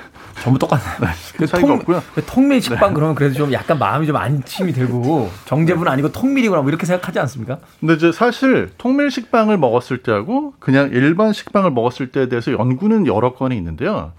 전부 0.42 0.60
똑같아요. 0.60 1.00
네, 1.00 1.08
그 1.38 1.48
차이가 1.48 1.68
통, 1.68 1.78
없고요. 1.78 2.04
그 2.14 2.24
통밀 2.26 2.62
식빵 2.62 2.90
네. 2.90 2.94
그러면 2.94 3.16
그래도 3.16 3.36
좀 3.36 3.54
약간 3.54 3.80
마음이 3.80 4.06
좀 4.06 4.16
안심이 4.16 4.74
들고 4.74 5.30
정제분 5.46 5.88
아니고 5.88 6.12
통밀이구나 6.12 6.62
뭐 6.62 6.70
이렇게 6.70 6.86
생각하지 6.86 7.20
않습니까? 7.20 7.60
근데 7.80 7.94
이제 7.96 8.12
사실 8.12 8.70
통밀 8.78 9.10
식빵을 9.10 9.58
먹었을 9.58 10.04
때하고 10.04 10.54
그냥 10.60 10.90
일반 10.92 11.34
식빵을 11.34 11.72
먹었을 11.72 12.12
때에 12.12 12.30
대해서 12.30 12.52
연구는 12.52 13.08
여러 13.08 13.34
건이 13.34 13.56
있는데요. 13.56 14.14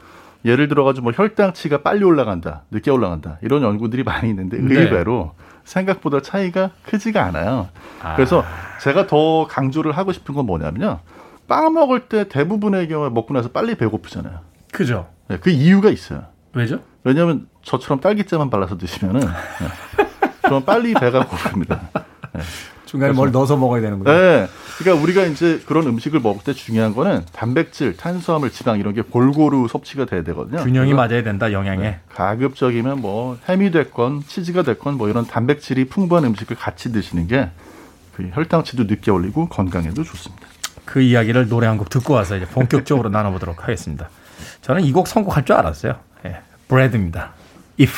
예를 0.45 0.69
들어가지고 0.69 1.05
뭐 1.05 1.13
혈당치가 1.15 1.83
빨리 1.83 2.05
올라간다, 2.05 2.63
늦게 2.71 2.91
올라간다 2.91 3.39
이런 3.43 3.63
연구들이 3.63 4.03
많이 4.03 4.29
있는데 4.29 4.59
네. 4.59 4.75
의외로 4.75 5.33
네. 5.37 5.45
생각보다 5.65 6.21
차이가 6.21 6.71
크지가 6.85 7.25
않아요. 7.25 7.69
아. 8.03 8.15
그래서 8.17 8.45
제가 8.83 9.07
더 9.07 9.47
강조를 9.47 9.93
하고 9.93 10.13
싶은 10.13 10.35
건 10.35 10.47
뭐냐면요. 10.47 11.01
빵 11.47 11.73
먹을 11.75 12.09
때 12.09 12.29
대부분의 12.29 12.89
경우에 12.89 13.11
먹고 13.11 13.35
나서 13.35 13.51
빨리 13.51 13.75
배고프잖아요. 13.75 14.41
그죠. 14.73 15.09
네, 15.29 15.39
그 15.39 15.51
이유가 15.51 15.91
있어요. 15.91 16.25
왜죠? 16.53 16.81
왜냐하면 17.05 17.49
저처럼 17.63 18.01
딸기잼만 18.01 18.51
발라서 18.51 18.79
드시면은 18.79 19.21
네, 19.21 19.27
그럼 20.43 20.65
빨리 20.65 20.95
배가 20.95 21.27
고픕니다. 21.27 21.81
네. 22.33 22.41
중간에 22.87 23.13
뭘 23.13 23.33
넣어서 23.33 23.57
먹어야 23.57 23.81
되는군요. 23.81 24.13
네. 24.13 24.47
그러니까 24.79 25.03
우리가 25.03 25.25
이제 25.25 25.61
그런 25.67 25.87
음식을 25.87 26.21
먹을 26.21 26.45
때 26.45 26.53
중요한 26.53 26.95
거는 26.95 27.25
단백질, 27.33 27.97
탄수화물, 27.97 28.53
지방 28.53 28.79
이런 28.79 28.95
게 28.95 29.03
골고루 29.03 29.67
섭취가 29.69 30.05
돼야 30.05 30.23
되거든요. 30.23 30.63
균형이 30.63 30.95
맞아야 30.95 31.23
된다, 31.25 31.53
영양에. 31.53 31.83
네. 31.83 32.01
가급적이면 32.11 33.01
뭐 33.01 33.37
햄이 33.49 33.73
됐건 33.73 34.23
치즈가 34.27 34.63
됐건 34.63 34.97
뭐 34.97 35.09
이런 35.09 35.27
단백질이 35.27 35.87
풍부한 35.87 36.25
음식을 36.25 36.57
같이 36.57 36.93
드시는 36.93 37.27
게그 37.27 38.31
혈당치도 38.33 38.85
늦게 38.85 39.11
올리고 39.11 39.49
건강에도 39.49 40.05
좋습니다. 40.05 40.47
그 40.85 41.01
이야기를 41.01 41.49
노래 41.49 41.67
한 41.67 41.79
곡 41.79 41.91
듣고 41.91 42.15
와서 42.15 42.37
이제 42.37 42.47
본격적으로 42.47 43.09
나눠보도록 43.11 43.63
하겠습니다. 43.63 44.09
저는 44.63 44.83
이 44.85 44.93
곡 44.93 45.07
선곡할 45.09 45.45
줄 45.45 45.57
알았어요. 45.57 45.97
예, 46.27 46.39
Bread입니다. 46.69 47.33
If. 47.81 47.93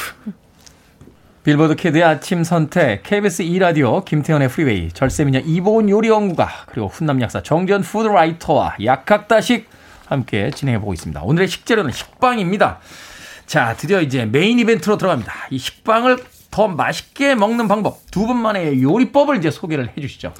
빌보드 1.44 1.76
kid의 1.76 2.02
아침 2.02 2.42
선택, 2.42 3.04
KBS 3.04 3.44
2라디오, 3.44 4.04
김태현의 4.04 4.48
프리웨이, 4.48 4.90
절세미녀 4.90 5.40
이보은 5.44 5.88
요리연구가, 5.88 6.48
그리고 6.66 6.88
훈남 6.88 7.20
약사 7.20 7.40
정재훈 7.40 7.82
food 7.82 8.14
writer와 8.14 8.76
약학다식 8.84 9.68
함께 10.06 10.50
진행해보고 10.50 10.92
있습니다. 10.94 11.22
오늘의 11.22 11.46
식재료는 11.46 11.92
식빵입니다. 11.92 12.80
자, 13.46 13.74
드디어 13.76 14.00
이제 14.00 14.24
메인 14.24 14.58
이벤트로 14.58 14.96
들어갑니다. 14.98 15.32
이 15.50 15.58
식빵을 15.58 16.18
더 16.50 16.66
맛있게 16.66 17.36
먹는 17.36 17.68
방법, 17.68 18.00
두 18.10 18.26
분만의 18.26 18.82
요리법을 18.82 19.36
이제 19.36 19.52
소개를 19.52 19.92
해 19.96 20.00
주시죠. 20.00 20.32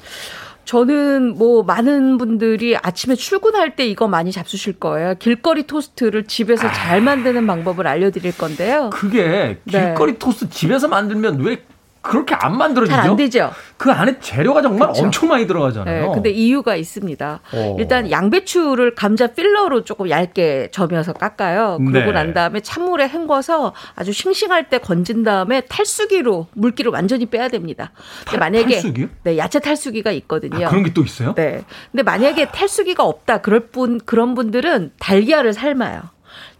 저는 0.67 1.37
뭐 1.37 1.63
많은 1.63 2.17
분들이 2.17 2.75
아침에 2.75 3.15
출근할 3.15 3.77
때 3.77 3.87
이거 3.87 4.09
많이 4.09 4.33
잡수실 4.33 4.73
거예요. 4.73 5.15
길거리 5.17 5.63
토스트를 5.63 6.25
집에서 6.25 6.69
잘 6.73 7.01
만드는 7.01 7.47
방법을 7.47 7.87
알려드릴 7.87 8.37
건데요. 8.37 8.89
그게 8.91 9.57
네. 9.63 9.85
길거리 9.87 10.11
네. 10.11 10.19
토스트 10.19 10.49
집에서 10.49 10.89
만들면 10.89 11.39
왜 11.39 11.63
그렇게 12.07 12.35
안 12.35 12.57
만들어지죠? 12.57 12.95
잘안 12.95 13.15
되죠. 13.15 13.51
그 13.77 13.91
안에 13.91 14.19
재료가 14.19 14.61
정말 14.61 14.87
그렇죠. 14.87 15.03
엄청 15.03 15.29
많이 15.29 15.45
들어가잖아요. 15.45 16.07
네, 16.07 16.13
근데 16.13 16.29
이유가 16.31 16.75
있습니다. 16.75 17.39
오. 17.53 17.57
어. 17.57 17.75
일단 17.79 18.09
양배추를 18.09 18.95
감자 18.95 19.27
필러로 19.27 19.83
조금 19.83 20.09
얇게 20.09 20.69
점여서 20.71 21.13
깎아요. 21.13 21.77
그러고 21.79 22.07
네. 22.07 22.11
난 22.11 22.33
다음에 22.33 22.59
찬물에 22.59 23.07
헹궈서 23.07 23.73
아주 23.95 24.13
싱싱할 24.13 24.69
때 24.69 24.77
건진 24.79 25.23
다음에 25.23 25.61
탈수기로 25.61 26.47
물기를 26.53 26.91
완전히 26.91 27.25
빼야 27.27 27.47
됩니다. 27.49 27.91
근데 28.25 28.37
만약에 28.37 28.73
탈수기요? 28.75 29.07
네, 29.23 29.37
야채 29.37 29.59
탈수기가 29.59 30.11
있거든요. 30.11 30.65
아, 30.65 30.69
그런 30.69 30.83
게 30.83 30.93
또 30.93 31.03
있어요? 31.03 31.35
네. 31.35 31.63
근데 31.91 32.01
만약에 32.03 32.47
탈수기가 32.47 33.03
없다 33.03 33.39
그럴 33.41 33.67
분 33.67 33.99
그런 34.03 34.33
분들은 34.33 34.93
달걀을 34.99 35.53
삶아요. 35.53 36.01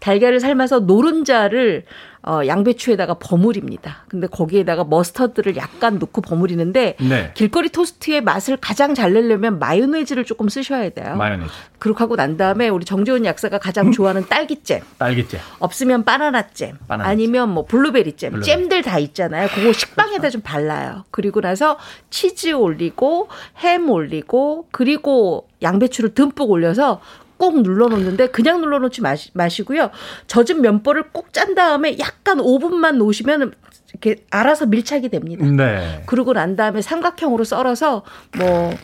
달걀을 0.00 0.40
삶아서 0.40 0.80
노른자를 0.80 1.84
어, 2.22 2.40
양배추에다가 2.46 3.14
버무립니다. 3.14 4.04
근데 4.08 4.26
거기에다가 4.26 4.84
머스터드를 4.84 5.56
약간 5.56 5.98
넣고 5.98 6.20
버무리는데 6.20 6.96
네. 7.00 7.30
길거리 7.34 7.68
토스트의 7.68 8.20
맛을 8.22 8.56
가장 8.56 8.94
잘 8.94 9.12
내려면 9.12 9.58
마요네즈를 9.58 10.24
조금 10.24 10.48
쓰셔야 10.48 10.90
돼요. 10.90 11.16
마요네즈. 11.16 11.50
그렇게 11.78 11.98
하고 12.00 12.16
난 12.16 12.36
다음에 12.36 12.68
우리 12.68 12.84
정재훈 12.84 13.24
약사가 13.24 13.58
가장 13.58 13.92
좋아하는 13.92 14.26
딸기잼. 14.28 14.80
딸기잼. 14.98 15.40
없으면 15.60 16.04
바나나잼. 16.04 16.78
바나나잼. 16.88 17.10
아니면 17.10 17.50
뭐 17.50 17.64
블루베리잼. 17.64 18.32
블루베리. 18.32 18.44
잼들 18.44 18.82
다 18.82 18.98
있잖아요. 18.98 19.48
그거 19.54 19.72
식빵에다 19.72 20.18
그렇죠. 20.18 20.32
좀 20.32 20.40
발라요. 20.42 21.04
그리고 21.10 21.40
나서 21.40 21.78
치즈 22.10 22.52
올리고 22.52 23.28
햄 23.58 23.88
올리고 23.88 24.66
그리고 24.72 25.48
양배추를 25.62 26.14
듬뿍 26.14 26.50
올려서 26.50 27.00
꼭 27.38 27.62
눌러놓는데 27.62 28.28
그냥 28.28 28.60
눌러놓지 28.60 29.00
마시, 29.00 29.30
마시고요. 29.34 29.90
젖은 30.26 30.60
면보를 30.60 31.04
꼭 31.12 31.28
짠 31.32 31.54
다음에 31.54 31.96
약간 32.00 32.38
5분만 32.38 32.96
놓으시면 32.96 33.52
이렇게 33.92 34.24
알아서 34.30 34.66
밀착이 34.66 35.08
됩니다. 35.08 35.44
네. 35.46 36.02
그러고 36.06 36.32
난 36.32 36.56
다음에 36.56 36.82
삼각형으로 36.82 37.44
썰어서 37.44 38.02
뭐 38.36 38.74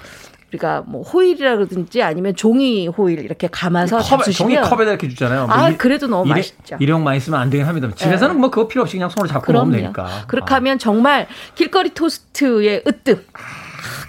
우리가 0.51 0.85
뭐 0.87 1.03
호일이라 1.03 1.57
그러든지 1.57 2.03
아니면 2.03 2.37
종이 2.37 2.87
호일 2.87 3.19
이렇게 3.21 3.49
감아서 3.51 3.99
컵, 3.99 4.23
종이 4.31 4.55
컵에다 4.55 4.91
이렇게 4.91 5.09
주잖아요. 5.09 5.47
뭐 5.49 5.57
아 5.57 5.71
일, 5.71 5.79
그래도 5.79 6.07
너무 6.07 6.27
일회, 6.27 6.37
맛있죠. 6.37 6.77
일용 6.79 7.03
많이 7.03 7.19
쓰면 7.19 7.41
안 7.41 7.51
되긴 7.51 7.67
합니다. 7.67 7.89
집에서는 7.95 8.37
네. 8.37 8.41
뭐 8.41 8.51
그거 8.51 8.69
필요 8.69 8.83
없이 8.83 8.97
그냥 8.97 9.09
손으로 9.09 9.27
잡고 9.33 9.47
그럼요. 9.47 9.65
먹으면 9.67 9.83
되니까. 9.83 10.25
그렇게 10.29 10.55
아. 10.55 10.57
하면 10.59 10.79
정말 10.79 11.27
길거리 11.57 11.91
토스트의 11.91 12.85
으뜸. 12.87 13.25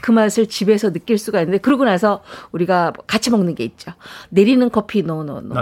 그 0.01 0.11
맛을 0.11 0.47
집에서 0.47 0.91
느낄 0.91 1.17
수가 1.17 1.41
있는데 1.41 1.57
그러고 1.59 1.85
나서 1.85 2.23
우리가 2.51 2.93
같이 3.07 3.29
먹는 3.29 3.55
게 3.55 3.63
있죠. 3.63 3.91
내리는 4.29 4.69
커피 4.69 5.03
no 5.03 5.17
no 5.17 5.32
no. 5.32 5.53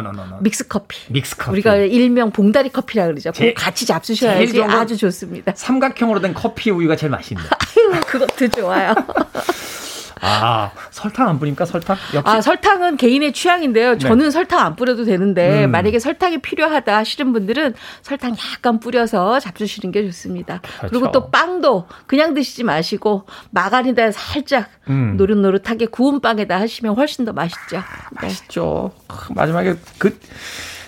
믹스 0.42 0.68
커피. 0.68 0.98
믹스 1.12 1.38
커피. 1.38 1.52
우리가 1.52 1.76
일명 1.76 2.32
봉다리 2.32 2.70
커피라 2.70 3.06
그러죠. 3.08 3.32
제, 3.32 3.54
같이 3.54 3.86
잡수셔야지 3.86 4.62
아주 4.64 4.98
좋습니다. 4.98 5.54
삼각형으로 5.56 6.22
된 6.22 6.34
커피 6.34 6.72
우유가 6.72 6.96
제일 6.96 7.12
맛있네요. 7.12 7.48
아유, 7.94 8.02
그것도 8.08 8.48
좋아요. 8.50 8.94
아, 10.26 10.72
설탕 10.90 11.28
안 11.28 11.40
뿌립니까? 11.40 11.66
설탕? 11.66 11.98
역시. 12.14 12.36
아, 12.36 12.42
설탕은 12.42 12.98
개인의 12.98 13.34
취향인데요. 13.34 13.94
네. 13.94 13.98
저는 13.98 14.26
네. 14.26 14.32
설탕 14.32 14.66
안 14.66 14.76
뿌려도 14.76 15.06
되는데, 15.06 15.66
음. 15.66 15.72
만약에 15.72 16.00
설탕이 16.00 16.40
필요하다 16.40 16.96
하시는 16.96 17.34
분들은 17.34 17.74
설탕 18.02 18.36
약간 18.56 18.80
뿌려서 18.80 19.40
잡수시는 19.40 19.92
게 19.92 20.06
좋습니다. 20.06 20.62
그렇죠. 20.62 20.88
그리고 20.90 21.12
또 21.12 21.30
빵도 21.30 21.88
그냥 22.08 22.34
드시지 22.34 22.64
마시고, 22.64 23.26
마가린에다 23.52 24.12
살짝 24.12 24.70
음. 24.90 25.18
노릇노릇하게 25.18 25.88
구운 25.88 26.22
빵에다 26.22 26.60
하시면 26.60 26.96
훨씬 26.96 27.26
더 27.26 27.34
맛있죠. 27.34 27.78
네. 27.78 27.84
맛있죠. 28.28 28.92
마지막에 29.36 29.76
그, 29.98 30.18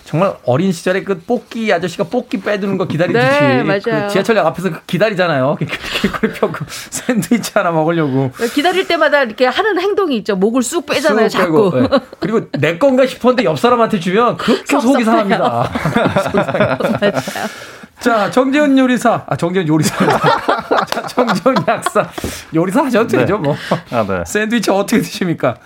정말 0.06 0.32
어린 0.44 0.70
시절에 0.70 1.02
그 1.02 1.18
뽑기 1.18 1.72
아저씨가 1.72 2.04
뽑기 2.04 2.40
빼두는 2.40 2.78
거 2.78 2.86
기다리듯이 2.86 3.26
네, 3.26 3.80
그 3.80 4.08
지하철역 4.08 4.46
앞에서 4.46 4.70
그 4.70 4.80
기다리잖아요. 4.86 5.56
펴고 6.38 6.54
샌드위치 6.70 7.50
하나 7.54 7.72
먹으려고. 7.72 8.30
기다릴 8.54 8.86
때마다 8.86 9.24
이렇게 9.24 9.46
하는 9.46 9.80
행동이 9.80 10.16
있죠. 10.18 10.36
목을 10.36 10.62
쑥 10.62 10.86
빼잖아요, 10.86 11.28
쑥 11.28 11.38
자꾸. 11.38 11.72
네. 11.74 11.88
그리고 12.20 12.48
내 12.52 12.78
건가 12.78 13.04
싶었는데 13.04 13.42
옆 13.44 13.58
사람한테 13.58 13.98
주면 13.98 14.36
그렇게 14.36 14.78
속이 14.78 15.02
상합니다. 15.02 15.70
자, 17.98 18.30
정재훈 18.30 18.78
요리사. 18.78 19.24
아, 19.26 19.36
정재훈 19.36 19.66
요리사. 19.66 19.96
자, 20.86 21.02
정재훈 21.02 21.56
약사. 21.66 22.08
요리사 22.54 22.84
하셔도 22.84 23.08
되죠, 23.08 23.38
뭐. 23.38 23.56
아, 23.90 24.06
네. 24.06 24.22
샌드위치 24.24 24.70
어떻게 24.70 25.00
드십니까? 25.02 25.56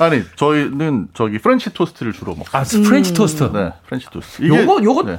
아니 0.00 0.22
저희는 0.36 1.08
저기 1.14 1.38
프렌치 1.38 1.72
토스트를 1.72 2.12
주로 2.12 2.34
먹어요. 2.34 2.48
아 2.52 2.62
프렌치 2.64 3.12
토스트. 3.14 3.44
네, 3.52 3.72
프렌치 3.86 4.06
토스트. 4.10 4.42
이게, 4.42 4.56
요거 4.62 4.82
요거 4.82 5.02
네. 5.04 5.18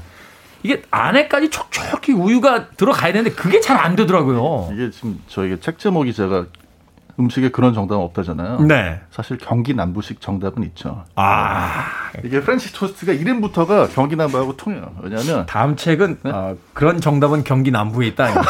이게 0.63 0.81
안에까지 0.91 1.49
촉촉히 1.49 2.13
우유가 2.13 2.67
들어가야 2.69 3.13
되는데 3.13 3.31
그게 3.35 3.59
잘 3.61 3.77
안 3.77 3.95
되더라고요. 3.95 4.69
이게 4.73 4.91
지금 4.91 5.19
저희가 5.27 5.57
책 5.59 5.79
제목이 5.79 6.13
제가 6.13 6.45
음식에 7.19 7.49
그런 7.49 7.73
정답은 7.73 8.01
없다잖아요. 8.03 8.61
네. 8.61 9.01
사실 9.11 9.37
경기 9.37 9.73
남부식 9.75 10.21
정답은 10.21 10.63
있죠. 10.63 11.03
아. 11.15 11.85
이게 12.23 12.41
프렌치 12.41 12.73
토스트가 12.73 13.11
이름부터가 13.13 13.87
경기 13.89 14.15
남부하고 14.15 14.55
통해요. 14.57 14.93
왜냐하면 15.01 15.45
다음 15.45 15.75
책은 15.75 16.19
네? 16.23 16.31
어, 16.31 16.55
그런 16.73 16.99
정답은 17.01 17.43
경기 17.43 17.69
남부에 17.69 18.07
있다. 18.07 18.29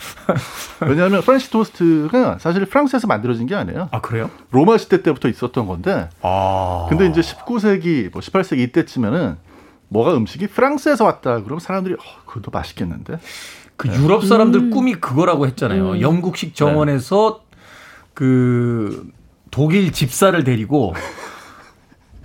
왜냐하면 0.80 1.22
프렌치 1.22 1.50
토스트가 1.50 2.38
사실 2.38 2.64
프랑스에서 2.66 3.06
만들어진 3.06 3.46
게 3.46 3.54
아니에요. 3.54 3.88
아 3.92 4.00
그래요? 4.00 4.30
로마 4.50 4.78
시대 4.78 5.02
때부터 5.02 5.28
있었던 5.28 5.66
건데. 5.66 6.08
아. 6.22 6.86
근데 6.88 7.06
이제 7.06 7.20
19세기, 7.20 8.12
뭐 8.12 8.20
18세기 8.20 8.58
이때쯤에는 8.60 9.36
뭐가 9.88 10.16
음식이 10.16 10.48
프랑스에서 10.48 11.04
왔다 11.04 11.42
그러면 11.42 11.60
사람들이 11.60 11.94
어, 11.94 12.26
그것도 12.26 12.50
맛있겠는데. 12.50 13.18
그 13.76 13.88
유럽 13.88 14.24
사람들 14.24 14.60
음. 14.60 14.70
꿈이 14.70 14.94
그거라고 14.94 15.46
했잖아요. 15.46 15.92
음. 15.92 16.00
영국식 16.00 16.54
정원에서 16.54 17.42
네. 17.50 17.58
그 18.12 19.08
독일 19.52 19.92
집사를 19.92 20.42
데리고 20.44 20.94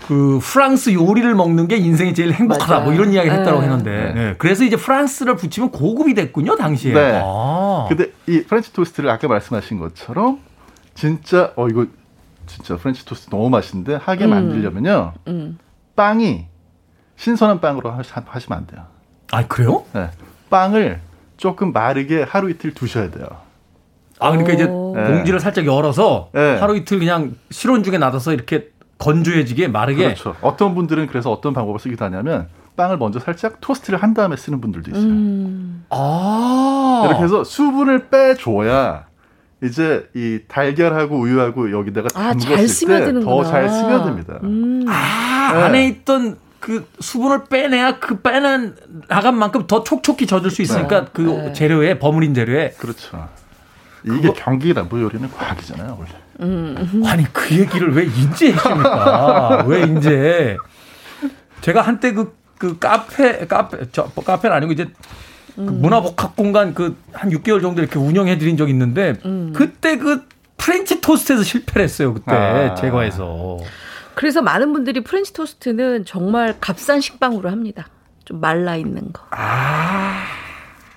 그 0.07 0.39
프랑스 0.41 0.93
요리를 0.93 1.33
먹는 1.35 1.67
게 1.67 1.77
인생이 1.77 2.13
제일 2.13 2.33
행복하다 2.33 2.73
맞아요. 2.73 2.85
뭐 2.85 2.93
이런 2.93 3.13
이야기를 3.13 3.39
했다고 3.39 3.59
네. 3.59 3.67
했는데 3.67 3.91
네. 3.91 4.13
네. 4.13 4.35
그래서 4.37 4.63
이제 4.63 4.75
프랑스를 4.75 5.35
붙이면 5.35 5.71
고급이 5.71 6.13
됐군요 6.13 6.55
당시에. 6.55 6.93
네. 6.93 7.21
아. 7.23 7.85
근데 7.87 8.11
이 8.27 8.43
프렌치 8.43 8.73
토스트를 8.73 9.09
아까 9.09 9.27
말씀하신 9.27 9.79
것처럼 9.79 10.39
진짜 10.93 11.53
어 11.55 11.67
이거 11.67 11.85
진짜 12.47 12.75
프렌치 12.75 13.05
토스트 13.05 13.29
너무 13.29 13.49
맛있는데 13.49 13.95
하게 13.95 14.25
음. 14.25 14.31
만들려면요 14.31 15.13
음. 15.27 15.57
빵이 15.95 16.47
신선한 17.15 17.61
빵으로 17.61 17.91
하시면 17.91 18.57
안 18.57 18.67
돼요. 18.67 18.81
아 19.31 19.47
그래요? 19.47 19.85
네. 19.93 20.09
빵을 20.49 20.99
조금 21.37 21.71
마르게 21.71 22.23
하루 22.23 22.49
이틀 22.49 22.73
두셔야 22.73 23.09
돼요. 23.09 23.25
아 24.19 24.31
그러니까 24.31 24.53
이제 24.53 24.67
봉지를 24.67 25.39
살짝 25.39 25.65
열어서 25.65 26.29
네. 26.33 26.57
하루 26.57 26.75
이틀 26.75 26.99
그냥 26.99 27.35
실온 27.49 27.83
중에 27.83 27.97
놔둬서 27.97 28.33
이렇게 28.33 28.69
건조해지게 28.97 29.67
마르게. 29.67 30.03
그렇죠. 30.05 30.35
어떤 30.41 30.75
분들은 30.75 31.07
그래서 31.07 31.31
어떤 31.31 31.53
방법을 31.53 31.79
쓰기도 31.79 32.05
하냐면 32.05 32.47
빵을 32.75 32.97
먼저 32.97 33.19
살짝 33.19 33.59
토스트를 33.61 34.01
한 34.01 34.13
다음에 34.13 34.35
쓰는 34.35 34.61
분들도 34.61 34.91
있어요. 34.91 35.03
음. 35.03 35.85
아. 35.89 37.03
이렇게 37.07 37.23
해서 37.23 37.43
수분을 37.43 38.07
빼줘야 38.09 39.05
이제 39.63 40.09
이 40.15 40.39
달걀하고 40.47 41.17
우유하고 41.19 41.71
여기다가 41.71 42.07
아, 42.15 42.33
담갔을 42.33 42.87
때 42.87 43.13
더 43.21 43.43
잘 43.43 43.69
스며듭니다. 43.69 44.39
음. 44.43 44.85
아, 44.87 45.51
네. 45.53 45.61
안에 45.63 45.87
있던 45.87 46.37
그 46.59 46.87
수분을 46.99 47.45
빼내야 47.45 47.99
그 47.99 48.21
빼는 48.21 48.75
나간 49.09 49.37
만큼 49.37 49.67
더 49.67 49.83
촉촉히 49.83 50.25
젖을 50.27 50.49
수 50.49 50.61
있으니까 50.61 51.01
네. 51.05 51.07
그 51.13 51.21
네. 51.21 51.53
재료에 51.53 51.99
버무린 51.99 52.33
재료에 52.33 52.71
그렇죠. 52.77 53.27
이게 54.05 54.21
그거... 54.21 54.33
경기 54.33 54.73
남부 54.73 55.01
요리는 55.01 55.29
과학이잖아요, 55.31 55.97
원래. 55.99 56.11
음. 56.41 57.03
아니 57.05 57.25
그 57.31 57.55
얘기를 57.55 57.93
왜 57.95 58.05
인제 58.05 58.53
해줍니까? 58.53 59.65
왜 59.67 59.81
인제? 59.81 60.57
제가 61.61 61.81
한때 61.81 62.11
그, 62.13 62.35
그 62.57 62.77
카페 62.79 63.45
카페 63.47 63.85
저 63.91 64.05
카페는 64.05 64.55
아니고 64.57 64.73
이제 64.73 64.85
그 65.55 65.61
음. 65.61 65.81
문화복합 65.81 66.35
공간 66.35 66.73
그 66.73 66.95
한 67.13 67.29
6개월 67.31 67.61
정도 67.61 67.81
이렇게 67.81 67.97
운영해 67.99 68.37
드린 68.37 68.57
적이 68.57 68.71
있는데 68.71 69.13
음. 69.25 69.53
그때 69.55 69.97
그 69.97 70.25
프렌치 70.57 70.99
토스트에서 71.01 71.43
실패를 71.43 71.83
했어요. 71.83 72.13
그때 72.13 72.33
아. 72.33 72.75
제거해서. 72.75 73.57
그래서 74.15 74.41
많은 74.41 74.73
분들이 74.73 75.01
프렌치 75.01 75.33
토스트는 75.33 76.05
정말 76.05 76.55
값싼 76.59 77.01
식빵으로 77.01 77.49
합니다. 77.49 77.87
좀 78.25 78.39
말라 78.41 78.75
있는 78.75 79.11
거. 79.13 79.23
아. 79.31 80.23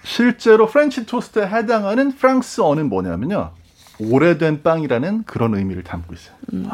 실제로 0.07 0.67
프렌치 0.69 1.05
토스트에 1.05 1.49
해당하는 1.49 2.13
프랑스어는 2.13 2.89
뭐냐면요. 2.89 3.51
오래된 3.99 4.63
빵이라는 4.63 5.25
그런 5.25 5.55
의미를 5.57 5.83
담고 5.83 6.15
있어요. 6.15 6.35
음. 6.53 6.69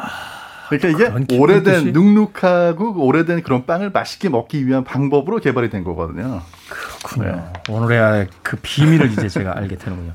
그러니까 0.69 1.11
이게 1.19 1.37
오래된 1.37 1.93
눅눅하고 1.93 3.03
오래된 3.03 3.41
그런 3.41 3.65
빵을 3.65 3.89
맛있게 3.89 4.29
먹기 4.29 4.67
위한 4.67 4.83
방법으로 4.83 5.39
개발이 5.39 5.69
된 5.71 5.83
거거든요. 5.83 6.41
그렇군요. 6.69 7.35
네. 7.35 7.73
오늘의 7.73 8.27
그 8.43 8.57
비밀을 8.61 9.11
이제 9.11 9.27
제가 9.27 9.57
알게 9.57 9.77
되는군요. 9.77 10.13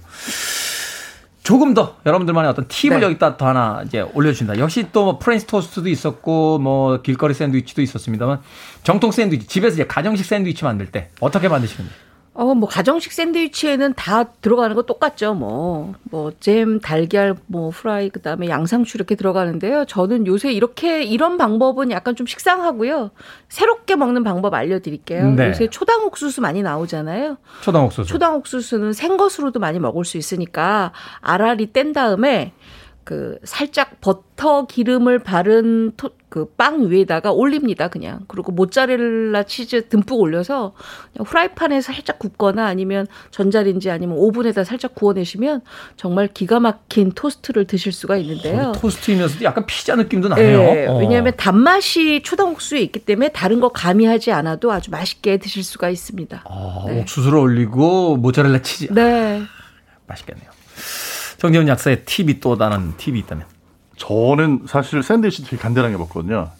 조금 1.42 1.74
더 1.74 1.96
여러분들만의 2.06 2.50
어떤 2.50 2.68
팁을 2.68 3.00
네. 3.00 3.06
여기다 3.06 3.36
더 3.36 3.48
하나 3.48 3.82
이제 3.84 4.00
올려주신다. 4.00 4.58
역시 4.58 4.88
또 4.92 5.04
뭐 5.04 5.18
프렌치 5.18 5.46
토스트도 5.46 5.88
있었고 5.88 6.58
뭐 6.58 7.00
길거리 7.02 7.34
샌드위치도 7.34 7.82
있었습니다만 7.82 8.40
정통 8.84 9.10
샌드위치 9.10 9.46
집에서 9.46 9.74
이제 9.74 9.86
가정식 9.86 10.24
샌드위치 10.26 10.64
만들 10.64 10.86
때 10.86 11.08
어떻게 11.20 11.48
만드시는지. 11.48 11.92
어, 12.38 12.54
뭐, 12.54 12.68
가정식 12.68 13.12
샌드위치에는 13.14 13.94
다 13.94 14.22
들어가는 14.22 14.76
거 14.76 14.82
똑같죠. 14.82 15.34
뭐, 15.34 15.94
뭐, 16.04 16.30
잼, 16.38 16.78
달걀, 16.78 17.34
뭐, 17.46 17.70
프라이, 17.70 18.10
그 18.10 18.22
다음에 18.22 18.48
양상추 18.48 18.96
이렇게 18.96 19.16
들어가는데요. 19.16 19.86
저는 19.86 20.24
요새 20.28 20.52
이렇게, 20.52 21.02
이런 21.02 21.36
방법은 21.36 21.90
약간 21.90 22.14
좀 22.14 22.28
식상하고요. 22.28 23.10
새롭게 23.48 23.96
먹는 23.96 24.22
방법 24.22 24.54
알려드릴게요. 24.54 25.32
네. 25.32 25.48
요새 25.48 25.66
초당 25.68 26.04
옥수수 26.04 26.40
많이 26.40 26.62
나오잖아요. 26.62 27.38
초당 27.62 27.86
옥수수. 27.86 28.08
초당 28.08 28.36
옥수수는 28.36 28.92
생것으로도 28.92 29.58
많이 29.58 29.80
먹을 29.80 30.04
수 30.04 30.16
있으니까, 30.16 30.92
알알이 31.20 31.72
뗀 31.72 31.92
다음에, 31.92 32.52
그, 33.02 33.40
살짝 33.42 34.00
버터 34.00 34.66
기름을 34.66 35.18
바른 35.18 35.90
토, 35.96 36.10
그 36.28 36.46
빵 36.56 36.90
위에다가 36.90 37.32
올립니다. 37.32 37.88
그냥. 37.88 38.20
그리고 38.28 38.52
모짜렐라 38.52 39.44
치즈 39.44 39.88
듬뿍 39.88 40.20
올려서 40.20 40.74
그냥 41.12 41.26
후라이팬에 41.26 41.80
살짝 41.80 42.18
굽거나 42.18 42.66
아니면 42.66 43.06
전자레인지 43.30 43.90
아니면 43.90 44.16
오븐에다 44.18 44.64
살짝 44.64 44.94
구워내시면 44.94 45.62
정말 45.96 46.28
기가 46.28 46.60
막힌 46.60 47.12
토스트를 47.12 47.66
드실 47.66 47.92
수가 47.92 48.16
있는데요. 48.18 48.68
어, 48.68 48.72
토스트이면서도 48.72 49.44
약간 49.44 49.64
피자 49.66 49.94
느낌도 49.94 50.28
나네요. 50.28 50.58
네, 50.58 50.86
어. 50.86 50.98
왜냐하면 50.98 51.32
단맛이 51.36 52.22
초당국수에 52.22 52.80
있기 52.80 53.00
때문에 53.00 53.28
다른 53.30 53.60
거 53.60 53.68
가미하지 53.70 54.32
않아도 54.32 54.70
아주 54.72 54.90
맛있게 54.90 55.38
드실 55.38 55.62
수가 55.62 55.88
있습니다. 55.90 56.44
아, 56.44 56.84
네. 56.86 57.00
옥수수를 57.00 57.38
올리고 57.38 58.16
모짜렐라 58.16 58.62
치즈. 58.62 58.92
네. 58.92 59.42
맛있겠네요. 60.06 60.50
정재훈 61.38 61.68
약사의 61.68 62.04
팁이 62.04 62.40
또 62.40 62.56
다른 62.56 62.96
팁이 62.96 63.18
있다면? 63.20 63.46
저는 63.98 64.62
사실 64.66 65.02
샌드위치 65.02 65.44
되게 65.44 65.56
간단하게 65.56 65.96
먹거든요. 65.96 66.50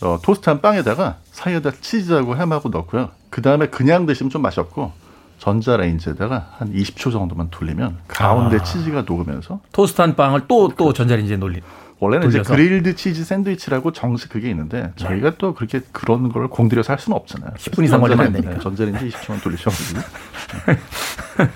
어, 0.00 0.18
토스트한 0.22 0.60
빵에다가 0.60 1.16
사이에다 1.32 1.72
치즈하고 1.80 2.36
햄하고 2.36 2.68
넣고요. 2.68 3.10
그 3.30 3.42
다음에 3.42 3.66
그냥 3.66 4.06
드시면 4.06 4.30
좀 4.30 4.42
맛이 4.42 4.60
없고 4.60 4.92
전자레인지에다가 5.38 6.54
한 6.58 6.72
20초 6.72 7.12
정도만 7.12 7.48
돌리면 7.50 7.98
가운데 8.08 8.56
아. 8.56 8.62
치즈가 8.62 9.02
녹으면서 9.02 9.60
토스트한 9.72 10.16
빵을 10.16 10.46
또또 10.48 10.74
또 10.76 10.92
전자레인지에 10.92 11.36
놀리. 11.36 11.60
원래는 12.00 12.30
돌려서? 12.30 12.54
이제 12.54 12.54
그릴드 12.54 12.94
치즈 12.94 13.24
샌드위치라고 13.24 13.92
정식 13.92 14.30
그게 14.30 14.50
있는데 14.50 14.92
저희가 14.96 15.34
또 15.38 15.54
그렇게 15.54 15.80
그런 15.90 16.32
걸 16.32 16.46
공들여서 16.48 16.92
할 16.92 17.00
수는 17.00 17.16
없잖아요. 17.16 17.54
10분 17.56 17.84
이상 17.84 18.00
걸리면 18.00 18.26
안 18.26 18.32
되니까. 18.32 18.58
전자레인지 18.60 19.08
20초만 19.08 19.42
돌리셔가지고. 19.42 20.00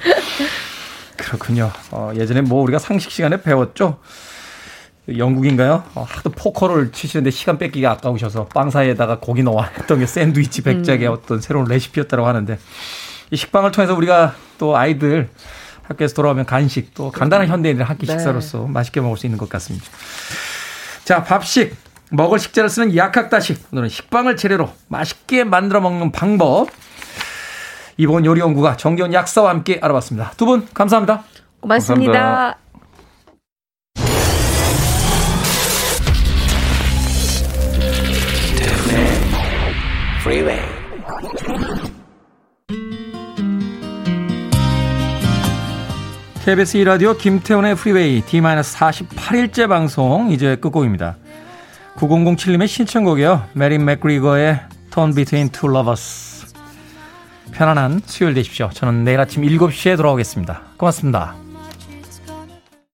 그렇군요. 1.16 1.70
어, 1.92 2.10
예전에 2.16 2.40
뭐 2.40 2.62
우리가 2.62 2.80
상식 2.80 3.12
시간에 3.12 3.40
배웠죠. 3.40 3.98
영국인가요? 5.08 5.82
어, 5.94 6.06
하도 6.08 6.30
포커를 6.30 6.92
치시는데 6.92 7.30
시간 7.30 7.58
뺏기가 7.58 7.90
아까우셔서 7.92 8.46
빵 8.46 8.70
사이에다가 8.70 9.18
고기 9.18 9.42
넣어 9.42 9.62
했던 9.62 9.98
게 9.98 10.06
샌드위치 10.06 10.62
백작의 10.62 11.08
음. 11.08 11.12
어떤 11.12 11.40
새로운 11.40 11.66
레시피였다고 11.66 12.26
하는데 12.26 12.58
이 13.30 13.36
식빵을 13.36 13.72
통해서 13.72 13.94
우리가 13.94 14.34
또 14.58 14.76
아이들 14.76 15.28
학교에서 15.82 16.14
돌아오면 16.14 16.46
간식 16.46 16.94
또 16.94 17.10
간단한 17.10 17.48
현대인들 17.48 17.84
한끼 17.84 18.06
식사로서 18.06 18.58
네. 18.58 18.68
맛있게 18.68 19.00
먹을 19.00 19.16
수 19.16 19.26
있는 19.26 19.38
것 19.38 19.48
같습니다. 19.48 19.84
자, 21.04 21.24
밥식 21.24 21.74
먹을 22.10 22.38
식재를 22.38 22.68
쓰는 22.70 22.94
약학다식 22.94 23.68
오늘은 23.72 23.88
식빵을 23.88 24.36
재료로 24.36 24.70
맛있게 24.88 25.42
만들어 25.44 25.80
먹는 25.80 26.12
방법 26.12 26.68
이번 27.96 28.24
요리연구가 28.24 28.76
정겨운 28.76 29.12
약사와 29.12 29.50
함께 29.50 29.78
알아봤습니다. 29.82 30.32
두 30.36 30.46
분 30.46 30.68
감사합니다. 30.72 31.24
고맙습니다. 31.60 32.12
감사합니다. 32.12 32.61
KBS 46.44 46.78
2라디오 46.78 47.18
김태훈의 47.18 47.74
프리웨이 47.74 48.20
D-48일째 48.22 49.68
방송 49.68 50.30
이제 50.30 50.54
끝곡입니다. 50.54 51.16
9007님의 51.96 52.68
신청곡이요. 52.68 53.48
메린 53.54 53.84
맥그리거의 53.84 54.60
Turn 54.92 55.12
Between 55.12 55.48
Two 55.48 55.74
Lovers 55.74 56.46
편안한 57.50 58.00
수요일 58.06 58.34
되십시오. 58.34 58.70
저는 58.72 59.02
내일 59.02 59.18
아침 59.18 59.42
7시에 59.42 59.96
돌아오겠습니다. 59.96 60.62
고맙습니다. 60.76 61.41